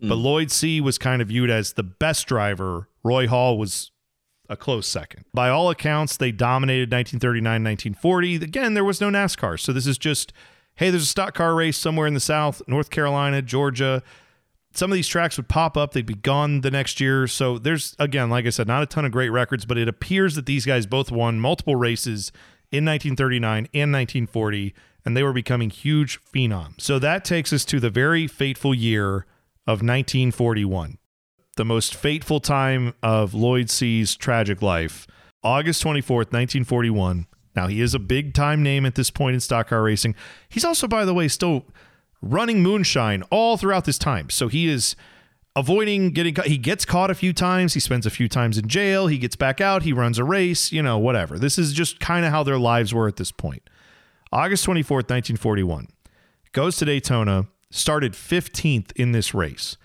But 0.00 0.16
mm. 0.16 0.22
Lloyd 0.22 0.48
Seay 0.48 0.80
was 0.80 0.96
kind 0.96 1.20
of 1.20 1.28
viewed 1.28 1.50
as 1.50 1.72
the 1.72 1.82
best 1.82 2.26
driver. 2.26 2.88
Roy 3.02 3.26
Hall 3.26 3.58
was 3.58 3.90
a 4.48 4.56
close 4.56 4.86
second. 4.86 5.24
By 5.34 5.48
all 5.48 5.70
accounts, 5.70 6.16
they 6.16 6.32
dominated 6.32 6.92
1939, 6.92 7.44
1940. 7.44 8.36
Again, 8.36 8.74
there 8.74 8.84
was 8.84 9.00
no 9.00 9.08
NASCAR. 9.08 9.58
So 9.58 9.72
this 9.72 9.86
is 9.86 9.98
just, 9.98 10.32
hey, 10.76 10.90
there's 10.90 11.02
a 11.02 11.06
stock 11.06 11.34
car 11.34 11.54
race 11.54 11.76
somewhere 11.76 12.06
in 12.06 12.14
the 12.14 12.20
South, 12.20 12.62
North 12.66 12.90
Carolina, 12.90 13.42
Georgia. 13.42 14.02
Some 14.78 14.92
of 14.92 14.94
these 14.94 15.08
tracks 15.08 15.36
would 15.36 15.48
pop 15.48 15.76
up, 15.76 15.92
they'd 15.92 16.06
be 16.06 16.14
gone 16.14 16.60
the 16.60 16.70
next 16.70 17.00
year. 17.00 17.26
So 17.26 17.58
there's, 17.58 17.96
again, 17.98 18.30
like 18.30 18.46
I 18.46 18.50
said, 18.50 18.68
not 18.68 18.80
a 18.80 18.86
ton 18.86 19.04
of 19.04 19.10
great 19.10 19.30
records, 19.30 19.64
but 19.64 19.76
it 19.76 19.88
appears 19.88 20.36
that 20.36 20.46
these 20.46 20.64
guys 20.64 20.86
both 20.86 21.10
won 21.10 21.40
multiple 21.40 21.74
races 21.74 22.30
in 22.70 22.84
1939 22.84 23.66
and 23.74 23.92
1940, 23.92 24.72
and 25.04 25.16
they 25.16 25.24
were 25.24 25.32
becoming 25.32 25.70
huge 25.70 26.20
phenoms. 26.22 26.82
So 26.82 27.00
that 27.00 27.24
takes 27.24 27.52
us 27.52 27.64
to 27.64 27.80
the 27.80 27.90
very 27.90 28.28
fateful 28.28 28.72
year 28.72 29.26
of 29.66 29.82
1941, 29.82 30.98
the 31.56 31.64
most 31.64 31.96
fateful 31.96 32.38
time 32.38 32.94
of 33.02 33.34
Lloyd 33.34 33.70
Seay's 33.70 34.14
tragic 34.14 34.62
life. 34.62 35.08
August 35.42 35.82
24th, 35.82 36.30
1941. 36.32 37.26
Now, 37.56 37.66
he 37.66 37.80
is 37.80 37.94
a 37.94 37.98
big 37.98 38.32
time 38.32 38.62
name 38.62 38.86
at 38.86 38.94
this 38.94 39.10
point 39.10 39.34
in 39.34 39.40
stock 39.40 39.70
car 39.70 39.82
racing. 39.82 40.14
He's 40.48 40.64
also, 40.64 40.86
by 40.86 41.04
the 41.04 41.14
way, 41.14 41.26
still 41.26 41.66
running 42.20 42.62
moonshine 42.62 43.22
all 43.30 43.56
throughout 43.56 43.84
this 43.84 43.98
time. 43.98 44.30
So 44.30 44.48
he 44.48 44.68
is 44.68 44.96
avoiding 45.56 46.10
getting 46.10 46.34
caught. 46.34 46.46
He 46.46 46.58
gets 46.58 46.84
caught 46.84 47.10
a 47.10 47.14
few 47.14 47.32
times. 47.32 47.74
He 47.74 47.80
spends 47.80 48.06
a 48.06 48.10
few 48.10 48.28
times 48.28 48.58
in 48.58 48.68
jail. 48.68 49.06
He 49.06 49.18
gets 49.18 49.36
back 49.36 49.60
out. 49.60 49.82
He 49.82 49.92
runs 49.92 50.18
a 50.18 50.24
race, 50.24 50.72
you 50.72 50.82
know, 50.82 50.98
whatever. 50.98 51.38
This 51.38 51.58
is 51.58 51.72
just 51.72 52.00
kind 52.00 52.24
of 52.24 52.30
how 52.30 52.42
their 52.42 52.58
lives 52.58 52.94
were 52.94 53.08
at 53.08 53.16
this 53.16 53.32
point. 53.32 53.68
August 54.32 54.66
24th, 54.66 55.08
1941. 55.08 55.88
Goes 56.52 56.76
to 56.76 56.84
Daytona, 56.84 57.46
started 57.70 58.12
15th 58.12 58.92
in 58.92 59.12
this 59.12 59.34
race. 59.34 59.76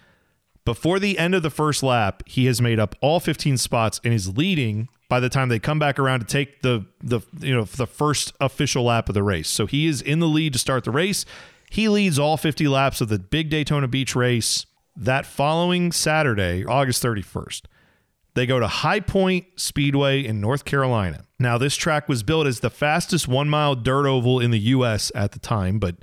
Before 0.65 0.98
the 0.98 1.17
end 1.19 1.36
of 1.36 1.43
the 1.43 1.50
first 1.50 1.84
lap, 1.84 2.24
he 2.26 2.46
has 2.46 2.62
made 2.62 2.80
up 2.80 2.96
all 3.02 3.19
15 3.19 3.58
spots 3.58 4.00
and 4.04 4.13
is 4.13 4.38
leading 4.38 4.88
by 5.10 5.19
the 5.19 5.30
time 5.30 5.50
they 5.50 5.60
come 5.60 5.78
back 5.78 6.00
around 6.00 6.22
to 6.22 6.26
take 6.26 6.62
the 6.62 6.86
the 7.04 7.19
you 7.39 7.54
know 7.54 7.65
the 7.65 7.86
first 7.86 8.34
official 8.39 8.86
lap 8.86 9.10
of 9.10 9.13
the 9.13 9.22
race. 9.22 9.50
So 9.50 9.65
he 9.65 9.86
is 9.88 10.02
in 10.02 10.19
the 10.19 10.28
lead 10.28 10.54
to 10.54 10.60
start 10.60 10.86
the 10.86 10.91
race. 10.91 11.26
He 11.74 11.90
leads 11.90 12.20
all 12.20 12.38
50 12.38 12.68
laps 12.68 13.02
of 13.02 13.10
the 13.10 13.18
big 13.18 13.50
Daytona 13.50 13.88
Beach 13.88 14.16
race 14.16 14.68
that 14.96 15.26
following 15.26 15.92
Saturday, 15.92 16.64
August 16.64 17.02
31st, 17.02 17.64
they 18.36 18.46
go 18.46 18.60
to 18.60 18.68
High 18.68 19.00
Point 19.00 19.48
Speedway 19.56 20.24
in 20.24 20.40
North 20.40 20.66
Carolina. 20.66 21.26
Now, 21.40 21.58
this 21.58 21.76
track 21.76 22.08
was 22.08 22.22
built 22.22 22.46
as 22.46 22.60
the 22.60 22.70
fastest 22.70 23.28
one 23.28 23.50
mile 23.50 23.74
dirt 23.74 24.06
oval 24.06 24.40
in 24.40 24.52
the 24.52 24.60
U.S. 24.60 25.12
at 25.16 25.32
the 25.32 25.40
time, 25.40 25.80
but 25.80 25.96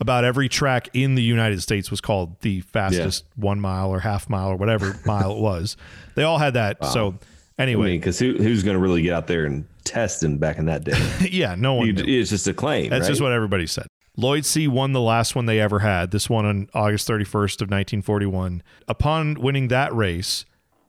about 0.00 0.24
every 0.24 0.48
track 0.48 0.88
in 0.94 1.16
the 1.16 1.22
United 1.22 1.60
States 1.60 1.90
was 1.90 2.00
called 2.00 2.40
the 2.40 2.62
fastest 2.62 3.26
yeah. 3.36 3.44
one 3.44 3.60
mile 3.60 3.90
or 3.90 4.00
half 4.00 4.30
mile 4.30 4.48
or 4.48 4.56
whatever 4.56 4.98
mile 5.04 5.32
it 5.32 5.38
was. 5.38 5.76
They 6.14 6.22
all 6.22 6.38
had 6.38 6.54
that. 6.54 6.80
Wow. 6.80 6.88
So, 6.88 7.18
anyway. 7.58 7.88
I 7.88 7.90
mean, 7.90 8.00
because 8.00 8.18
who, 8.18 8.38
who's 8.38 8.62
going 8.62 8.78
to 8.78 8.82
really 8.82 9.02
get 9.02 9.12
out 9.12 9.26
there 9.26 9.44
and 9.44 9.66
test 9.84 10.22
him 10.22 10.38
back 10.38 10.56
in 10.56 10.64
that 10.64 10.82
day? 10.82 10.98
yeah, 11.30 11.56
no 11.56 11.74
one. 11.74 11.92
it's 11.94 12.30
just 12.30 12.48
a 12.48 12.54
claim. 12.54 12.88
That's 12.88 13.02
right? 13.02 13.08
just 13.08 13.20
what 13.20 13.32
everybody 13.32 13.66
said. 13.66 13.86
Lloyd 14.16 14.44
Seay. 14.44 14.68
won 14.68 14.92
the 14.92 15.00
last 15.00 15.34
one 15.34 15.46
they 15.46 15.58
ever 15.58 15.78
had, 15.78 16.10
this 16.10 16.28
one 16.28 16.44
on 16.44 16.68
August 16.74 17.08
31st 17.08 17.62
of 17.62 17.70
1941. 17.70 18.62
Upon 18.86 19.34
winning 19.34 19.68
that 19.68 19.94
race, 19.94 20.44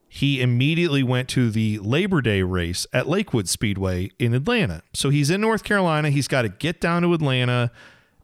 he 0.10 0.42
immediately 0.42 1.02
went 1.02 1.30
to 1.30 1.50
the 1.50 1.80
Labor 1.80 2.22
Day 2.22 2.44
race 2.44 2.86
at 2.94 3.08
Lakewood 3.08 3.48
Speedway 3.48 4.12
in 4.20 4.34
Atlanta. 4.34 4.84
So 4.94 5.10
he's 5.10 5.30
in 5.30 5.42
North 5.42 5.64
Carolina. 5.64 6.10
He's 6.10 6.28
got 6.28 6.44
to 6.44 6.50
get 6.50 6.80
down 6.80 7.02
to 7.02 7.14
Atlanta. 7.14 7.72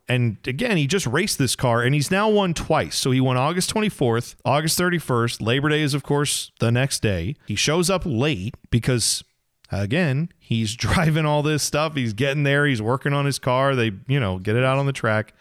And 0.08 0.38
again, 0.46 0.78
he 0.78 0.86
just 0.86 1.08
raced 1.08 1.38
this 1.38 1.56
car 1.56 1.82
and 1.82 1.96
he's 1.96 2.12
now 2.12 2.30
won 2.30 2.54
twice. 2.54 2.96
So 2.96 3.12
he 3.12 3.22
won 3.22 3.38
August 3.38 3.74
24th, 3.74 4.36
August 4.44 4.78
31st. 4.78 5.42
Labor 5.42 5.70
Day 5.70 5.82
is, 5.82 5.94
of 5.94 6.04
course, 6.04 6.52
the 6.60 6.72
next 6.72 7.02
day. 7.02 7.36
He 7.48 7.56
shows 7.56 7.90
up 7.90 8.04
late 8.06 8.56
because 8.70 9.24
again, 9.72 10.30
he's 10.38 10.76
driving 10.78 11.26
all 11.26 11.44
this 11.44 11.64
stuff. 11.64 11.96
He's 11.96 12.14
getting 12.14 12.44
there. 12.44 12.66
He's 12.66 12.82
working 12.82 13.14
on 13.14 13.26
his 13.26 13.40
car. 13.40 13.76
They, 13.76 13.92
you 14.08 14.20
know, 14.20 14.40
get 14.40 14.56
it 14.56 14.64
out 14.64 14.78
on 14.78 14.86
the 14.86 14.94
track. 14.94 15.34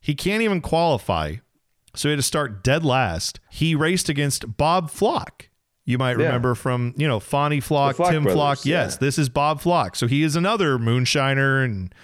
He 0.00 0.14
can't 0.14 0.42
even 0.42 0.60
qualify. 0.60 1.36
So 1.94 2.08
he 2.08 2.10
had 2.10 2.18
to 2.18 2.22
start 2.22 2.62
dead 2.62 2.84
last. 2.84 3.40
He 3.50 3.74
raced 3.74 4.08
against 4.08 4.56
Bob 4.56 4.90
Flock. 4.90 5.48
You 5.86 5.98
might 5.98 6.18
yeah. 6.18 6.26
remember 6.26 6.54
from, 6.54 6.94
you 6.96 7.06
know, 7.06 7.20
Fonty 7.20 7.62
Flock, 7.62 7.96
Flock 7.96 8.10
Tim 8.10 8.22
brothers, 8.24 8.36
Flock. 8.36 8.58
Yes, 8.64 8.92
yeah. 8.94 8.98
this 9.00 9.18
is 9.18 9.28
Bob 9.28 9.60
Flock. 9.60 9.96
So 9.96 10.06
he 10.06 10.22
is 10.22 10.34
another 10.34 10.78
moonshiner 10.78 11.64
and 11.64 11.94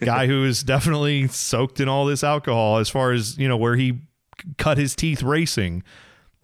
guy 0.00 0.26
who 0.26 0.44
is 0.44 0.62
definitely 0.64 1.26
soaked 1.28 1.80
in 1.80 1.88
all 1.88 2.06
this 2.06 2.22
alcohol 2.22 2.78
as 2.78 2.88
far 2.88 3.12
as, 3.12 3.36
you 3.36 3.48
know, 3.48 3.56
where 3.56 3.76
he 3.76 4.00
cut 4.56 4.78
his 4.78 4.94
teeth 4.94 5.22
racing. 5.22 5.82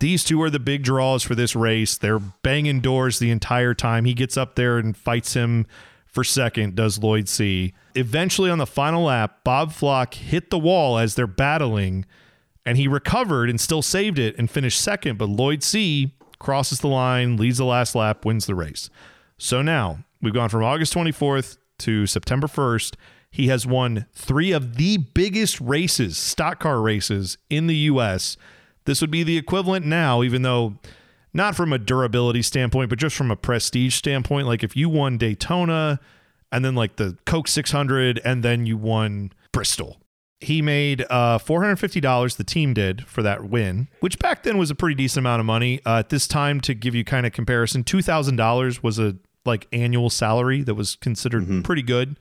These 0.01 0.25
two 0.25 0.43
are 0.43 0.51
the 0.51 0.59
big 0.59 0.83
draws 0.83 1.23
for 1.23 1.35
this 1.35 1.55
race. 1.55 1.97
They're 1.97 2.19
banging 2.19 2.81
doors 2.81 3.19
the 3.19 3.31
entire 3.31 3.75
time. 3.75 4.07
He 4.07 4.15
gets 4.15 4.37
up 4.37 4.57
there 4.57 4.79
and 4.79 4.97
fights 4.97 5.35
him 5.35 5.67
for 6.07 6.25
second, 6.25 6.75
does 6.75 6.99
Lloyd 6.99 7.29
Seay. 7.29 7.73
Eventually, 7.95 8.51
on 8.51 8.59
the 8.59 8.67
final 8.67 9.05
lap, 9.05 9.45
Bob 9.45 9.73
Flock 9.73 10.15
hit 10.15 10.51
the 10.51 10.59
wall 10.59 10.99
as 10.99 11.15
they're 11.15 11.27
battling, 11.27 12.07
and 12.67 12.79
he 12.79 12.89
recovered 12.89 13.49
and 13.49 13.61
still 13.61 13.83
saved 13.83 14.19
it 14.19 14.37
and 14.39 14.51
finished 14.51 14.81
second. 14.81 15.19
But 15.19 15.29
Lloyd 15.29 15.63
Seay 15.63 16.13
crosses 16.39 16.81
the 16.81 16.89
line, 16.89 17.37
leads 17.37 17.59
the 17.59 17.65
last 17.65 17.95
lap, 17.95 18.25
wins 18.25 18.47
the 18.47 18.55
race. 18.55 18.91
So 19.39 19.61
now 19.63 19.99
we've 20.21 20.35
gone 20.35 20.49
from 20.49 20.65
August 20.65 20.95
24th 20.95 21.59
to 21.81 22.07
September 22.07 22.47
1st. 22.47 22.95
He 23.31 23.49
has 23.49 23.67
won 23.67 24.07
three 24.13 24.51
of 24.51 24.77
the 24.77 24.97
biggest 24.97 25.61
races, 25.61 26.17
stock 26.17 26.59
car 26.59 26.81
races 26.81 27.39
in 27.49 27.69
the 27.69 27.77
U.S. 27.77 28.37
This 28.91 29.01
would 29.01 29.13
be 29.13 29.23
the 29.23 29.39
equivalent 29.39 29.87
now, 29.87 30.25
even 30.25 30.43
though 30.43 30.75
not 31.33 31.55
from 31.55 31.73
a 31.73 31.79
durability 31.79 32.43
standpoint, 32.43 32.91
but 32.91 32.99
just 32.99 33.15
from 33.15 33.31
a 33.31 33.37
prestige 33.37 33.95
standpoint. 33.95 34.49
Like 34.49 34.65
if 34.65 34.77
you 34.77 34.89
won 34.89 35.17
Daytona 35.17 36.01
and 36.51 36.65
then 36.65 36.75
like 36.75 36.97
the 36.97 37.17
Coke 37.25 37.47
600 37.47 38.21
and 38.25 38.43
then 38.43 38.67
you 38.67 38.77
won 38.77 39.33
Bristol. 39.53 39.99
He 40.41 40.61
made 40.61 41.07
uh, 41.09 41.39
$450, 41.39 42.37
the 42.37 42.43
team 42.43 42.75
did, 42.75 43.07
for 43.07 43.23
that 43.23 43.45
win, 43.45 43.87
which 44.01 44.19
back 44.19 44.43
then 44.43 44.59
was 44.59 44.73
a 44.73 44.75
pretty 44.75 44.97
decent 44.97 45.23
amount 45.23 45.39
of 45.39 45.47
money. 45.47 45.81
Uh, 45.87 46.01
at 46.01 46.09
this 46.09 46.27
time, 46.27 46.61
to 46.63 46.75
give 46.75 46.97
you 46.97 47.05
kind 47.05 47.27
of 47.27 47.33
comparison, 47.33 47.85
$2,000 47.85 48.83
was 48.83 48.99
a 48.99 49.15
like 49.45 49.69
annual 49.73 50.11
salary 50.11 50.63
that 50.65 50.75
was 50.75 50.97
considered 50.97 51.45
mm-hmm. 51.45 51.63
pretty 51.63 51.83
good. 51.83 52.19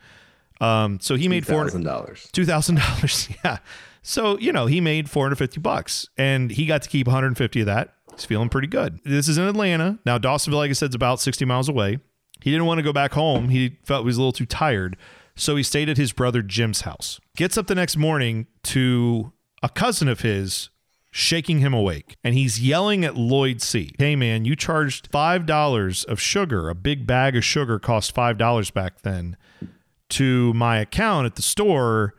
Um, 0.61 0.99
so 0.99 1.15
he 1.15 1.27
made 1.27 1.45
$4,000. 1.45 1.81
$2,000, 1.81 3.37
yeah. 3.43 3.57
So, 4.01 4.37
you 4.39 4.51
know, 4.51 4.65
he 4.65 4.81
made 4.81 5.09
450 5.09 5.59
bucks 5.59 6.07
and 6.17 6.51
he 6.51 6.65
got 6.65 6.81
to 6.83 6.89
keep 6.89 7.07
150 7.07 7.59
of 7.59 7.65
that. 7.65 7.93
He's 8.13 8.25
feeling 8.25 8.49
pretty 8.49 8.67
good. 8.67 8.99
This 9.03 9.27
is 9.27 9.37
in 9.37 9.45
Atlanta. 9.45 9.99
Now, 10.05 10.17
Dawsonville, 10.17 10.55
like 10.55 10.69
I 10.69 10.73
said, 10.73 10.89
is 10.89 10.95
about 10.95 11.19
60 11.19 11.45
miles 11.45 11.69
away. 11.69 11.99
He 12.41 12.51
didn't 12.51 12.65
want 12.65 12.79
to 12.79 12.83
go 12.83 12.93
back 12.93 13.13
home. 13.13 13.49
He 13.49 13.77
felt 13.83 14.03
he 14.03 14.07
was 14.07 14.17
a 14.17 14.21
little 14.21 14.31
too 14.31 14.45
tired. 14.45 14.97
So 15.35 15.55
he 15.55 15.63
stayed 15.63 15.89
at 15.89 15.97
his 15.97 16.11
brother 16.11 16.41
Jim's 16.41 16.81
house. 16.81 17.19
Gets 17.35 17.57
up 17.57 17.67
the 17.67 17.75
next 17.75 17.97
morning 17.97 18.47
to 18.63 19.31
a 19.63 19.69
cousin 19.69 20.07
of 20.07 20.21
his 20.21 20.69
shaking 21.11 21.59
him 21.59 21.73
awake. 21.73 22.15
And 22.23 22.35
he's 22.35 22.61
yelling 22.61 23.03
at 23.03 23.15
Lloyd 23.15 23.61
Seay. 23.61 23.91
Hey, 23.97 24.15
man, 24.15 24.45
you 24.45 24.55
charged 24.55 25.11
$5 25.11 26.05
of 26.05 26.19
sugar. 26.19 26.69
A 26.69 26.75
big 26.75 27.07
bag 27.07 27.35
of 27.35 27.43
sugar 27.43 27.79
cost 27.79 28.15
$5 28.15 28.73
back 28.73 29.01
then 29.01 29.37
to 30.09 30.53
my 30.53 30.77
account 30.79 31.25
at 31.25 31.35
the 31.35 31.41
store 31.41 32.15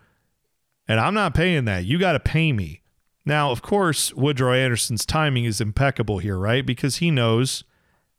and 0.91 0.99
I'm 0.99 1.15
not 1.15 1.35
paying 1.35 1.67
that. 1.67 1.85
You 1.85 2.01
got 2.01 2.13
to 2.13 2.21
pay 2.21 2.53
me. 2.53 2.83
Now, 3.25 3.53
of 3.53 3.63
course, 3.63 4.13
Woodrow 4.15 4.53
Anderson's 4.53 5.07
timing 5.07 5.45
is 5.45 5.61
impeccable 5.61 6.19
here, 6.19 6.37
right? 6.37 6.67
Because 6.67 6.97
he 6.97 7.13
knows, 7.13 7.63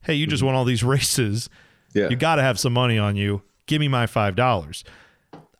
hey, 0.03 0.13
you 0.13 0.25
just 0.25 0.41
won 0.41 0.55
all 0.55 0.63
these 0.63 0.83
races. 0.85 1.49
Yeah. 1.93 2.07
You 2.07 2.15
got 2.15 2.35
to 2.35 2.41
have 2.43 2.57
some 2.57 2.71
money 2.71 2.97
on 2.97 3.17
you. 3.17 3.41
Give 3.65 3.81
me 3.81 3.89
my 3.89 4.05
$5. 4.05 4.83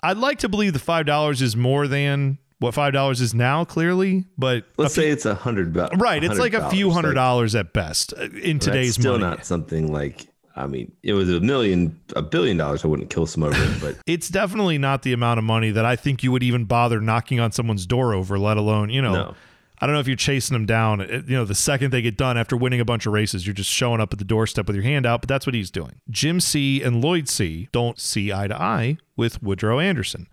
I'd 0.02 0.18
like 0.18 0.40
to 0.40 0.48
believe 0.48 0.72
the 0.72 0.80
$5 0.80 1.42
is 1.42 1.56
more 1.58 1.86
than 1.86 2.38
what 2.60 2.74
$5 2.74 3.20
is 3.20 3.34
now, 3.34 3.66
clearly, 3.66 4.24
but 4.38 4.64
let's 4.78 4.94
few, 4.94 5.04
say 5.04 5.10
it's 5.10 5.26
a 5.26 5.36
hundred 5.36 5.74
bucks. 5.74 5.98
Right. 5.98 6.24
It's 6.24 6.40
like 6.40 6.54
a 6.54 6.70
few 6.70 6.92
hundred 6.92 7.16
dollars 7.16 7.56
like, 7.56 7.66
at 7.66 7.74
best 7.74 8.14
uh, 8.18 8.30
in 8.42 8.60
today's 8.60 8.94
still 8.94 9.18
money. 9.18 9.24
not 9.24 9.46
something 9.46 9.92
like 9.92 10.28
I 10.56 10.68
mean, 10.68 10.92
it 11.04 11.14
was 11.14 11.30
a 11.30 11.40
million, 11.40 12.00
a 12.16 12.22
billion 12.22 12.58
dollars. 12.58 12.84
I 12.84 12.88
wouldn't 12.88 13.10
kill 13.10 13.26
some 13.26 13.44
over 13.44 13.56
it, 13.56 13.82
but 13.82 13.98
it's 14.06 14.30
definitely 14.30 14.78
not 14.78 15.04
the 15.04 15.14
amount 15.14 15.38
of 15.38 15.44
money 15.44 15.72
that 15.72 15.86
I 15.86 15.96
think 15.96 16.24
you 16.24 16.32
would 16.32 16.44
even 16.44 16.66
bother 16.66 17.00
knocking 17.00 17.40
on 17.40 17.52
someone's 17.52 17.86
door 17.86 18.14
over. 18.14 18.38
Let 18.38 18.58
alone, 18.58 18.90
you 18.90 19.02
know, 19.02 19.14
no. 19.14 19.36
I 19.80 19.88
don't 19.88 19.96
know 19.96 20.00
if 20.00 20.08
you're 20.08 20.16
chasing 20.16 20.54
them 20.54 20.68
down. 20.68 21.02
Uh, 21.02 21.22
you 21.26 21.36
know, 21.36 21.46
the 21.46 21.56
second 21.56 21.92
they 21.92 22.04
get 22.04 22.16
done 22.16 22.38
after 22.38 22.56
winning 22.56 22.80
a 22.80 22.86
bunch 22.86 23.08
of 23.08 23.14
races, 23.14 23.48
you're 23.48 23.54
just 23.56 23.72
showing 23.72 24.00
up 24.00 24.14
at 24.14 24.20
the 24.20 24.26
doorstep 24.26 24.68
with 24.68 24.76
your 24.76 24.84
hand 24.84 25.08
out. 25.08 25.22
But 25.22 25.28
that's 25.28 25.48
what 25.48 25.56
he's 25.56 25.72
doing. 25.72 26.02
Jim 26.10 26.40
Seay. 26.40 26.84
and 26.84 27.02
Lloyd 27.02 27.28
Seay. 27.28 27.68
don't 27.72 28.00
see 28.00 28.32
eye 28.32 28.48
to 28.48 28.62
eye 28.62 28.98
with 29.16 29.42
Woodrow 29.42 29.80
Anderson. 29.80 30.28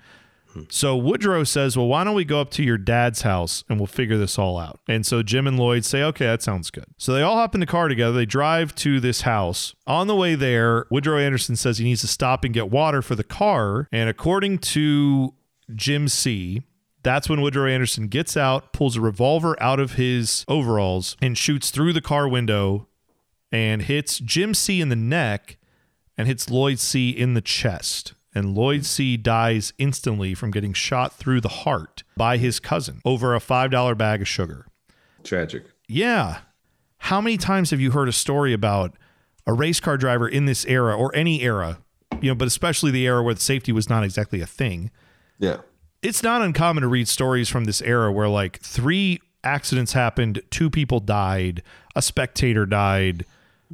So 0.71 0.97
Woodrow 0.97 1.45
says, 1.45 1.77
Well, 1.77 1.87
why 1.87 2.05
don't 2.05 2.15
we 2.15 2.25
go 2.25 2.41
up 2.41 2.51
to 2.53 2.63
your 2.63 2.79
dad's 2.79 3.23
house 3.23 3.65
and 3.69 3.79
we'll 3.79 3.87
figure 3.87 4.19
this 4.19 4.39
all 4.39 4.59
out? 4.59 4.81
And 4.89 5.05
so 5.05 5.23
Jim 5.23 5.47
and 5.47 5.59
Lloyd 5.59 5.85
say, 5.85 6.03
Okay, 6.03 6.27
that 6.27 6.43
sounds 6.43 6.71
good. 6.71 6.87
So 6.97 7.13
they 7.13 7.23
all 7.23 7.37
hop 7.37 7.55
in 7.55 7.61
the 7.61 7.67
car 7.67 7.89
together. 7.89 8.13
They 8.13 8.27
drive 8.27 8.75
to 8.77 9.01
this 9.01 9.23
house. 9.23 9.75
On 9.87 10.07
the 10.07 10.17
way 10.17 10.35
there, 10.35 10.87
Woodrow 10.91 11.19
Anderson 11.19 11.57
says 11.57 11.79
he 11.79 11.85
needs 11.85 12.01
to 12.03 12.09
stop 12.09 12.45
and 12.45 12.55
get 12.55 12.71
water 12.71 13.03
for 13.03 13.15
the 13.15 13.25
car. 13.25 13.89
And 13.93 14.09
according 14.09 14.59
to 14.59 15.35
Jim 15.75 16.09
Seay., 16.09 16.63
that's 17.03 17.29
when 17.29 17.41
Woodrow 17.41 17.67
Anderson 17.67 18.09
gets 18.09 18.37
out, 18.37 18.73
pulls 18.73 18.97
a 18.97 19.01
revolver 19.01 19.61
out 19.63 19.81
of 19.81 19.93
his 19.93 20.45
overalls, 20.49 21.17
and 21.23 21.39
shoots 21.39 21.71
through 21.71 21.93
the 21.93 22.01
car 22.01 22.29
window 22.29 22.89
and 23.53 23.83
hits 23.83 24.19
Jim 24.19 24.53
Seay. 24.53 24.81
in 24.81 24.89
the 24.89 24.97
neck 24.97 25.57
and 26.17 26.27
hits 26.27 26.51
Lloyd 26.51 26.79
Seay. 26.81 27.11
in 27.11 27.35
the 27.35 27.41
chest 27.41 28.15
and 28.39 28.55
Lloyd 28.55 28.87
Seay. 28.87 29.17
dies 29.17 29.73
instantly 29.77 30.33
from 30.35 30.51
getting 30.51 30.73
shot 30.73 31.13
through 31.13 31.43
the 31.43 31.49
heart 31.49 32.05
by 32.17 32.39
his 32.39 32.61
cousin 32.61 33.01
over 33.05 33.35
a 33.35 33.41
$5 33.41 33.99
bag 33.99 34.23
of 34.23 34.29
sugar. 34.29 34.67
Tragic. 35.23 35.65
Yeah. 35.87 36.39
How 36.99 37.21
many 37.21 37.37
times 37.37 37.71
have 37.71 37.81
you 37.81 37.91
heard 37.91 38.09
a 38.09 38.13
story 38.13 38.53
about 38.53 38.95
a 39.47 39.53
race 39.53 39.81
car 39.81 39.97
driver 39.97 40.29
in 40.29 40.47
this 40.47 40.65
era 40.65 40.97
or 40.97 41.15
any 41.15 41.43
era 41.43 41.79
you 42.21 42.31
know, 42.31 42.35
but 42.35 42.49
especially 42.49 42.91
the 42.91 43.07
era 43.07 43.23
where 43.23 43.35
the 43.35 43.41
safety 43.41 43.73
was 43.73 43.89
not 43.89 44.05
exactly 44.05 44.41
a 44.41 44.47
thing. 44.47 44.91
Yeah. 45.39 45.59
It's 46.03 46.23
not 46.23 46.43
uncommon 46.43 46.83
to 46.83 46.89
read 46.89 47.09
stories 47.09 47.49
from 47.49 47.65
this 47.65 47.83
era 47.83 48.13
where 48.13 48.29
like 48.29 48.61
three 48.61 49.21
accidents 49.45 49.93
happened, 49.93 50.43
two 50.51 50.71
people 50.71 51.01
died, 51.01 51.63
a 51.97 52.03
spectator 52.03 52.67
died, 52.67 53.25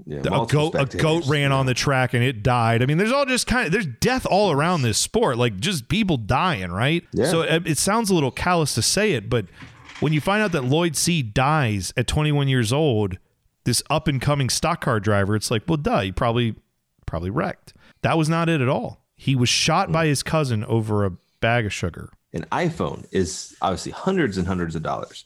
Yeah. 0.06 0.20
a 0.20 0.46
goat 0.46 0.74
a 0.74 0.86
goat 0.86 1.26
ran 1.26 1.52
on 1.52 1.66
the 1.66 1.74
track 1.74 2.14
and 2.14 2.22
it 2.24 2.42
died. 2.42 2.82
I 2.82 2.86
mean, 2.86 2.98
there's 2.98 3.12
all 3.12 3.26
just 3.26 3.46
kind 3.46 3.66
of 3.66 3.72
there's 3.72 3.86
death 3.86 4.26
all 4.26 4.50
around 4.50 4.82
this 4.82 4.98
sport, 4.98 5.38
like 5.38 5.58
just 5.58 5.88
people 5.88 6.16
dying, 6.16 6.72
right? 6.72 7.04
Yeah. 7.12 7.30
So 7.30 7.42
it, 7.42 7.66
it 7.66 7.78
sounds 7.78 8.10
a 8.10 8.14
little 8.14 8.30
callous 8.30 8.74
to 8.74 8.82
say 8.82 9.12
it, 9.12 9.30
but 9.30 9.46
when 10.00 10.12
you 10.12 10.20
find 10.20 10.42
out 10.42 10.52
that 10.52 10.64
Lloyd 10.64 10.96
Seay 10.96 11.22
dies 11.22 11.92
at 11.96 12.06
21 12.06 12.48
years 12.48 12.72
old, 12.72 13.18
this 13.64 13.82
up 13.88 14.08
and 14.08 14.20
coming 14.20 14.50
stock 14.50 14.80
car 14.80 15.00
driver, 15.00 15.36
it's 15.36 15.50
like, 15.50 15.62
well, 15.66 15.76
duh, 15.76 16.00
he 16.00 16.12
probably 16.12 16.56
probably 17.06 17.30
wrecked. 17.30 17.74
That 18.02 18.18
was 18.18 18.28
not 18.28 18.48
it 18.48 18.60
at 18.60 18.68
all. 18.68 19.04
He 19.16 19.36
was 19.36 19.48
shot 19.48 19.92
by 19.92 20.04
hmm. 20.04 20.10
his 20.10 20.22
cousin 20.22 20.64
over 20.64 21.04
a 21.04 21.12
bag 21.40 21.66
of 21.66 21.72
sugar. 21.72 22.10
An 22.32 22.44
iPhone 22.50 23.06
is 23.12 23.56
obviously 23.62 23.92
hundreds 23.92 24.36
and 24.36 24.46
hundreds 24.46 24.74
of 24.74 24.82
dollars. 24.82 25.24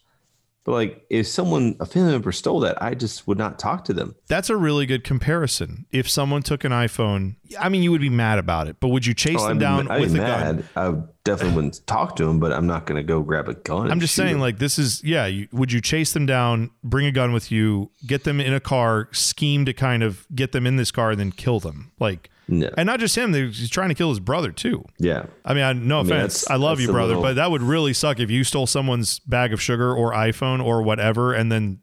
But 0.69 0.75
like 0.75 1.07
if 1.09 1.27
someone 1.27 1.77
a 1.81 1.87
family 1.87 2.12
member 2.12 2.31
stole 2.31 2.61
that, 2.61 2.83
I 2.83 2.93
just 2.95 3.27
would 3.27 3.39
not 3.39 3.59
talk 3.59 3.87
to 3.87 3.95
them. 3.95 4.14
That's 4.27 4.51
a 4.51 4.57
really 4.57 4.85
good 4.85 5.03
comparison. 5.03 5.87
If 5.93 6.11
someone 6.11 6.43
took 6.43 6.62
an 6.62 6.73
iPhone, 6.73 7.37
I 7.59 7.71
mean, 7.71 7.83
you 7.83 7.91
would 7.91 8.03
be 8.03 8.11
mad 8.11 8.39
about 8.39 8.69
it, 8.69 8.77
but 8.79 8.89
would 8.89 9.07
you 9.07 9.14
chase 9.14 9.39
Oh, 9.41 9.49
them 9.49 9.59
down 9.59 9.91
I'd 9.91 9.99
with 10.03 10.12
be 10.12 10.19
a 10.19 10.27
gun? 10.27 10.64
I 10.77 10.95
definitely 11.25 11.57
wouldn't 11.57 11.87
talk 11.87 12.16
to 12.16 12.27
them, 12.27 12.39
but 12.39 12.53
I'm 12.53 12.66
not 12.66 12.85
going 12.85 12.99
to 12.99 13.03
go 13.03 13.23
grab 13.23 13.49
a 13.49 13.55
gun. 13.55 13.91
I'm 13.91 13.99
just 13.99 14.14
saying, 14.14 14.35
him. 14.35 14.41
like, 14.41 14.59
this 14.59 14.79
is, 14.79 15.03
yeah, 15.03 15.25
you, 15.25 15.49
would 15.53 15.73
you 15.73 15.81
chase 15.81 16.12
them 16.12 16.27
down, 16.27 16.71
bring 16.85 17.07
a 17.07 17.12
gun 17.12 17.33
with 17.33 17.51
you, 17.51 17.91
get 18.07 18.25
them 18.25 18.39
in 18.39 18.53
a 18.53 18.61
car, 18.61 19.09
scheme 19.12 19.64
to 19.64 19.73
kind 19.73 20.03
of 20.03 20.27
get 20.35 20.53
them 20.53 20.66
in 20.66 20.77
this 20.77 20.91
car, 20.91 21.12
and 21.12 21.19
then 21.19 21.33
kill 21.33 21.61
them? 21.61 21.93
Like, 21.99 22.29
No. 22.49 22.70
and 22.76 22.86
not 22.86 22.99
just 22.99 23.14
him, 23.16 23.34
he's 23.34 23.68
trying 23.70 23.90
to 23.90 23.94
kill 23.94 24.09
his 24.09 24.20
brother, 24.20 24.51
too. 24.53 24.84
yeah, 24.99 25.26
I 25.44 25.53
mean, 25.55 25.64
I, 25.64 25.72
no 25.74 26.03
mean, 26.03 26.12
offense. 26.12 26.49
I 26.51 26.57
love 26.57 26.80
you, 26.80 26.90
brother, 26.90 27.09
little- 27.09 27.22
but 27.22 27.34
that 27.34 27.51
would 27.51 27.62
really 27.62 27.92
suck 27.92 28.18
if 28.20 28.30
you 28.30 28.42
stole 28.44 28.66
someone's 28.66 29.18
bag 29.20 29.53
of 29.53 29.61
sugar 29.61 29.94
or 29.94 30.12
iPhone 30.12 30.64
or 30.64 30.82
whatever, 30.82 31.34
and 31.34 31.53
then 31.53 31.80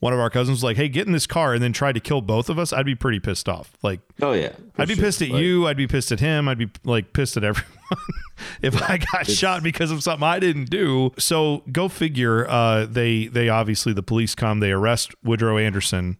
one 0.00 0.12
of 0.12 0.20
our 0.20 0.30
cousins 0.30 0.58
was 0.58 0.64
like, 0.64 0.76
hey, 0.76 0.88
get 0.88 1.06
in 1.08 1.12
this 1.12 1.26
car, 1.26 1.54
and 1.54 1.62
then 1.62 1.72
tried 1.72 1.92
to 1.94 2.00
kill 2.00 2.20
both 2.20 2.48
of 2.48 2.56
us. 2.58 2.72
I'd 2.72 2.86
be 2.86 2.94
pretty 2.94 3.18
pissed 3.18 3.48
off. 3.48 3.72
Like, 3.82 4.00
oh 4.22 4.32
yeah. 4.32 4.52
I'd 4.78 4.86
be 4.88 4.94
sure. 4.94 5.04
pissed 5.04 5.20
at 5.22 5.30
Like, 5.30 5.42
you. 5.42 5.66
I'd 5.66 5.76
be 5.76 5.88
pissed 5.88 6.12
at 6.12 6.20
him. 6.20 6.48
I'd 6.48 6.56
be 6.58 6.70
like 6.84 7.12
pissed 7.12 7.36
at 7.36 7.42
everyone 7.42 7.66
if 8.62 8.80
I 8.80 8.98
got 9.12 9.26
shot 9.26 9.64
because 9.64 9.90
of 9.90 10.00
something 10.04 10.22
I 10.26 10.38
didn't 10.38 10.70
do. 10.70 11.12
So 11.18 11.64
go 11.72 11.88
figure. 11.88 12.48
Uh, 12.48 12.86
they 12.86 13.26
they 13.26 13.48
obviously 13.48 13.92
the 13.92 14.02
police 14.04 14.36
come. 14.36 14.60
They 14.60 14.70
arrest 14.70 15.14
Woodrow 15.24 15.58
Anderson, 15.58 16.16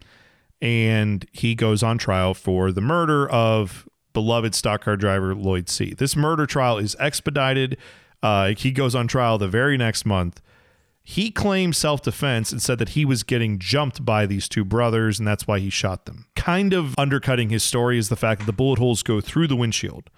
and 0.61 1.27
he 1.33 1.55
goes 1.55 1.83
on 1.83 1.99
trial 1.99 2.35
for 2.35 2.73
the 2.73 2.81
murder 2.81 3.29
of 3.29 3.89
beloved 4.13 4.55
stock 4.55 4.83
car 4.83 4.97
driver 4.97 5.35
Lloyd 5.35 5.69
Seay. 5.69 5.95
This 5.95 6.17
murder 6.17 6.47
trial 6.47 6.79
is 6.79 6.97
expedited. 6.99 7.77
Uh, 8.23 8.55
he 8.57 8.73
goes 8.73 8.95
on 8.95 9.07
trial 9.07 9.39
the 9.39 9.49
very 9.49 9.77
next 9.77 10.05
month. 10.05 10.41
He 11.05 11.31
claimed 11.31 11.75
self 11.75 12.03
defense 12.03 12.53
and 12.53 12.61
said 12.61 12.79
that 12.81 12.91
he 12.91 13.05
was 13.05 13.23
getting 13.23 13.59
jumped 13.59 14.05
by 14.05 14.27
these 14.27 14.49
two 14.49 14.65
brothers 14.65 15.19
and 15.19 15.27
that's 15.27 15.47
why 15.47 15.59
he 15.59 15.71
shot 15.71 16.05
them. 16.07 16.27
Kind 16.37 16.73
of 16.75 16.99
undercutting 16.99 17.49
his 17.49 17.63
story 17.63 17.99
is 17.99 18.09
the 18.09 18.17
fact 18.17 18.41
that 18.41 18.47
the 18.47 18.53
bullet 18.53 18.79
holes 18.79 19.03
go 19.03 19.21
through 19.21 19.47
the 19.47 19.57
windshield. 19.57 20.11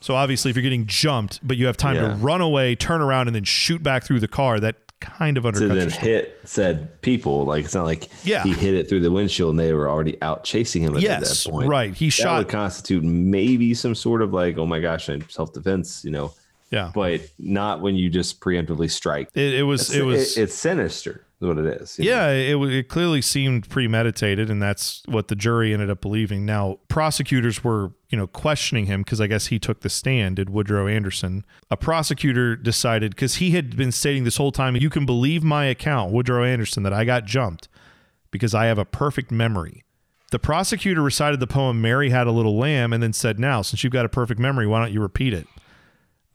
So 0.00 0.14
obviously, 0.14 0.50
if 0.50 0.56
you're 0.56 0.62
getting 0.62 0.86
jumped, 0.86 1.40
but 1.42 1.56
you 1.56 1.64
have 1.64 1.78
time 1.78 1.96
to 1.96 2.14
run 2.16 2.42
away, 2.42 2.74
turn 2.74 3.00
around, 3.00 3.26
and 3.26 3.34
then 3.34 3.44
shoot 3.44 3.82
back 3.82 4.04
through 4.04 4.20
the 4.20 4.28
car, 4.28 4.60
that 4.60 4.83
kind 5.04 5.36
of 5.36 5.44
To 5.44 5.50
undercuts 5.52 5.68
then 5.74 5.90
hit 5.90 6.40
said 6.44 7.00
people 7.02 7.44
like 7.44 7.64
it's 7.64 7.74
not 7.74 7.84
like 7.84 8.08
Yeah. 8.24 8.42
he 8.42 8.52
hit 8.52 8.74
it 8.74 8.88
through 8.88 9.00
the 9.00 9.10
windshield 9.10 9.50
and 9.50 9.58
they 9.60 9.72
were 9.72 9.88
already 9.88 10.20
out 10.22 10.44
chasing 10.44 10.82
him 10.82 10.96
at 10.96 11.02
Yes, 11.02 11.44
that 11.44 11.50
point. 11.50 11.68
right. 11.68 11.94
He 11.94 12.06
that 12.06 12.10
shot- 12.12 12.38
would 12.38 12.48
constitute 12.48 13.04
maybe 13.04 13.74
some 13.74 13.94
sort 13.94 14.22
of 14.22 14.32
like 14.32 14.58
oh 14.58 14.66
my 14.66 14.80
gosh 14.80 15.08
I 15.08 15.18
self 15.28 15.52
defense, 15.52 16.04
you 16.04 16.10
know, 16.10 16.32
Yeah, 16.70 16.90
but 16.94 17.20
not 17.38 17.80
when 17.80 17.94
you 17.94 18.08
just 18.10 18.40
preemptively 18.40 18.90
strike. 18.90 19.28
it, 19.34 19.54
it 19.54 19.62
was. 19.62 19.94
It 19.94 20.04
was. 20.04 20.36
it's 20.36 20.54
sinister. 20.54 21.24
Is 21.44 21.48
what 21.48 21.58
it 21.58 21.80
is. 21.80 21.98
Yeah, 21.98 22.30
it, 22.30 22.56
it 22.56 22.88
clearly 22.88 23.20
seemed 23.20 23.68
premeditated, 23.68 24.50
and 24.50 24.62
that's 24.62 25.02
what 25.06 25.28
the 25.28 25.36
jury 25.36 25.72
ended 25.72 25.90
up 25.90 26.00
believing. 26.00 26.46
Now, 26.46 26.78
prosecutors 26.88 27.62
were, 27.62 27.92
you 28.08 28.16
know, 28.16 28.26
questioning 28.26 28.86
him 28.86 29.02
because 29.02 29.20
I 29.20 29.26
guess 29.26 29.46
he 29.46 29.58
took 29.58 29.80
the 29.80 29.90
stand, 29.90 30.36
did 30.36 30.50
Woodrow 30.50 30.86
Anderson. 30.86 31.44
A 31.70 31.76
prosecutor 31.76 32.56
decided, 32.56 33.14
because 33.14 33.36
he 33.36 33.50
had 33.50 33.76
been 33.76 33.92
stating 33.92 34.24
this 34.24 34.38
whole 34.38 34.52
time, 34.52 34.76
you 34.76 34.90
can 34.90 35.04
believe 35.04 35.44
my 35.44 35.66
account, 35.66 36.12
Woodrow 36.12 36.44
Anderson, 36.44 36.82
that 36.84 36.92
I 36.92 37.04
got 37.04 37.24
jumped 37.24 37.68
because 38.30 38.54
I 38.54 38.66
have 38.66 38.78
a 38.78 38.84
perfect 38.84 39.30
memory. 39.30 39.84
The 40.30 40.38
prosecutor 40.38 41.02
recited 41.02 41.38
the 41.38 41.46
poem 41.46 41.80
Mary 41.80 42.10
Had 42.10 42.26
a 42.26 42.32
Little 42.32 42.56
Lamb 42.56 42.92
and 42.92 43.02
then 43.02 43.12
said, 43.12 43.38
Now, 43.38 43.62
since 43.62 43.84
you've 43.84 43.92
got 43.92 44.06
a 44.06 44.08
perfect 44.08 44.40
memory, 44.40 44.66
why 44.66 44.80
don't 44.80 44.92
you 44.92 45.00
repeat 45.00 45.32
it? 45.34 45.46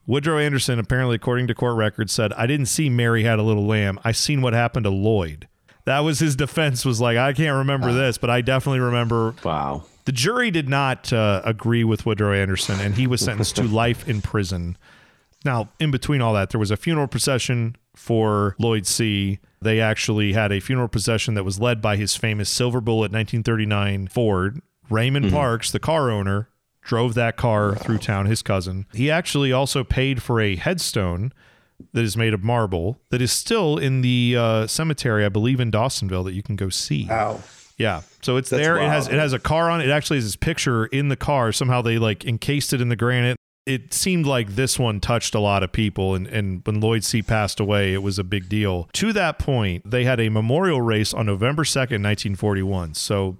Woodrow 0.09 0.39
Anderson, 0.39 0.79
apparently, 0.79 1.17
according 1.17 1.45
to 1.45 1.53
court 1.53 1.75
records, 1.75 2.11
said, 2.11 2.33
I 2.33 2.47
didn't 2.47 2.65
see 2.65 2.89
Mary 2.89 3.25
had 3.25 3.37
a 3.37 3.43
little 3.43 3.67
lamb. 3.67 3.99
I 4.03 4.11
seen 4.11 4.41
what 4.41 4.53
happened 4.53 4.85
to 4.85 4.89
Lloyd. 4.89 5.47
That 5.85 5.99
was 5.99 6.17
his 6.17 6.35
defense, 6.35 6.83
was 6.83 6.99
like, 6.99 7.15
I 7.15 7.31
can't 7.31 7.57
remember 7.57 7.93
this, 7.93 8.17
but 8.17 8.31
I 8.31 8.41
definitely 8.41 8.79
remember. 8.79 9.35
Wow. 9.43 9.83
The 10.05 10.11
jury 10.11 10.49
did 10.49 10.67
not 10.67 11.13
uh, 11.13 11.43
agree 11.45 11.83
with 11.83 12.07
Woodrow 12.07 12.33
Anderson, 12.33 12.79
and 12.79 12.95
he 12.95 13.05
was 13.05 13.21
sentenced 13.21 13.55
to 13.57 13.63
life 13.67 14.09
in 14.09 14.23
prison. 14.23 14.79
Now, 15.45 15.69
in 15.79 15.91
between 15.91 16.21
all 16.21 16.33
that, 16.33 16.49
there 16.49 16.59
was 16.59 16.71
a 16.71 16.77
funeral 16.77 17.07
procession 17.07 17.75
for 17.95 18.55
Lloyd 18.57 18.87
Seay. 18.87 19.37
They 19.61 19.79
actually 19.79 20.33
had 20.33 20.51
a 20.51 20.59
funeral 20.59 20.87
procession 20.87 21.35
that 21.35 21.43
was 21.43 21.59
led 21.59 21.83
by 21.83 21.97
his 21.97 22.15
famous 22.15 22.49
Silver 22.49 22.81
Bullet 22.81 23.11
1939 23.11 24.07
Ford. 24.07 24.59
Raymond 24.89 25.31
Parks, 25.31 25.69
the 25.69 25.79
car 25.79 26.09
owner, 26.09 26.49
drove 26.89 27.13
that 27.13 27.37
car 27.37 27.75
through 27.75 27.99
town, 27.99 28.25
his 28.25 28.41
cousin. 28.41 28.87
He 28.91 29.11
actually 29.11 29.53
also 29.53 29.83
paid 29.83 30.23
for 30.23 30.41
a 30.41 30.55
headstone 30.55 31.31
that 31.93 32.03
is 32.03 32.17
made 32.17 32.33
of 32.33 32.43
marble 32.43 32.99
that 33.11 33.21
is 33.21 33.31
still 33.31 33.77
in 33.77 34.01
the 34.01 34.35
uh, 34.35 34.65
cemetery, 34.65 35.23
I 35.23 35.29
believe, 35.29 35.59
in 35.59 35.69
Dawsonville 35.69 36.25
that 36.25 36.33
you 36.33 36.41
can 36.41 36.55
go 36.55 36.69
see. 36.69 37.05
Wow. 37.07 37.41
Yeah. 37.77 38.01
So 38.23 38.37
it's 38.37 38.49
there. 38.49 38.77
It 38.77 38.87
has 38.87 39.07
it 39.07 39.13
has 39.13 39.33
a 39.33 39.39
car 39.39 39.69
on 39.69 39.81
it. 39.81 39.87
It 39.87 39.91
actually 39.91 40.17
has 40.17 40.23
his 40.23 40.35
picture 40.35 40.87
in 40.87 41.09
the 41.09 41.15
car. 41.15 41.51
Somehow 41.51 41.83
they 41.83 41.99
like 41.99 42.25
encased 42.25 42.73
it 42.73 42.81
in 42.81 42.89
the 42.89 42.95
granite. 42.95 43.37
It 43.67 43.93
seemed 43.93 44.25
like 44.25 44.55
this 44.55 44.79
one 44.79 44.99
touched 44.99 45.35
a 45.35 45.39
lot 45.39 45.61
of 45.61 45.71
people 45.71 46.15
and, 46.15 46.25
and 46.25 46.63
when 46.65 46.81
Lloyd 46.81 47.03
Seay 47.03 47.21
passed 47.21 47.59
away, 47.59 47.93
it 47.93 48.01
was 48.01 48.17
a 48.17 48.23
big 48.23 48.49
deal. 48.49 48.89
To 48.93 49.13
that 49.13 49.37
point, 49.37 49.89
they 49.89 50.05
had 50.05 50.19
a 50.19 50.29
memorial 50.29 50.81
race 50.81 51.13
on 51.13 51.27
November 51.27 51.63
2nd, 51.63 52.01
1941. 52.01 52.95
So 52.95 53.37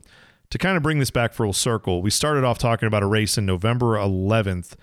to 0.49 0.57
kind 0.57 0.77
of 0.77 0.83
bring 0.83 0.99
this 0.99 1.11
back 1.11 1.33
full 1.33 1.53
circle, 1.53 2.01
we 2.01 2.09
started 2.09 2.43
off 2.43 2.57
talking 2.57 2.87
about 2.87 3.03
a 3.03 3.07
race 3.07 3.37
in 3.37 3.45
November 3.45 3.95
11th 3.95 4.73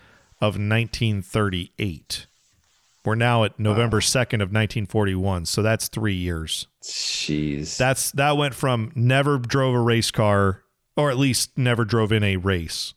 of 0.40 0.58
1938. 0.58 2.26
We're 3.04 3.14
now 3.14 3.44
at 3.44 3.58
November 3.58 4.00
2nd 4.00 4.42
of 4.42 4.50
1941. 4.50 5.46
So 5.46 5.62
that's 5.62 5.88
3 5.88 6.14
years. 6.14 6.66
Jeez. 6.82 7.76
That's 7.76 8.10
that 8.12 8.36
went 8.36 8.54
from 8.54 8.90
never 8.94 9.38
drove 9.38 9.74
a 9.74 9.80
race 9.80 10.10
car, 10.10 10.62
or 10.96 11.10
at 11.10 11.16
least 11.16 11.56
never 11.56 11.84
drove 11.84 12.10
in 12.10 12.24
a 12.24 12.36
race, 12.36 12.94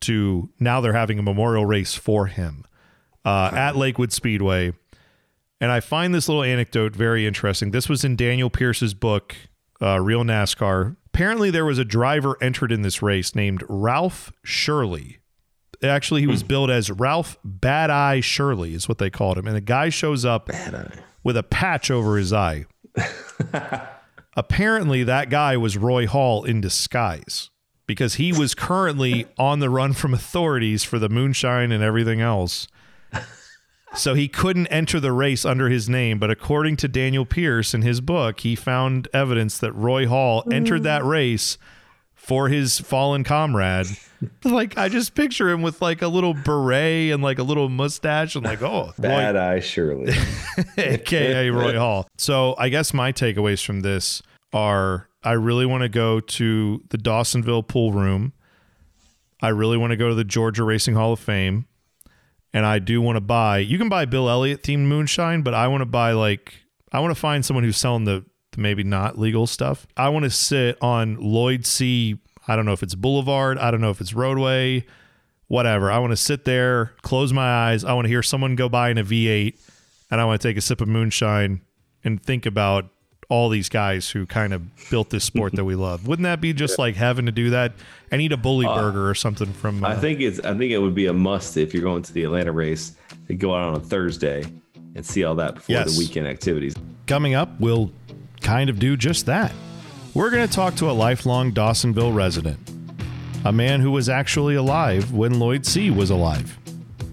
to 0.00 0.50
now 0.58 0.80
they're 0.80 0.92
having 0.92 1.18
a 1.18 1.22
memorial 1.22 1.64
race 1.64 1.94
for 1.94 2.26
him 2.26 2.64
uh, 3.24 3.50
at 3.52 3.76
Lakewood 3.76 4.12
Speedway. 4.12 4.72
And 5.60 5.70
I 5.72 5.80
find 5.80 6.14
this 6.14 6.28
little 6.28 6.42
anecdote 6.42 6.94
very 6.94 7.26
interesting. 7.26 7.70
This 7.70 7.88
was 7.88 8.04
in 8.04 8.14
Daniel 8.16 8.50
Pierce's 8.50 8.94
book, 8.94 9.36
uh, 9.80 10.00
Real 10.00 10.22
NASCAR. 10.22 10.96
Apparently, 11.16 11.50
there 11.50 11.64
was 11.64 11.78
a 11.78 11.84
driver 11.86 12.36
entered 12.42 12.70
in 12.70 12.82
this 12.82 13.00
race 13.00 13.34
named 13.34 13.64
Ralph 13.70 14.30
Shirley. 14.44 15.20
Actually, 15.82 16.20
he 16.20 16.26
was 16.26 16.42
hmm. 16.42 16.48
billed 16.48 16.70
as 16.70 16.90
Ralph 16.90 17.38
Bad 17.42 17.88
Eye 17.88 18.20
Shirley, 18.20 18.74
is 18.74 18.86
what 18.86 18.98
they 18.98 19.08
called 19.08 19.38
him. 19.38 19.46
And 19.46 19.56
the 19.56 19.62
guy 19.62 19.88
shows 19.88 20.26
up 20.26 20.50
with 21.24 21.38
a 21.38 21.42
patch 21.42 21.90
over 21.90 22.18
his 22.18 22.34
eye. 22.34 22.66
Apparently, 24.36 25.04
that 25.04 25.30
guy 25.30 25.56
was 25.56 25.78
Roy 25.78 26.06
Hall 26.06 26.44
in 26.44 26.60
disguise 26.60 27.48
because 27.86 28.16
he 28.16 28.30
was 28.30 28.54
currently 28.54 29.24
on 29.38 29.60
the 29.60 29.70
run 29.70 29.94
from 29.94 30.12
authorities 30.12 30.84
for 30.84 30.98
the 30.98 31.08
moonshine 31.08 31.72
and 31.72 31.82
everything 31.82 32.20
else. 32.20 32.68
So 33.96 34.14
he 34.14 34.28
couldn't 34.28 34.66
enter 34.68 35.00
the 35.00 35.12
race 35.12 35.44
under 35.44 35.68
his 35.68 35.88
name, 35.88 36.18
but 36.18 36.30
according 36.30 36.76
to 36.78 36.88
Daniel 36.88 37.24
Pierce 37.24 37.74
in 37.74 37.82
his 37.82 38.00
book, 38.00 38.40
he 38.40 38.54
found 38.54 39.08
evidence 39.12 39.58
that 39.58 39.72
Roy 39.72 40.06
Hall 40.06 40.44
entered 40.50 40.82
that 40.82 41.02
mm. 41.02 41.08
race 41.08 41.58
for 42.14 42.48
his 42.48 42.80
fallen 42.80 43.24
comrade. 43.24 43.86
Like 44.44 44.78
I 44.78 44.88
just 44.88 45.14
picture 45.14 45.50
him 45.50 45.60
with 45.60 45.82
like 45.82 46.00
a 46.00 46.08
little 46.08 46.32
beret 46.32 47.12
and 47.12 47.22
like 47.22 47.38
a 47.38 47.42
little 47.42 47.68
mustache 47.68 48.34
and 48.34 48.42
like 48.46 48.62
oh 48.62 48.94
Bad 48.98 49.34
Roy, 49.34 49.40
eye, 49.40 49.60
Shirley. 49.60 50.14
aka 50.78 51.50
Roy 51.50 51.78
Hall. 51.78 52.08
So 52.16 52.54
I 52.56 52.70
guess 52.70 52.94
my 52.94 53.12
takeaways 53.12 53.62
from 53.62 53.80
this 53.80 54.22
are 54.54 55.10
I 55.22 55.32
really 55.32 55.66
want 55.66 55.82
to 55.82 55.90
go 55.90 56.20
to 56.20 56.82
the 56.88 56.96
Dawsonville 56.96 57.68
pool 57.68 57.92
room. 57.92 58.32
I 59.42 59.48
really 59.48 59.76
want 59.76 59.90
to 59.90 59.98
go 59.98 60.08
to 60.08 60.14
the 60.14 60.24
Georgia 60.24 60.64
Racing 60.64 60.94
Hall 60.94 61.12
of 61.12 61.20
Fame. 61.20 61.66
And 62.52 62.64
I 62.64 62.78
do 62.78 63.02
want 63.02 63.16
to 63.16 63.20
buy 63.20 63.58
you 63.58 63.78
can 63.78 63.88
buy 63.88 64.04
Bill 64.04 64.28
Elliott 64.30 64.62
themed 64.62 64.86
moonshine, 64.86 65.42
but 65.42 65.54
I 65.54 65.68
want 65.68 65.82
to 65.82 65.86
buy 65.86 66.12
like 66.12 66.54
I 66.92 67.00
want 67.00 67.10
to 67.10 67.20
find 67.20 67.44
someone 67.44 67.64
who's 67.64 67.76
selling 67.76 68.04
the, 68.04 68.24
the 68.52 68.60
maybe 68.60 68.82
not 68.84 69.18
legal 69.18 69.46
stuff. 69.46 69.86
I 69.96 70.08
want 70.08 70.24
to 70.24 70.30
sit 70.30 70.78
on 70.80 71.16
Lloyd 71.20 71.66
Seay. 71.66 72.18
I 72.48 72.56
don't 72.56 72.64
know 72.64 72.72
if 72.72 72.82
it's 72.82 72.94
Boulevard, 72.94 73.58
I 73.58 73.70
don't 73.70 73.80
know 73.80 73.90
if 73.90 74.00
it's 74.00 74.14
Roadway, 74.14 74.86
whatever. 75.48 75.90
I 75.90 75.98
want 75.98 76.12
to 76.12 76.16
sit 76.16 76.44
there, 76.44 76.92
close 77.02 77.32
my 77.32 77.68
eyes. 77.68 77.84
I 77.84 77.92
want 77.92 78.04
to 78.04 78.08
hear 78.08 78.22
someone 78.22 78.54
go 78.54 78.68
by 78.68 78.90
in 78.90 78.98
a 78.98 79.04
V8, 79.04 79.58
and 80.10 80.20
I 80.20 80.24
want 80.24 80.40
to 80.40 80.48
take 80.48 80.56
a 80.56 80.60
sip 80.60 80.80
of 80.80 80.88
moonshine 80.88 81.62
and 82.04 82.22
think 82.22 82.46
about 82.46 82.88
all 83.28 83.48
these 83.48 83.68
guys 83.68 84.10
who 84.10 84.24
kind 84.26 84.52
of 84.52 84.62
built 84.90 85.10
this 85.10 85.24
sport 85.24 85.54
that 85.54 85.64
we 85.64 85.74
love. 85.88 86.06
Wouldn't 86.06 86.24
that 86.24 86.40
be 86.40 86.52
just 86.52 86.78
like 86.78 86.94
having 86.96 87.26
to 87.26 87.32
do 87.32 87.50
that? 87.50 87.72
I 88.12 88.16
need 88.16 88.32
a 88.32 88.36
bully 88.36 88.66
burger 88.66 89.08
or 89.08 89.14
something 89.14 89.52
from. 89.52 89.84
Uh, 89.84 89.88
I 89.88 89.96
think 89.96 90.20
it's. 90.20 90.38
I 90.40 90.56
think 90.56 90.70
it 90.72 90.78
would 90.78 90.94
be 90.94 91.06
a 91.06 91.12
must 91.12 91.56
if 91.56 91.74
you're 91.74 91.82
going 91.82 92.02
to 92.02 92.12
the 92.12 92.24
Atlanta 92.24 92.52
race 92.52 92.94
to 93.26 93.34
go 93.34 93.54
out 93.54 93.62
on 93.68 93.74
a 93.74 93.80
Thursday 93.80 94.44
and 94.94 95.04
see 95.04 95.24
all 95.24 95.34
that 95.34 95.56
before 95.56 95.74
Yes. 95.74 95.92
the 95.94 95.98
weekend 95.98 96.26
activities. 96.28 96.74
Coming 97.06 97.34
up, 97.34 97.50
we'll 97.60 97.90
kind 98.40 98.70
of 98.70 98.78
do 98.78 98.96
just 98.96 99.26
that. 99.26 99.52
We're 100.14 100.30
going 100.30 100.46
to 100.46 100.52
talk 100.54 100.76
to 100.76 100.90
a 100.90 100.92
lifelong 100.92 101.52
Dawsonville 101.52 102.14
resident, 102.14 102.58
a 103.44 103.52
man 103.52 103.80
who 103.80 103.90
was 103.90 104.08
actually 104.08 104.54
alive 104.54 105.12
when 105.12 105.38
Lloyd 105.38 105.66
Seay. 105.66 105.90
was 105.90 106.08
alive, 106.10 106.56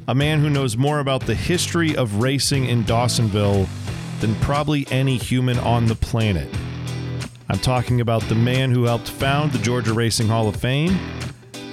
a 0.08 0.16
man 0.16 0.40
who 0.40 0.50
knows 0.50 0.78
more 0.78 1.00
about 1.00 1.26
the 1.26 1.36
history 1.36 1.96
of 1.98 2.22
racing 2.22 2.66
in 2.66 2.84
Dawsonville 2.86 3.68
than 4.20 4.36
probably 4.36 4.88
any 4.90 5.18
human 5.18 5.58
on 5.60 5.86
the 5.86 5.96
planet. 5.96 6.48
I'm 7.50 7.60
talking 7.60 8.02
about 8.02 8.22
the 8.24 8.36
man 8.36 8.72
who 8.72 8.84
helped 8.84 9.10
found 9.10 9.52
the 9.52 9.60
Georgia 9.60 9.94
Racing 9.94 10.28
Hall 10.28 10.48
of 10.48 10.56
Fame 10.56 10.98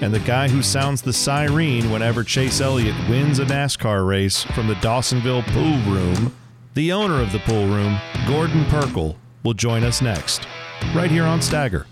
and 0.01 0.13
the 0.15 0.21
guy 0.21 0.49
who 0.49 0.63
sounds 0.63 1.03
the 1.03 1.13
siren 1.13 1.91
whenever 1.91 2.25
Chase 2.25 2.61
Elliott 2.61 2.97
wins 3.09 3.39
a 3.39 3.45
NASCAR 3.45 4.07
race 4.07 4.43
from 4.43 4.67
the 4.67 4.75
Dawsonville 4.75 5.47
pool 5.49 5.93
room. 5.93 6.35
The 6.75 6.93
owner 6.93 7.21
of 7.21 7.33
the 7.33 7.41
pool 7.41 7.67
room, 7.67 7.99
Gordon 8.27 8.65
Pirkle, 8.65 9.17
will 9.45 9.55
join 9.55 9.85
us 9.85 10.01
next, 10.01 10.47
right 10.95 11.11
here 11.11 11.25
on 11.25 11.43
Stagger. 11.43 11.87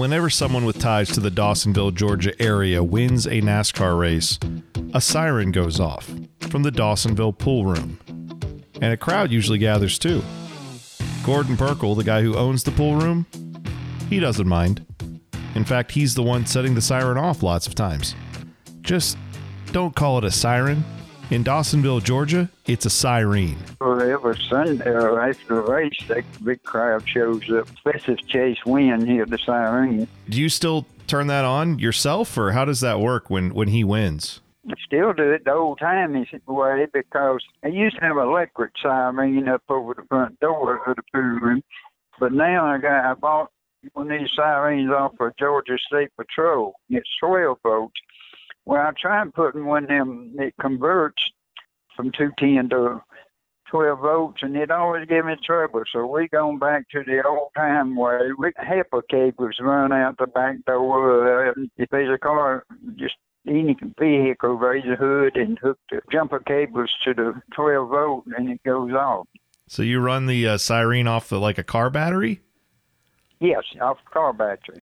Whenever 0.00 0.30
someone 0.30 0.64
with 0.64 0.78
ties 0.78 1.10
to 1.10 1.20
the 1.20 1.30
Dawsonville, 1.30 1.92
Georgia 1.92 2.32
area 2.40 2.82
wins 2.82 3.26
a 3.26 3.42
NASCAR 3.42 4.00
race, 4.00 4.38
a 4.94 5.00
siren 5.00 5.52
goes 5.52 5.78
off 5.78 6.10
from 6.48 6.62
the 6.62 6.72
Dawsonville 6.72 7.36
pool 7.36 7.66
room. 7.66 7.98
And 8.80 8.94
a 8.94 8.96
crowd 8.96 9.30
usually 9.30 9.58
gathers 9.58 9.98
too. 9.98 10.22
Gordon 11.22 11.54
Pirkle, 11.54 11.94
the 11.94 12.02
guy 12.02 12.22
who 12.22 12.34
owns 12.34 12.64
the 12.64 12.70
pool 12.70 12.96
room, 12.96 13.26
he 14.08 14.20
doesn't 14.20 14.48
mind. 14.48 14.86
In 15.54 15.66
fact, 15.66 15.92
he's 15.92 16.14
the 16.14 16.22
one 16.22 16.46
setting 16.46 16.74
the 16.74 16.80
siren 16.80 17.18
off 17.18 17.42
lots 17.42 17.66
of 17.66 17.74
times. 17.74 18.14
Just 18.80 19.18
don't 19.70 19.94
call 19.94 20.16
it 20.16 20.24
a 20.24 20.30
siren. 20.30 20.82
In 21.30 21.44
Dawsonville, 21.44 22.02
Georgia, 22.02 22.50
it's 22.66 22.86
a 22.86 22.90
siren. 22.90 23.56
Well, 23.80 24.02
every 24.02 24.36
Sunday 24.48 24.90
or 24.90 25.20
after 25.20 25.54
the 25.54 25.60
race, 25.60 26.02
that 26.08 26.24
big 26.44 26.60
crowd 26.64 27.08
shows 27.08 27.48
up. 27.52 27.68
Especially 27.70 28.14
if 28.14 28.26
Chase 28.26 28.58
win, 28.66 29.06
here, 29.06 29.24
the 29.26 29.38
siren. 29.38 30.08
Do 30.28 30.40
you 30.40 30.48
still 30.48 30.86
turn 31.06 31.28
that 31.28 31.44
on 31.44 31.78
yourself, 31.78 32.36
or 32.36 32.50
how 32.50 32.64
does 32.64 32.80
that 32.80 32.98
work 32.98 33.30
when, 33.30 33.54
when 33.54 33.68
he 33.68 33.84
wins? 33.84 34.40
I 34.68 34.74
still 34.84 35.12
do 35.12 35.30
it 35.30 35.44
the 35.44 35.52
old 35.52 35.78
timey 35.78 36.28
way 36.48 36.86
because 36.92 37.44
I 37.64 37.68
used 37.68 37.94
to 38.00 38.02
have 38.02 38.16
an 38.16 38.26
electric 38.26 38.72
siren 38.82 39.48
up 39.48 39.62
over 39.68 39.94
the 39.94 40.02
front 40.08 40.40
door 40.40 40.82
of 40.84 40.96
the 40.96 41.02
pool 41.14 41.22
room, 41.22 41.62
but 42.18 42.32
now 42.32 42.66
I 42.66 42.78
got 42.78 43.04
I 43.04 43.14
bought 43.14 43.52
one 43.92 44.10
of 44.10 44.18
these 44.18 44.28
sirens 44.34 44.90
off 44.90 45.12
of 45.20 45.36
Georgia 45.38 45.78
State 45.86 46.10
Patrol. 46.16 46.74
It's 46.88 47.08
12 47.20 47.58
volts. 47.62 47.94
Well, 48.70 48.86
I 48.86 48.92
tried 48.92 49.34
putting 49.34 49.66
one 49.66 49.82
of 49.82 49.88
them 49.88 50.32
that 50.36 50.52
converts 50.60 51.20
from 51.96 52.12
210 52.12 52.68
to 52.68 53.02
12 53.68 53.98
volts, 53.98 54.42
and 54.42 54.56
it 54.56 54.70
always 54.70 55.08
gave 55.08 55.24
me 55.24 55.34
trouble. 55.44 55.82
So 55.92 56.06
we 56.06 56.28
gone 56.28 56.60
back 56.60 56.88
to 56.90 57.02
the 57.02 57.20
old 57.26 57.48
time 57.56 57.96
way. 57.96 58.28
We 58.38 58.52
HEPA 58.52 59.02
cables 59.10 59.56
run 59.58 59.90
out 59.90 60.18
the 60.18 60.28
back 60.28 60.64
door. 60.66 61.48
Uh, 61.48 61.54
if 61.78 61.90
there's 61.90 62.14
a 62.14 62.18
car, 62.18 62.64
just 62.94 63.16
any 63.44 63.76
vehicle, 63.98 64.54
raise 64.54 64.84
the 64.84 64.94
hood 64.94 65.36
and 65.36 65.58
hook 65.58 65.80
the 65.90 66.00
jumper 66.12 66.38
cables 66.38 66.90
to 67.02 67.12
the 67.12 67.42
12 67.56 67.88
volt, 67.88 68.24
and 68.36 68.50
it 68.50 68.62
goes 68.62 68.92
off. 68.92 69.26
So 69.66 69.82
you 69.82 69.98
run 69.98 70.26
the 70.26 70.46
uh, 70.46 70.58
siren 70.58 71.08
off 71.08 71.28
the, 71.28 71.40
like 71.40 71.58
a 71.58 71.64
car 71.64 71.90
battery? 71.90 72.40
Yes, 73.40 73.64
off 73.80 73.98
car 74.12 74.32
battery. 74.32 74.79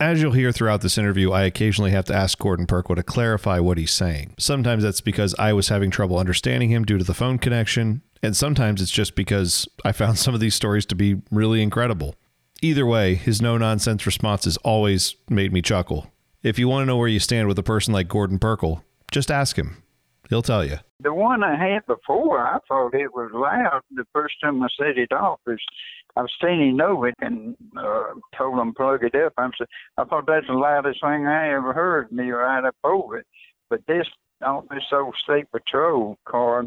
As 0.00 0.22
you'll 0.22 0.30
hear 0.30 0.52
throughout 0.52 0.80
this 0.80 0.96
interview, 0.96 1.32
I 1.32 1.42
occasionally 1.42 1.90
have 1.90 2.04
to 2.04 2.14
ask 2.14 2.38
Gordon 2.38 2.68
Perkwood 2.68 2.96
to 2.96 3.02
clarify 3.02 3.58
what 3.58 3.78
he's 3.78 3.90
saying. 3.90 4.32
Sometimes 4.38 4.84
that's 4.84 5.00
because 5.00 5.34
I 5.40 5.52
was 5.52 5.70
having 5.70 5.90
trouble 5.90 6.18
understanding 6.18 6.70
him 6.70 6.84
due 6.84 6.98
to 6.98 7.04
the 7.04 7.14
phone 7.14 7.38
connection, 7.38 8.02
and 8.22 8.36
sometimes 8.36 8.80
it's 8.80 8.92
just 8.92 9.16
because 9.16 9.66
I 9.84 9.90
found 9.90 10.16
some 10.18 10.34
of 10.34 10.40
these 10.40 10.54
stories 10.54 10.86
to 10.86 10.94
be 10.94 11.20
really 11.32 11.62
incredible. 11.62 12.14
Either 12.62 12.86
way, 12.86 13.16
his 13.16 13.42
no 13.42 13.58
nonsense 13.58 14.06
responses 14.06 14.56
always 14.58 15.16
made 15.28 15.52
me 15.52 15.62
chuckle. 15.62 16.12
If 16.44 16.60
you 16.60 16.68
want 16.68 16.82
to 16.82 16.86
know 16.86 16.96
where 16.96 17.08
you 17.08 17.18
stand 17.18 17.48
with 17.48 17.58
a 17.58 17.64
person 17.64 17.92
like 17.92 18.06
Gordon 18.06 18.38
Pirkle, 18.38 18.82
just 19.10 19.32
ask 19.32 19.56
him. 19.56 19.82
He'll 20.28 20.42
tell 20.42 20.64
you. 20.64 20.76
The 21.00 21.14
one 21.14 21.42
I 21.42 21.56
had 21.56 21.86
before, 21.86 22.40
I 22.46 22.58
thought 22.68 22.94
it 22.94 23.14
was 23.14 23.30
loud. 23.32 23.80
The 23.92 24.04
first 24.12 24.34
time 24.42 24.62
I 24.62 24.68
set 24.78 24.98
it 24.98 25.12
off, 25.12 25.40
is 25.46 25.58
I 26.16 26.22
was 26.22 26.32
standing 26.36 26.80
over 26.80 27.08
it 27.08 27.14
and 27.20 27.56
uh, 27.76 28.14
told 28.36 28.58
them 28.58 28.74
plug 28.74 29.04
it 29.04 29.14
up. 29.14 29.32
I'm, 29.38 29.52
s- 29.60 29.66
I 29.96 30.04
thought 30.04 30.26
that's 30.26 30.46
the 30.46 30.52
loudest 30.54 31.00
thing 31.00 31.26
I 31.26 31.54
ever 31.54 31.72
heard. 31.72 32.12
Me 32.12 32.30
right 32.30 32.64
up 32.64 32.76
over 32.84 33.18
it. 33.18 33.26
But 33.70 33.80
this, 33.86 34.06
off 34.44 34.64
this 34.70 34.82
old 34.92 35.14
state 35.22 35.50
patrol 35.50 36.18
car, 36.28 36.64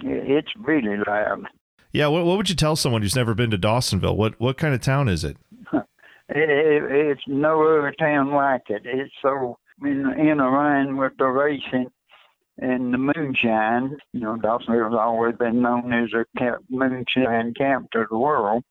it's 0.00 0.52
really 0.58 0.96
loud. 1.06 1.44
Yeah, 1.92 2.08
what, 2.08 2.24
what 2.24 2.36
would 2.36 2.48
you 2.50 2.56
tell 2.56 2.76
someone 2.76 3.02
who's 3.02 3.16
never 3.16 3.34
been 3.34 3.50
to 3.50 3.58
Dawsonville? 3.58 4.16
What 4.16 4.38
what 4.38 4.58
kind 4.58 4.74
of 4.74 4.80
town 4.80 5.08
is 5.08 5.24
it? 5.24 5.36
It, 6.28 6.50
it, 6.50 6.82
it's 6.90 7.22
no 7.28 7.62
other 7.62 7.94
town 8.00 8.32
like 8.32 8.62
it. 8.68 8.82
It's 8.84 9.12
so 9.22 9.58
in 9.80 10.10
in 10.18 10.40
a 10.40 10.50
line 10.50 10.96
with 10.96 11.12
the 11.18 11.26
racing 11.26 11.86
and 12.58 12.92
the 12.92 12.98
moonshine. 12.98 13.96
You 14.12 14.20
know, 14.20 14.36
Dawsonville's 14.36 14.96
always 14.98 15.36
been 15.36 15.62
known 15.62 15.92
as 15.92 16.10
a 16.12 16.24
cap, 16.38 16.58
moonshine 16.68 17.54
capital 17.54 18.02
of 18.02 18.08
the 18.10 18.18
world. 18.18 18.64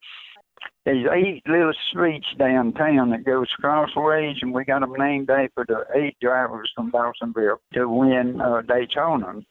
There's 0.86 1.07
eight 1.11 1.41
little 1.47 1.73
streets 1.89 2.27
downtown 2.38 3.09
that 3.09 3.25
goes 3.25 3.47
crossways, 3.59 4.38
and 4.41 4.53
we 4.53 4.65
got 4.65 4.81
them 4.81 4.93
named 4.97 5.29
after 5.29 5.65
the 5.67 5.83
eight 5.95 6.15
drivers 6.21 6.71
from 6.75 6.91
Dawsonville 6.91 7.57
to 7.73 7.89
win 7.89 8.39
uh, 8.39 8.61
Daytona. 8.61 9.41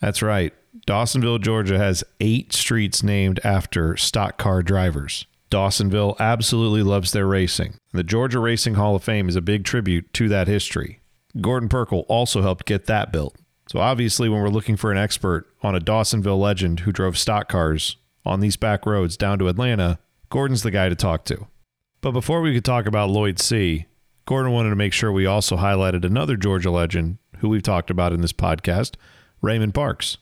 That's 0.00 0.20
right. 0.20 0.52
Dawsonville, 0.86 1.40
Georgia 1.40 1.78
has 1.78 2.02
eight 2.20 2.52
streets 2.52 3.02
named 3.04 3.38
after 3.44 3.96
stock 3.96 4.36
car 4.36 4.62
drivers. 4.62 5.26
Dawsonville 5.50 6.18
absolutely 6.18 6.82
loves 6.82 7.12
their 7.12 7.28
racing. 7.28 7.74
The 7.92 8.02
Georgia 8.02 8.40
Racing 8.40 8.74
Hall 8.74 8.96
of 8.96 9.04
Fame 9.04 9.28
is 9.28 9.36
a 9.36 9.40
big 9.40 9.64
tribute 9.64 10.12
to 10.14 10.28
that 10.28 10.48
history. 10.48 11.00
Gordon 11.40 11.68
Pirkle 11.68 12.04
also 12.08 12.42
helped 12.42 12.66
get 12.66 12.86
that 12.86 13.12
built. 13.12 13.36
So 13.74 13.80
obviously, 13.80 14.28
when 14.28 14.40
we're 14.40 14.50
looking 14.50 14.76
for 14.76 14.92
an 14.92 14.98
expert 14.98 15.48
on 15.60 15.74
a 15.74 15.80
Dawsonville 15.80 16.38
legend 16.38 16.80
who 16.80 16.92
drove 16.92 17.18
stock 17.18 17.48
cars 17.48 17.96
on 18.24 18.38
these 18.38 18.56
back 18.56 18.86
roads 18.86 19.16
down 19.16 19.40
to 19.40 19.48
Atlanta, 19.48 19.98
Gordon's 20.30 20.62
the 20.62 20.70
guy 20.70 20.88
to 20.88 20.94
talk 20.94 21.24
to. 21.24 21.48
But 22.00 22.12
before 22.12 22.40
we 22.40 22.54
could 22.54 22.64
talk 22.64 22.86
about 22.86 23.10
Lloyd 23.10 23.40
Seay., 23.40 23.86
Gordon 24.26 24.52
wanted 24.52 24.70
to 24.70 24.76
make 24.76 24.92
sure 24.92 25.10
we 25.10 25.26
also 25.26 25.56
highlighted 25.56 26.04
another 26.04 26.36
Georgia 26.36 26.70
legend 26.70 27.18
who 27.38 27.48
we've 27.48 27.64
talked 27.64 27.90
about 27.90 28.12
in 28.12 28.20
this 28.20 28.32
podcast, 28.32 28.94
Raymond 29.42 29.74
Parks. 29.74 30.18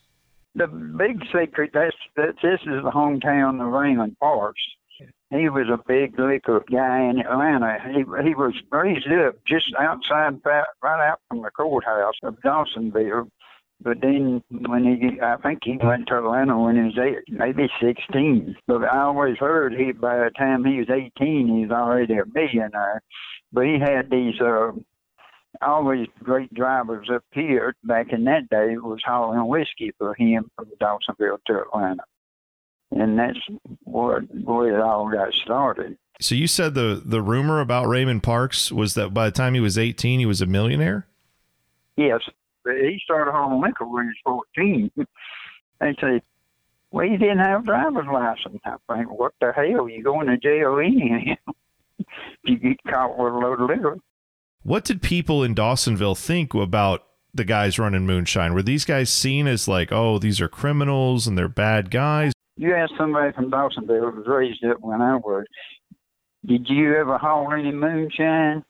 The 0.54 0.66
big 0.66 1.20
secret 1.26 1.72
that's 1.74 1.94
that 2.16 2.36
this 2.42 2.60
is 2.62 2.82
the 2.82 2.90
hometown 2.90 3.60
of 3.60 3.70
Raymond 3.70 4.18
Parks. 4.18 4.62
He 5.28 5.50
was 5.50 5.66
a 5.68 5.82
big 5.86 6.18
liquor 6.18 6.64
guy 6.70 7.02
in 7.02 7.18
Atlanta. 7.18 7.76
He 7.84 7.98
he 8.26 8.34
was 8.34 8.54
raised 8.70 9.08
up 9.12 9.34
just 9.46 9.74
outside, 9.78 10.40
right 10.46 11.06
out 11.06 11.20
from 11.28 11.42
the 11.42 11.50
courthouse 11.50 12.14
of 12.22 12.36
Dawsonville. 12.40 13.28
But 13.82 14.00
then 14.00 14.42
when 14.50 14.84
he, 14.84 15.20
I 15.20 15.36
think 15.38 15.60
he 15.64 15.76
went 15.82 16.06
to 16.08 16.18
Atlanta 16.18 16.58
when 16.58 16.76
he 16.76 16.82
was 16.82 16.98
eight, 16.98 17.34
maybe 17.34 17.68
16. 17.80 18.56
But 18.66 18.84
I 18.84 19.02
always 19.02 19.36
heard 19.38 19.74
he, 19.74 19.92
by 19.92 20.16
the 20.18 20.30
time 20.38 20.64
he 20.64 20.78
was 20.78 20.90
18, 20.90 21.48
he 21.48 21.66
was 21.66 21.70
already 21.70 22.14
a 22.14 22.24
millionaire. 22.32 23.02
But 23.52 23.64
he 23.64 23.78
had 23.80 24.10
these, 24.10 24.40
uh, 24.40 24.72
always 25.60 26.06
great 26.22 26.52
drivers 26.54 27.08
up 27.12 27.24
here 27.32 27.74
back 27.84 28.12
in 28.12 28.24
that 28.24 28.48
day 28.50 28.76
was 28.76 29.00
hauling 29.04 29.46
whiskey 29.46 29.92
for 29.98 30.14
him 30.14 30.50
from 30.56 30.66
Dawsonville 30.80 31.38
to 31.46 31.62
Atlanta. 31.62 32.04
And 32.92 33.18
that's 33.18 33.38
where, 33.84 34.20
where 34.20 34.78
it 34.78 34.82
all 34.82 35.10
got 35.10 35.32
started. 35.44 35.96
So 36.20 36.34
you 36.34 36.46
said 36.46 36.74
the 36.74 37.02
the 37.04 37.20
rumor 37.20 37.60
about 37.60 37.88
Raymond 37.88 38.22
Parks 38.22 38.70
was 38.70 38.94
that 38.94 39.12
by 39.12 39.24
the 39.26 39.32
time 39.32 39.54
he 39.54 39.60
was 39.60 39.76
18, 39.76 40.20
he 40.20 40.26
was 40.26 40.40
a 40.40 40.46
millionaire? 40.46 41.08
Yes, 41.96 42.20
he 42.64 43.00
started 43.04 43.32
hauling 43.32 43.60
liquor 43.60 43.86
when 43.86 44.04
he 44.04 44.30
was 44.30 44.42
14. 44.54 44.90
they 45.80 45.96
said, 46.00 46.22
well, 46.90 47.06
you 47.06 47.18
didn't 47.18 47.38
have 47.38 47.62
a 47.62 47.64
driver's 47.64 48.06
license. 48.12 48.60
I 48.64 48.76
think, 48.94 49.10
what 49.10 49.32
the 49.40 49.52
hell? 49.54 49.88
You 49.88 50.02
going 50.02 50.26
to 50.26 50.36
jail 50.36 50.78
anyhow? 50.78 51.34
you 52.44 52.58
get 52.58 52.76
caught 52.88 53.18
with 53.18 53.32
a 53.32 53.36
load 53.36 53.60
of 53.60 53.70
liquor. 53.70 53.98
What 54.62 54.84
did 54.84 55.02
people 55.02 55.42
in 55.42 55.54
Dawsonville 55.54 56.18
think 56.18 56.54
about 56.54 57.04
the 57.34 57.44
guys 57.44 57.78
running 57.78 58.06
moonshine? 58.06 58.52
Were 58.52 58.62
these 58.62 58.84
guys 58.84 59.10
seen 59.10 59.46
as 59.46 59.66
like, 59.66 59.90
oh, 59.90 60.18
these 60.18 60.40
are 60.40 60.48
criminals 60.48 61.26
and 61.26 61.36
they're 61.36 61.48
bad 61.48 61.90
guys? 61.90 62.32
you 62.56 62.74
ask 62.74 62.92
somebody 62.96 63.32
from 63.32 63.50
Dawsonville 63.50 64.12
who 64.12 64.18
was 64.18 64.26
raised 64.26 64.64
up 64.64 64.80
when 64.80 65.00
I 65.00 65.16
was, 65.16 65.44
did 66.44 66.68
you 66.68 66.94
ever 66.96 67.18
haul 67.18 67.52
any 67.52 67.72
moonshine? 67.72 68.62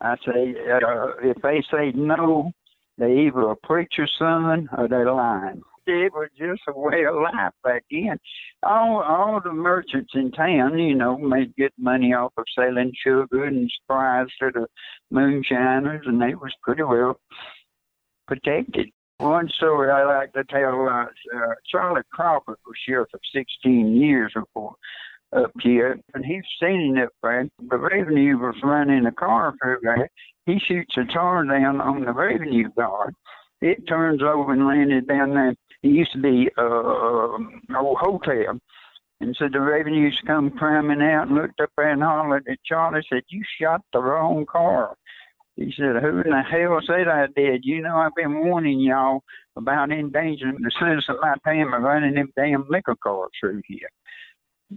I 0.00 0.16
say, 0.26 0.54
uh, 0.70 1.08
if 1.22 1.40
they 1.42 1.62
say 1.70 1.92
no, 1.94 2.52
they 3.00 3.26
either 3.26 3.50
a 3.50 3.56
preacher's 3.56 4.12
son 4.18 4.68
or 4.76 4.86
they're 4.88 5.12
lying. 5.12 5.62
It 5.86 6.12
was 6.12 6.28
just 6.38 6.60
a 6.68 6.78
way 6.78 7.04
of 7.04 7.16
life 7.16 7.52
back 7.64 7.84
then. 7.90 8.18
All 8.62 9.02
all 9.02 9.40
the 9.42 9.52
merchants 9.52 10.12
in 10.14 10.30
town, 10.30 10.78
you 10.78 10.94
know, 10.94 11.16
made 11.18 11.56
good 11.56 11.72
money 11.78 12.12
off 12.12 12.32
of 12.36 12.44
selling 12.54 12.92
sugar 13.02 13.44
and 13.44 13.70
supplies 13.80 14.26
to 14.40 14.50
the 14.52 14.66
moonshiners, 15.10 16.02
and 16.06 16.20
they 16.20 16.34
was 16.34 16.52
pretty 16.62 16.82
well 16.82 17.18
protected. 18.28 18.90
One 19.18 19.48
story 19.48 19.90
I 19.90 20.04
like 20.04 20.32
to 20.34 20.44
tell: 20.44 20.88
uh, 20.88 21.06
uh, 21.36 21.54
Charlie 21.66 22.02
Crawford 22.12 22.58
was 22.66 22.76
sheriff 22.86 23.08
for 23.10 23.20
16 23.34 23.96
years 23.96 24.32
before 24.34 24.76
up 25.32 25.52
here, 25.60 25.98
and 26.14 26.24
he's 26.24 26.42
standing 26.56 26.98
up 26.98 27.10
there. 27.22 27.48
The 27.68 27.78
revenue 27.78 28.38
was 28.38 28.56
running 28.62 29.06
a 29.06 29.12
car 29.12 29.54
through 29.62 29.78
there. 29.82 30.08
He 30.50 30.58
shoots 30.66 30.96
a 30.96 31.04
tar 31.12 31.44
down 31.44 31.80
on 31.80 32.04
the 32.04 32.12
revenue 32.12 32.68
guard. 32.76 33.14
It 33.60 33.86
turns 33.86 34.20
over 34.20 34.52
and 34.52 34.66
landed 34.66 35.06
down 35.06 35.30
there. 35.30 35.54
It 35.82 35.88
used 35.88 36.12
to 36.12 36.20
be 36.20 36.48
uh, 36.58 37.78
old 37.78 37.98
hotel. 38.00 38.58
And 39.20 39.36
so 39.38 39.46
the 39.52 39.60
revenues 39.60 40.18
come 40.26 40.50
climbing 40.58 41.02
out 41.02 41.28
and 41.28 41.36
looked 41.36 41.60
up 41.60 41.70
there 41.76 41.90
and 41.90 42.02
hollered 42.02 42.48
at 42.50 42.58
Charlie, 42.64 43.02
said, 43.08 43.22
You 43.28 43.44
shot 43.60 43.82
the 43.92 44.00
wrong 44.00 44.44
car. 44.50 44.96
He 45.54 45.72
said, 45.76 46.02
Who 46.02 46.20
in 46.20 46.30
the 46.30 46.42
hell 46.50 46.80
said 46.84 47.06
I 47.06 47.26
did? 47.36 47.60
You 47.64 47.82
know, 47.82 47.96
I've 47.96 48.14
been 48.16 48.46
warning 48.46 48.80
y'all 48.80 49.22
about 49.56 49.92
endangering 49.92 50.56
the 50.60 50.72
citizens 50.80 51.04
of 51.10 51.16
my 51.20 51.34
town 51.44 51.70
by 51.70 51.76
running 51.76 52.14
them 52.14 52.32
damn 52.34 52.66
liquor 52.68 52.96
cars 53.00 53.30
through 53.40 53.62
here 53.68 53.88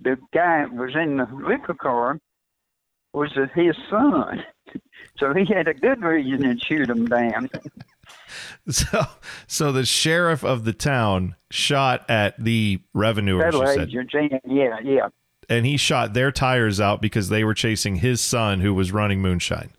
the 0.02 0.18
guy 0.34 0.66
was 0.72 0.92
in 0.96 1.18
the 1.18 1.28
liquor 1.48 1.76
car 1.80 2.20
was 3.14 3.32
his 3.56 3.76
son. 3.90 4.44
So 5.20 5.32
he 5.32 5.46
had 5.46 5.68
a 5.68 5.76
good 5.76 6.02
reason 6.02 6.42
to 6.42 6.66
shoot 6.66 6.90
him 6.90 7.06
down. 7.06 7.50
So, 8.70 9.06
so 9.46 9.72
the 9.72 9.86
sheriff 9.86 10.44
of 10.44 10.64
the 10.64 10.74
town 10.74 11.36
shot 11.52 12.10
at 12.10 12.42
the 12.42 12.82
revenue 12.94 13.40
Federal 13.40 13.70
agents, 13.70 14.14
yeah, 14.46 14.80
yeah. 14.84 15.10
And 15.50 15.66
he 15.66 15.78
shot 15.78 16.14
their 16.14 16.32
tires 16.32 16.80
out 16.80 17.02
because 17.02 17.30
they 17.30 17.44
were 17.44 17.54
chasing 17.54 17.98
his 17.98 18.22
son 18.22 18.62
who 18.62 18.74
was 18.74 18.92
running 18.92 19.22
moonshine. 19.22 19.72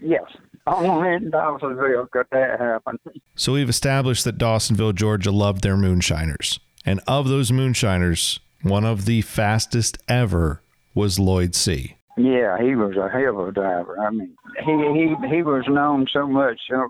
Yes. 0.00 0.24
Oh, 0.66 0.86
Only 0.86 1.14
in 1.14 1.30
Dawsonville 1.30 2.10
could 2.10 2.26
that 2.32 2.58
happen. 2.58 2.98
So 3.34 3.52
we've 3.52 3.68
established 3.68 4.24
that 4.24 4.38
Dawsonville, 4.38 4.94
Georgia 4.94 5.30
loved 5.30 5.62
their 5.62 5.76
moonshiners. 5.76 6.60
And 6.84 7.00
of 7.06 7.28
those 7.28 7.52
moonshiners, 7.52 8.40
one 8.62 8.84
of 8.84 9.04
the 9.04 9.22
fastest 9.22 9.98
ever 10.08 10.62
was 10.94 11.18
Lloyd 11.18 11.54
Seay. 11.54 11.96
Yeah, 12.16 12.58
he 12.60 12.74
was 12.74 12.96
a 12.96 13.08
hell 13.08 13.40
of 13.40 13.48
a 13.48 13.52
driver. 13.52 13.98
I 13.98 14.10
mean, 14.10 14.34
he 14.64 14.72
he 14.72 15.36
he 15.36 15.42
was 15.42 15.64
known 15.68 16.06
so 16.12 16.26
much. 16.26 16.58
So 16.70 16.88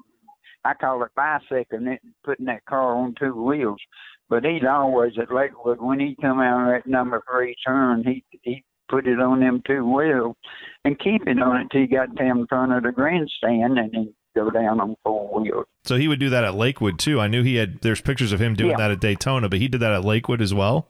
I 0.65 0.75
call 0.75 1.03
it 1.05 1.11
bicycling, 1.15 1.99
putting 2.25 2.47
that 2.47 2.65
car 2.65 2.97
on 2.97 3.15
two 3.19 3.35
wheels. 3.41 3.81
But 4.29 4.45
he'd 4.45 4.65
always 4.65 5.13
at 5.21 5.33
Lakewood 5.33 5.81
when 5.81 6.01
he 6.01 6.17
come 6.21 6.41
out 6.41 6.73
that 6.73 6.87
number 6.91 7.23
three 7.31 7.55
turn, 7.67 8.03
he 8.05 8.25
he 8.43 8.65
put 8.89 9.07
it 9.07 9.21
on 9.21 9.41
them 9.41 9.63
two 9.67 9.85
wheels 9.91 10.37
and 10.85 10.99
keep 10.99 11.27
it 11.27 11.41
on 11.41 11.61
it 11.63 11.69
till 11.71 11.83
he 11.83 11.87
got 11.87 12.15
down 12.17 12.41
in 12.41 12.47
front 12.47 12.73
of 12.73 12.83
the 12.83 12.93
grandstand 12.93 13.79
and 13.79 13.93
then 13.93 14.15
go 14.35 14.51
down 14.51 14.81
on 14.81 14.97
four 15.05 15.41
wheels. 15.41 15.67
So 15.85 15.97
he 15.97 16.09
would 16.09 16.19
do 16.21 16.31
that 16.31 16.45
at 16.45 16.55
Lakewood 16.55 16.99
too. 16.99 17.21
I 17.21 17.29
knew 17.29 17.43
he 17.43 17.57
had. 17.57 17.81
There's 17.83 18.01
pictures 18.01 18.33
of 18.33 18.41
him 18.41 18.55
doing 18.55 18.71
Yeah. 18.71 18.77
that 18.79 18.91
at 18.91 19.01
Daytona, 19.01 19.49
but 19.49 19.61
he 19.61 19.69
did 19.69 19.81
that 19.81 19.93
at 19.93 20.05
Lakewood 20.05 20.43
as 20.43 20.53
well. 20.53 20.89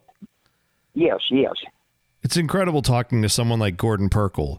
Yes, 0.94 1.20
yes. 1.30 1.52
It's 2.22 2.36
incredible 2.36 2.82
talking 2.82 3.22
to 3.22 3.28
someone 3.28 3.58
like 3.58 3.76
Gordon 3.76 4.08
Pirkle, 4.08 4.58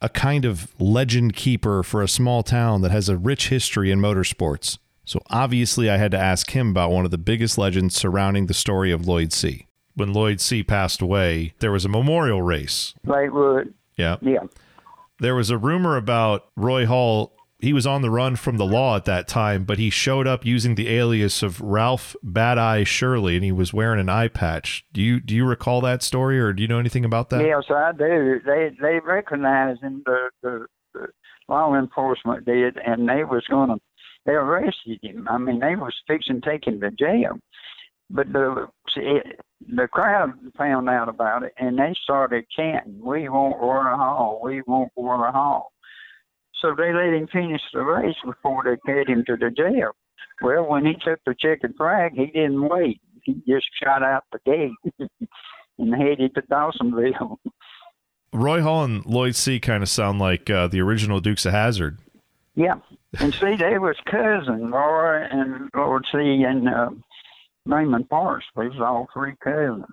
a 0.00 0.08
kind 0.08 0.44
of 0.44 0.68
legend 0.80 1.34
keeper 1.36 1.82
for 1.82 2.02
a 2.02 2.08
small 2.08 2.42
town 2.42 2.82
that 2.82 2.90
has 2.90 3.08
a 3.08 3.16
rich 3.16 3.48
history 3.48 3.90
in 3.90 4.00
motorsports. 4.00 4.78
So 5.04 5.20
obviously, 5.30 5.88
I 5.90 5.96
had 5.98 6.10
to 6.12 6.18
ask 6.18 6.50
him 6.50 6.70
about 6.70 6.90
one 6.90 7.04
of 7.04 7.10
the 7.10 7.18
biggest 7.18 7.58
legends 7.58 7.94
surrounding 7.94 8.46
the 8.46 8.54
story 8.54 8.90
of 8.90 9.06
Lloyd 9.06 9.32
Seay. 9.32 9.66
When 9.94 10.12
Lloyd 10.12 10.40
Seay 10.40 10.62
passed 10.66 11.00
away, 11.02 11.52
there 11.60 11.70
was 11.70 11.84
a 11.84 11.88
memorial 11.88 12.42
race. 12.42 12.94
Lakewood, 13.04 13.72
Yeah. 13.96 14.16
yeah. 14.20 14.40
There 15.20 15.36
was 15.36 15.50
a 15.50 15.58
rumor 15.58 15.96
about 15.96 16.46
Roy 16.56 16.86
Hall. 16.86 17.32
He 17.64 17.72
was 17.72 17.86
on 17.86 18.02
the 18.02 18.10
run 18.10 18.36
from 18.36 18.58
the 18.58 18.66
law 18.66 18.94
at 18.94 19.06
that 19.06 19.26
time, 19.26 19.64
but 19.64 19.78
he 19.78 19.88
showed 19.88 20.26
up 20.26 20.44
using 20.44 20.74
the 20.74 20.90
alias 20.90 21.42
of 21.42 21.62
Ralph 21.62 22.14
Bad 22.22 22.58
Eye 22.58 22.84
Shirley, 22.84 23.36
and 23.36 23.42
he 23.42 23.52
was 23.52 23.72
wearing 23.72 23.98
an 23.98 24.10
eye 24.10 24.28
patch. 24.28 24.84
Do 24.92 25.00
you 25.00 25.18
do 25.18 25.34
you 25.34 25.46
recall 25.46 25.80
that 25.80 26.02
story, 26.02 26.38
or 26.38 26.52
do 26.52 26.60
you 26.60 26.68
know 26.68 26.78
anything 26.78 27.06
about 27.06 27.30
that? 27.30 27.42
Yes, 27.42 27.64
I 27.70 27.92
do. 27.92 28.38
They 28.44 28.70
they 28.78 29.00
recognized 29.00 29.80
him. 29.80 30.02
The, 30.04 30.28
the, 30.42 30.66
the 30.92 31.06
law 31.48 31.74
enforcement 31.74 32.44
did, 32.44 32.76
and 32.76 33.08
they 33.08 33.24
was 33.24 33.44
going 33.48 33.70
to. 33.70 33.76
They 34.26 34.32
arrested 34.32 34.98
him. 35.00 35.26
I 35.30 35.38
mean, 35.38 35.60
they 35.60 35.74
was 35.74 35.94
fixing 36.06 36.42
to 36.42 36.50
take 36.50 36.66
him 36.66 36.82
to 36.82 36.90
jail. 36.90 37.38
But 38.10 38.30
the 38.30 38.68
see, 38.94 39.20
the 39.74 39.88
crowd 39.88 40.34
found 40.58 40.90
out 40.90 41.08
about 41.08 41.44
it, 41.44 41.54
and 41.56 41.78
they 41.78 41.94
started 42.02 42.44
chanting, 42.54 43.00
"We 43.02 43.30
want 43.30 43.56
Roy 43.58 43.96
Hall. 43.96 44.40
We 44.44 44.60
want 44.66 44.92
Roy 44.98 45.30
Hall." 45.30 45.73
So 46.64 46.74
they 46.74 46.94
let 46.94 47.12
him 47.12 47.28
finish 47.30 47.60
the 47.74 47.82
race 47.82 48.16
before 48.24 48.64
they 48.64 48.76
carried 48.86 49.10
him 49.10 49.22
to 49.26 49.36
the 49.36 49.50
jail. 49.50 49.90
Well, 50.40 50.66
when 50.66 50.86
he 50.86 50.94
took 50.94 51.20
the 51.26 51.34
checkered 51.38 51.74
flag, 51.76 52.12
he 52.14 52.26
didn't 52.26 52.66
wait. 52.66 53.02
He 53.22 53.34
just 53.46 53.66
shot 53.82 54.02
out 54.02 54.24
the 54.32 54.38
gate 54.46 54.98
and 55.78 55.94
headed 55.94 56.34
to 56.34 56.42
Dawsonville. 56.42 57.36
Roy 58.32 58.62
Hall 58.62 58.82
and 58.84 59.04
Lloyd 59.04 59.36
Seay. 59.36 59.60
kind 59.60 59.82
of 59.82 59.90
sound 59.90 60.18
like 60.20 60.48
uh, 60.48 60.66
the 60.68 60.80
original 60.80 61.20
Dukes 61.20 61.44
of 61.44 61.52
Hazzard. 61.52 61.98
Yeah, 62.54 62.76
and 63.20 63.34
see, 63.34 63.56
they 63.56 63.78
was 63.78 63.96
cousin 64.06 64.70
Roy 64.70 65.22
and 65.30 65.68
Lloyd 65.76 66.04
Seay. 66.10 66.44
and 66.48 66.66
uh, 66.66 66.90
Raymond 67.66 68.08
Parks. 68.08 68.46
We 68.56 68.68
was 68.68 68.80
all 68.80 69.06
three 69.12 69.34
cousins. 69.44 69.84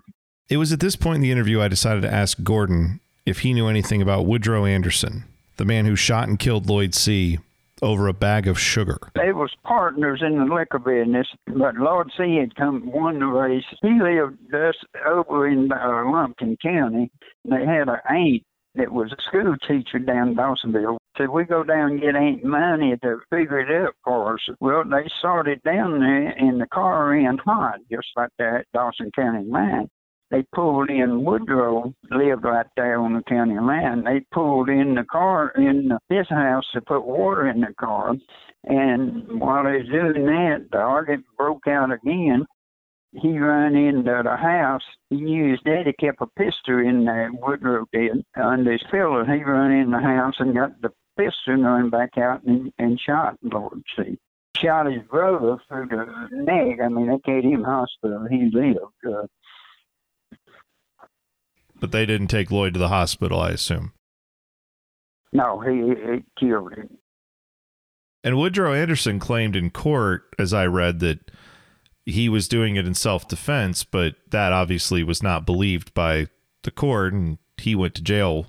It 0.47 0.55
was 0.55 0.71
at 0.71 0.79
this 0.79 0.95
point 0.95 1.15
in 1.17 1.21
the 1.21 1.31
interview 1.31 1.59
I 1.59 1.67
decided 1.67 2.01
to 2.03 2.13
ask 2.13 2.41
Gordon 2.43 3.01
if 3.25 3.39
he 3.39 3.53
knew 3.53 3.67
anything 3.67 4.01
about 4.01 4.25
Woodrow 4.25 4.65
Anderson, 4.65 5.25
the 5.61 5.65
man 5.65 5.85
who 5.85 5.95
shot 5.95 6.27
and 6.27 6.39
killed 6.39 6.67
Lloyd 6.67 6.95
Seay. 6.95 7.37
over 7.83 8.07
a 8.07 8.13
bag 8.13 8.47
of 8.47 8.59
sugar. 8.59 8.97
They 9.13 9.31
was 9.31 9.51
partners 9.63 10.21
in 10.25 10.37
the 10.37 10.53
liquor 10.53 10.79
business, 10.79 11.27
but 11.45 11.75
Lloyd 11.75 12.11
C. 12.17 12.37
had 12.37 12.55
come 12.55 12.91
won 12.91 13.19
the 13.19 13.25
race. 13.25 13.63
He 13.81 13.89
lived 13.89 14.39
just 14.51 14.85
over 15.05 15.47
in 15.47 15.71
uh, 15.71 16.03
Lumpkin 16.11 16.57
County. 16.61 17.11
They 17.45 17.63
had 17.65 17.89
an 17.89 17.99
aunt 18.09 18.43
that 18.75 18.91
was 18.91 19.11
a 19.11 19.21
school 19.27 19.55
teacher 19.67 19.99
down 19.99 20.29
in 20.29 20.35
Dawsonville. 20.35 20.97
Said 21.17 21.29
we 21.29 21.43
go 21.43 21.63
down 21.63 21.91
and 21.91 22.01
get 22.01 22.15
Aunt 22.15 22.43
money 22.43 22.95
to 23.03 23.19
figure 23.29 23.59
it 23.59 23.85
up 23.85 23.93
for 24.03 24.33
us. 24.33 24.39
Well, 24.59 24.83
they 24.85 25.09
started 25.19 25.61
down 25.63 25.99
there, 25.99 26.31
in 26.31 26.57
the 26.57 26.67
car 26.67 27.09
ran 27.09 27.37
hot, 27.37 27.79
just 27.91 28.07
like 28.15 28.29
that 28.39 28.65
Dawson 28.73 29.11
County 29.15 29.45
line. 29.47 29.89
They 30.31 30.43
pulled 30.55 30.89
in 30.89 31.25
Woodrow 31.25 31.93
lived 32.09 32.45
right 32.45 32.65
there 32.77 32.99
on 32.99 33.13
the 33.13 33.21
county 33.23 33.59
line. 33.59 34.05
They 34.05 34.21
pulled 34.31 34.69
in 34.69 34.95
the 34.95 35.03
car 35.03 35.49
in 35.57 35.91
his 36.07 36.29
house 36.29 36.63
to 36.73 36.81
put 36.81 37.05
water 37.05 37.49
in 37.49 37.59
the 37.59 37.73
car. 37.77 38.15
And 38.63 39.41
while 39.41 39.65
they 39.65 39.79
was 39.79 39.89
doing 39.91 40.25
that, 40.25 40.67
the 40.71 40.77
argument 40.77 41.25
broke 41.37 41.67
out 41.67 41.91
again. 41.91 42.45
He 43.11 43.37
ran 43.37 43.75
into 43.75 44.21
the 44.23 44.37
house. 44.37 44.83
He 45.09 45.17
knew 45.17 45.51
his 45.51 45.59
daddy 45.65 45.91
kept 45.99 46.21
a 46.21 46.27
pistol 46.37 46.79
in 46.79 47.03
there, 47.03 47.29
Woodrow 47.33 47.85
did, 47.91 48.23
under 48.41 48.71
his 48.71 48.83
pillow. 48.89 49.25
He 49.25 49.43
ran 49.43 49.71
in 49.71 49.91
the 49.91 49.99
house 49.99 50.35
and 50.39 50.55
got 50.55 50.81
the 50.81 50.91
pistol 51.17 51.55
and 51.55 51.65
ran 51.65 51.89
back 51.89 52.17
out 52.17 52.43
and, 52.45 52.71
and 52.79 52.97
shot 52.97 53.35
Lloyd 53.43 53.83
Seay. 53.97 54.17
Shot 54.55 54.85
his 54.85 55.01
brother 55.09 55.57
through 55.67 55.87
the 55.87 56.27
neck. 56.31 56.79
I 56.81 56.87
mean, 56.87 57.07
they 57.07 57.19
carried 57.19 57.45
him 57.45 57.63
hospital. 57.63 58.27
He 58.29 58.49
lived. 58.53 58.79
Uh, 59.05 59.27
But 61.81 61.91
they 61.91 62.05
didn't 62.05 62.27
take 62.27 62.49
Lloyd 62.51 62.73
to 62.75 62.79
the 62.79 62.87
hospital, 62.87 63.41
I 63.41 63.49
assume. 63.49 63.91
no, 65.33 65.59
he, 65.59 65.79
he 65.89 66.23
killed 66.39 66.73
him. 66.73 66.97
And 68.23 68.37
Woodrow 68.37 68.73
Anderson 68.73 69.19
claimed 69.19 69.55
in 69.55 69.71
court, 69.71 70.25
as 70.37 70.53
I 70.53 70.67
read, 70.67 70.99
that 70.99 71.31
he 72.05 72.29
was 72.29 72.47
doing 72.47 72.75
it 72.75 72.85
in 72.85 72.93
self 72.93 73.27
defense, 73.27 73.83
but 73.83 74.15
that 74.29 74.53
obviously 74.53 75.03
was 75.03 75.23
not 75.23 75.45
believed 75.45 75.93
by 75.93 76.27
the 76.63 76.71
court, 76.71 77.13
and 77.13 77.39
he 77.57 77.73
went 77.75 77.95
to 77.95 78.03
jail 78.03 78.45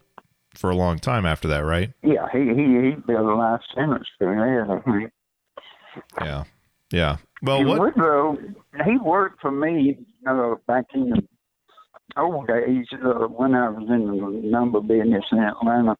for 0.54 0.68
a 0.68 0.76
long 0.76 0.98
time 0.98 1.24
after 1.24 1.48
that, 1.48 1.64
right? 1.64 1.92
Yeah, 2.02 2.26
he 2.30 2.40
he 2.40 2.90
he 2.90 2.90
built 3.06 3.20
a 3.20 3.34
life 3.34 3.62
sentence 3.74 4.06
for 4.18 4.34
that. 4.34 5.10
Yeah. 6.20 6.44
Yeah. 6.92 7.16
Well, 7.42 7.64
what? 7.64 7.80
Woodrow, 7.80 8.36
he 8.84 8.98
worked 8.98 9.40
for 9.40 9.50
me 9.50 9.98
uh, 10.28 10.54
back 10.66 10.84
in 10.94 11.08
the 11.10 11.22
old 12.16 12.46
days 12.46 12.86
uh, 12.92 13.26
when 13.28 13.54
I 13.54 13.68
was 13.68 13.88
in 13.88 14.06
the 14.06 14.48
number 14.48 14.80
business 14.80 15.24
in 15.32 15.38
Atlanta. 15.38 15.96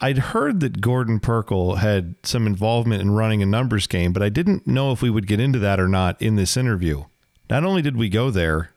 I'd 0.00 0.18
heard 0.18 0.60
that 0.60 0.80
Gordon 0.80 1.20
Pirkle 1.20 1.78
had 1.78 2.16
some 2.24 2.46
involvement 2.46 3.00
in 3.00 3.12
running 3.12 3.42
a 3.42 3.46
numbers 3.46 3.86
game, 3.86 4.12
but 4.12 4.22
I 4.22 4.28
didn't 4.28 4.66
know 4.66 4.90
if 4.92 5.00
we 5.02 5.10
would 5.10 5.26
get 5.26 5.40
into 5.40 5.58
that 5.60 5.78
or 5.78 5.88
not 5.88 6.20
in 6.20 6.36
this 6.36 6.56
interview. 6.56 7.04
Not 7.48 7.64
only 7.64 7.80
did 7.82 7.96
we 7.96 8.08
go 8.08 8.30
there, 8.30 8.70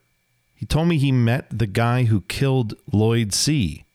He 0.57 0.65
told 0.65 0.87
me 0.87 0.97
he 0.97 1.11
met 1.11 1.45
the 1.55 1.67
guy 1.67 2.05
who 2.05 2.21
killed 2.21 2.73
Lloyd 2.91 3.31
Seay. 3.31 3.85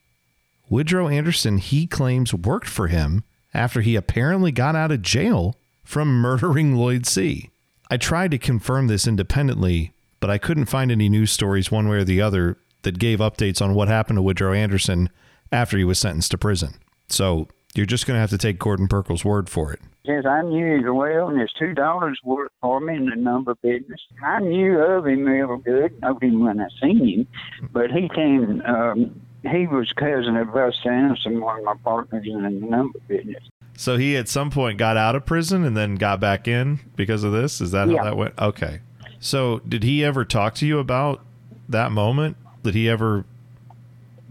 Woodrow 0.68 1.08
Anderson, 1.08 1.58
he 1.58 1.88
claims, 1.88 2.32
worked 2.32 2.68
for 2.68 2.86
him 2.86 3.24
after 3.52 3.80
he 3.80 3.96
apparently 3.96 4.52
got 4.52 4.76
out 4.76 4.92
of 4.92 5.02
jail 5.02 5.56
from 5.82 6.20
murdering 6.20 6.76
Lloyd 6.76 7.04
Seay. 7.04 7.50
I 7.90 7.96
tried 7.96 8.30
to 8.30 8.38
confirm 8.38 8.86
this 8.86 9.08
independently, 9.08 9.92
but 10.20 10.30
I 10.30 10.38
couldn't 10.38 10.66
find 10.66 10.92
any 10.92 11.08
news 11.08 11.32
stories 11.32 11.70
one 11.72 11.88
way 11.88 11.96
or 11.96 12.04
the 12.04 12.20
other 12.22 12.58
that 12.82 12.98
gave 12.98 13.18
updates 13.20 13.60
on 13.62 13.74
what 13.74 13.88
happened 13.88 14.16
to 14.18 14.22
Woodrow 14.22 14.52
Anderson 14.52 15.08
after 15.50 15.76
he 15.78 15.84
was 15.84 15.98
sentenced 15.98 16.30
to 16.32 16.38
prison. 16.38 16.74
So 17.08 17.48
you're 17.74 17.86
just 17.86 18.06
going 18.06 18.16
to 18.16 18.20
have 18.20 18.30
to 18.30 18.38
take 18.38 18.58
Gordon 18.58 18.88
Pirkle's 18.88 19.24
word 19.24 19.48
for 19.48 19.72
it. 19.72 19.80
Yes, 20.04 20.24
I 20.26 20.42
knew 20.42 20.76
him 20.78 20.96
well, 20.96 21.28
and 21.28 21.40
his 21.40 21.52
two 21.56 21.74
dollars 21.74 22.18
worked 22.24 22.54
for 22.60 22.80
me 22.80 22.96
in 22.96 23.06
the 23.06 23.14
number 23.14 23.54
business. 23.56 24.00
I 24.24 24.40
knew 24.40 24.78
of 24.80 25.06
him 25.06 25.24
real 25.24 25.56
good, 25.58 26.00
know 26.02 26.18
him 26.20 26.40
when 26.44 26.60
I 26.60 26.66
seen 26.80 27.06
him, 27.06 27.26
but 27.72 27.90
he 27.92 28.08
came. 28.08 28.62
Um, 28.66 29.20
he 29.42 29.66
was 29.66 29.92
cousin 29.96 30.36
of 30.36 30.52
Buster 30.52 30.90
Anderson, 30.90 31.40
one 31.40 31.58
of 31.58 31.64
my 31.64 31.74
partners 31.84 32.24
in 32.26 32.42
the 32.42 32.50
number 32.50 32.98
business. 33.06 33.42
So 33.76 33.96
he 33.96 34.16
at 34.16 34.28
some 34.28 34.50
point 34.50 34.76
got 34.78 34.96
out 34.96 35.14
of 35.16 35.24
prison 35.24 35.64
and 35.64 35.76
then 35.76 35.94
got 35.96 36.18
back 36.20 36.46
in 36.48 36.80
because 36.96 37.22
of 37.24 37.32
this. 37.32 37.60
Is 37.60 37.70
that 37.72 37.88
Yeah. 37.88 37.98
how 37.98 38.04
that 38.04 38.16
went? 38.16 38.34
Okay. 38.40 38.80
So 39.20 39.60
did 39.68 39.82
he 39.84 40.04
ever 40.04 40.24
talk 40.24 40.54
to 40.56 40.66
you 40.66 40.78
about 40.80 41.24
that 41.68 41.90
moment? 41.92 42.36
Did 42.62 42.74
he 42.74 42.88
ever 42.88 43.24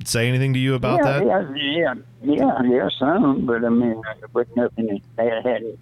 say 0.06 0.28
anything 0.28 0.54
to 0.54 0.60
you 0.60 0.76
about 0.76 1.02
yeah, 1.04 1.20
that? 1.20 1.26
Yeah, 1.26 1.54
yeah, 1.56 1.94
yeah, 2.24 2.62
yeah, 2.64 2.90
some, 2.98 3.46
but 3.46 3.64
I 3.64 3.70
mean, 3.70 4.02
but 4.34 4.48
nothing 4.56 5.02
that 5.16 5.46
hadn't 5.46 5.80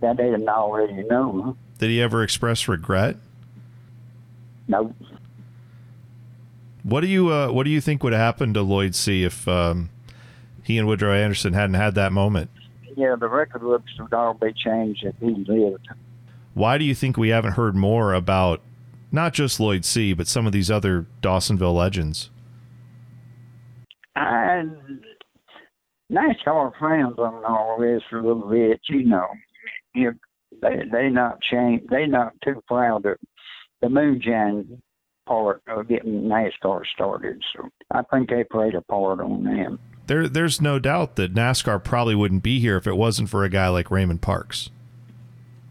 that 0.00 0.16
they 0.16 0.24
didn't 0.24 0.48
already 0.48 1.02
know. 1.04 1.56
Did 1.78 1.90
he 1.90 2.00
ever 2.02 2.22
express 2.22 2.68
regret? 2.68 3.16
No, 4.68 4.94
What 6.82 7.00
do 7.00 7.08
you 7.08 7.32
uh, 7.32 7.50
What 7.50 7.64
do 7.64 7.70
you 7.70 7.80
think 7.80 8.02
would 8.02 8.12
happen 8.12 8.54
to 8.54 8.62
Lloyd 8.62 8.94
Seay 8.94 9.24
if 9.24 9.46
um, 9.48 9.90
he 10.62 10.78
and 10.78 10.86
Woodrow 10.86 11.12
Anderson 11.12 11.52
hadn't 11.52 11.74
had 11.74 11.94
that 11.96 12.12
moment? 12.12 12.50
yeah, 12.96 13.16
the 13.16 13.28
record 13.28 13.62
books 13.62 13.90
would 13.98 14.12
all 14.12 14.34
be 14.34 14.52
changed 14.52 15.04
if 15.04 15.14
he 15.18 15.30
lived. 15.48 15.88
Why 16.54 16.78
do 16.78 16.84
you 16.84 16.94
think 16.94 17.16
we 17.16 17.30
haven't 17.30 17.52
heard 17.52 17.74
more 17.74 18.12
about 18.12 18.60
not 19.12 19.34
just 19.34 19.60
Lloyd 19.60 19.82
Seay, 19.84 20.16
but 20.16 20.26
some 20.26 20.46
of 20.46 20.52
these 20.52 20.70
other 20.70 21.06
Dawsonville 21.20 21.74
legends? 21.74 22.30
And 24.16 25.00
NASCAR 26.10 26.72
fans 26.78 27.14
on 27.18 27.44
all 27.44 27.78
this 27.80 28.02
for 28.10 28.18
a 28.18 28.26
little 28.26 28.48
bit, 28.48 28.80
you 28.88 29.04
know. 29.04 29.26
You, 29.94 30.12
they 30.60 30.82
they 30.90 31.08
not 31.08 31.40
change. 31.40 31.82
They 31.90 32.06
not 32.06 32.32
too 32.44 32.62
proud 32.66 33.06
of 33.06 33.16
the 33.80 33.88
moonshine 33.88 34.80
part 35.26 35.62
of 35.68 35.88
getting 35.88 36.22
NASCAR 36.24 36.82
started. 36.94 37.42
So 37.54 37.68
I 37.90 38.02
think 38.10 38.28
they 38.30 38.44
played 38.44 38.74
a 38.74 38.82
part 38.82 39.20
on 39.20 39.44
them. 39.44 39.78
There, 40.08 40.28
there's 40.28 40.60
no 40.60 40.78
doubt 40.78 41.16
that 41.16 41.32
NASCAR 41.32 41.82
probably 41.82 42.14
wouldn't 42.14 42.42
be 42.42 42.58
here 42.58 42.76
if 42.76 42.86
it 42.86 42.96
wasn't 42.96 43.28
for 43.30 43.44
a 43.44 43.48
guy 43.48 43.68
like 43.68 43.90
Raymond 43.90 44.20
Parks. 44.20 44.70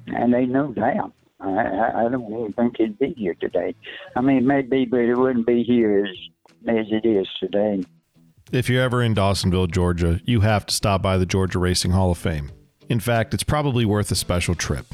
and 0.08 0.34
they 0.34 0.46
no 0.46 0.72
doubt. 0.72 1.14
I, 1.42 2.06
I 2.06 2.10
don't 2.10 2.26
even 2.32 2.54
think 2.54 2.78
he'd 2.78 3.00
be 3.00 3.14
here 3.18 3.36
today. 3.40 3.76
I 4.16 4.22
mean, 4.22 4.46
maybe, 4.46 4.86
but 4.86 5.00
it 5.00 5.16
wouldn't 5.16 5.48
be 5.48 5.64
here 5.64 6.06
as 6.06 6.16
as 6.68 6.86
it 6.92 7.08
is 7.08 7.28
today. 7.40 7.84
If 8.52 8.70
you're 8.70 8.84
ever 8.84 9.02
in 9.02 9.16
Dawsonville, 9.16 9.72
Georgia, 9.72 10.20
you 10.26 10.42
have 10.42 10.66
to 10.68 10.76
stop 10.76 11.02
by 11.02 11.18
the 11.18 11.26
Georgia 11.26 11.58
Racing 11.58 11.92
Hall 11.92 12.12
of 12.12 12.18
Fame. 12.18 12.52
In 12.90 13.00
fact, 13.00 13.34
it's 13.34 13.44
probably 13.44 13.86
worth 13.86 14.12
a 14.12 14.16
special 14.16 14.54
trip. 14.54 14.86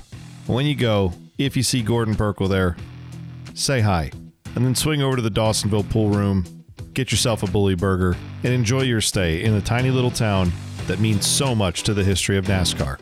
When 0.45 0.65
you 0.65 0.75
go, 0.75 1.13
if 1.37 1.57
you 1.57 1.63
see 1.63 1.81
Gordon 1.81 2.15
Pirkle 2.15 2.47
there, 2.47 2.77
say 3.53 3.81
hi, 3.81 4.11
and 4.55 4.63
then 4.63 4.75
swing 4.75 5.01
over 5.01 5.15
to 5.15 5.21
the 5.21 5.31
Dawsonville 5.31 5.89
pool 5.89 6.09
room, 6.09 6.45
get 6.93 7.11
yourself 7.11 7.43
a 7.43 7.47
bully 7.47 7.75
burger, 7.75 8.15
and 8.43 8.53
enjoy 8.53 8.81
your 8.81 9.01
stay 9.01 9.43
in 9.43 9.53
a 9.55 9.61
tiny 9.61 9.91
little 9.91 10.11
town 10.11 10.51
that 10.85 10.99
means 10.99 11.25
so 11.25 11.53
much 11.53 11.83
to 11.83 11.93
the 11.93 12.03
history 12.03 12.37
of 12.37 12.45
NASCAR. 12.45 12.99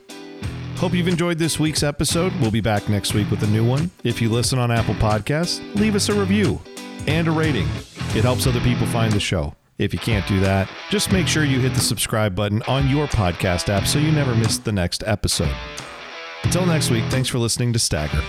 Hope 0.78 0.93
you've 0.93 1.07
enjoyed 1.07 1.38
this 1.38 1.57
week's 1.57 1.84
episode. 1.84 2.34
We'll 2.41 2.51
be 2.51 2.61
back 2.61 2.89
next 2.89 3.13
week 3.13 3.32
with 3.32 3.41
a 3.43 3.47
new 3.47 3.65
one. 3.67 3.89
If 4.03 4.21
you 4.21 4.30
listen 4.30 4.59
on 4.59 4.71
Apple 4.71 4.93
Podcasts, 4.95 5.59
leave 5.76 5.95
us 5.95 6.09
a 6.09 6.13
review 6.13 6.61
and 7.07 7.28
a 7.28 7.32
rating. 7.32 7.67
It 8.13 8.23
helps 8.23 8.45
other 8.45 8.59
people 8.59 8.86
find 8.88 9.11
the 9.11 9.19
show. 9.19 9.55
If 9.78 9.93
you 9.93 9.99
can't 9.99 10.28
do 10.28 10.39
that, 10.41 10.69
just 10.89 11.11
make 11.11 11.28
sure 11.28 11.43
you 11.43 11.59
hit 11.59 11.73
the 11.73 11.82
subscribe 11.82 12.36
button 12.36 12.61
on 12.63 12.89
your 12.89 13.07
podcast 13.07 13.69
app 13.69 13.88
so 13.88 13.99
you 13.99 14.11
never 14.11 14.36
miss 14.36 14.57
the 14.57 14.71
next 14.71 15.03
episode. 15.05 15.55
Until 16.43 16.65
next 16.65 16.91
week, 16.91 17.05
thanks 17.09 17.30
for 17.30 17.39
listening 17.39 17.73
to 17.73 17.80
Stagger. 17.80 18.21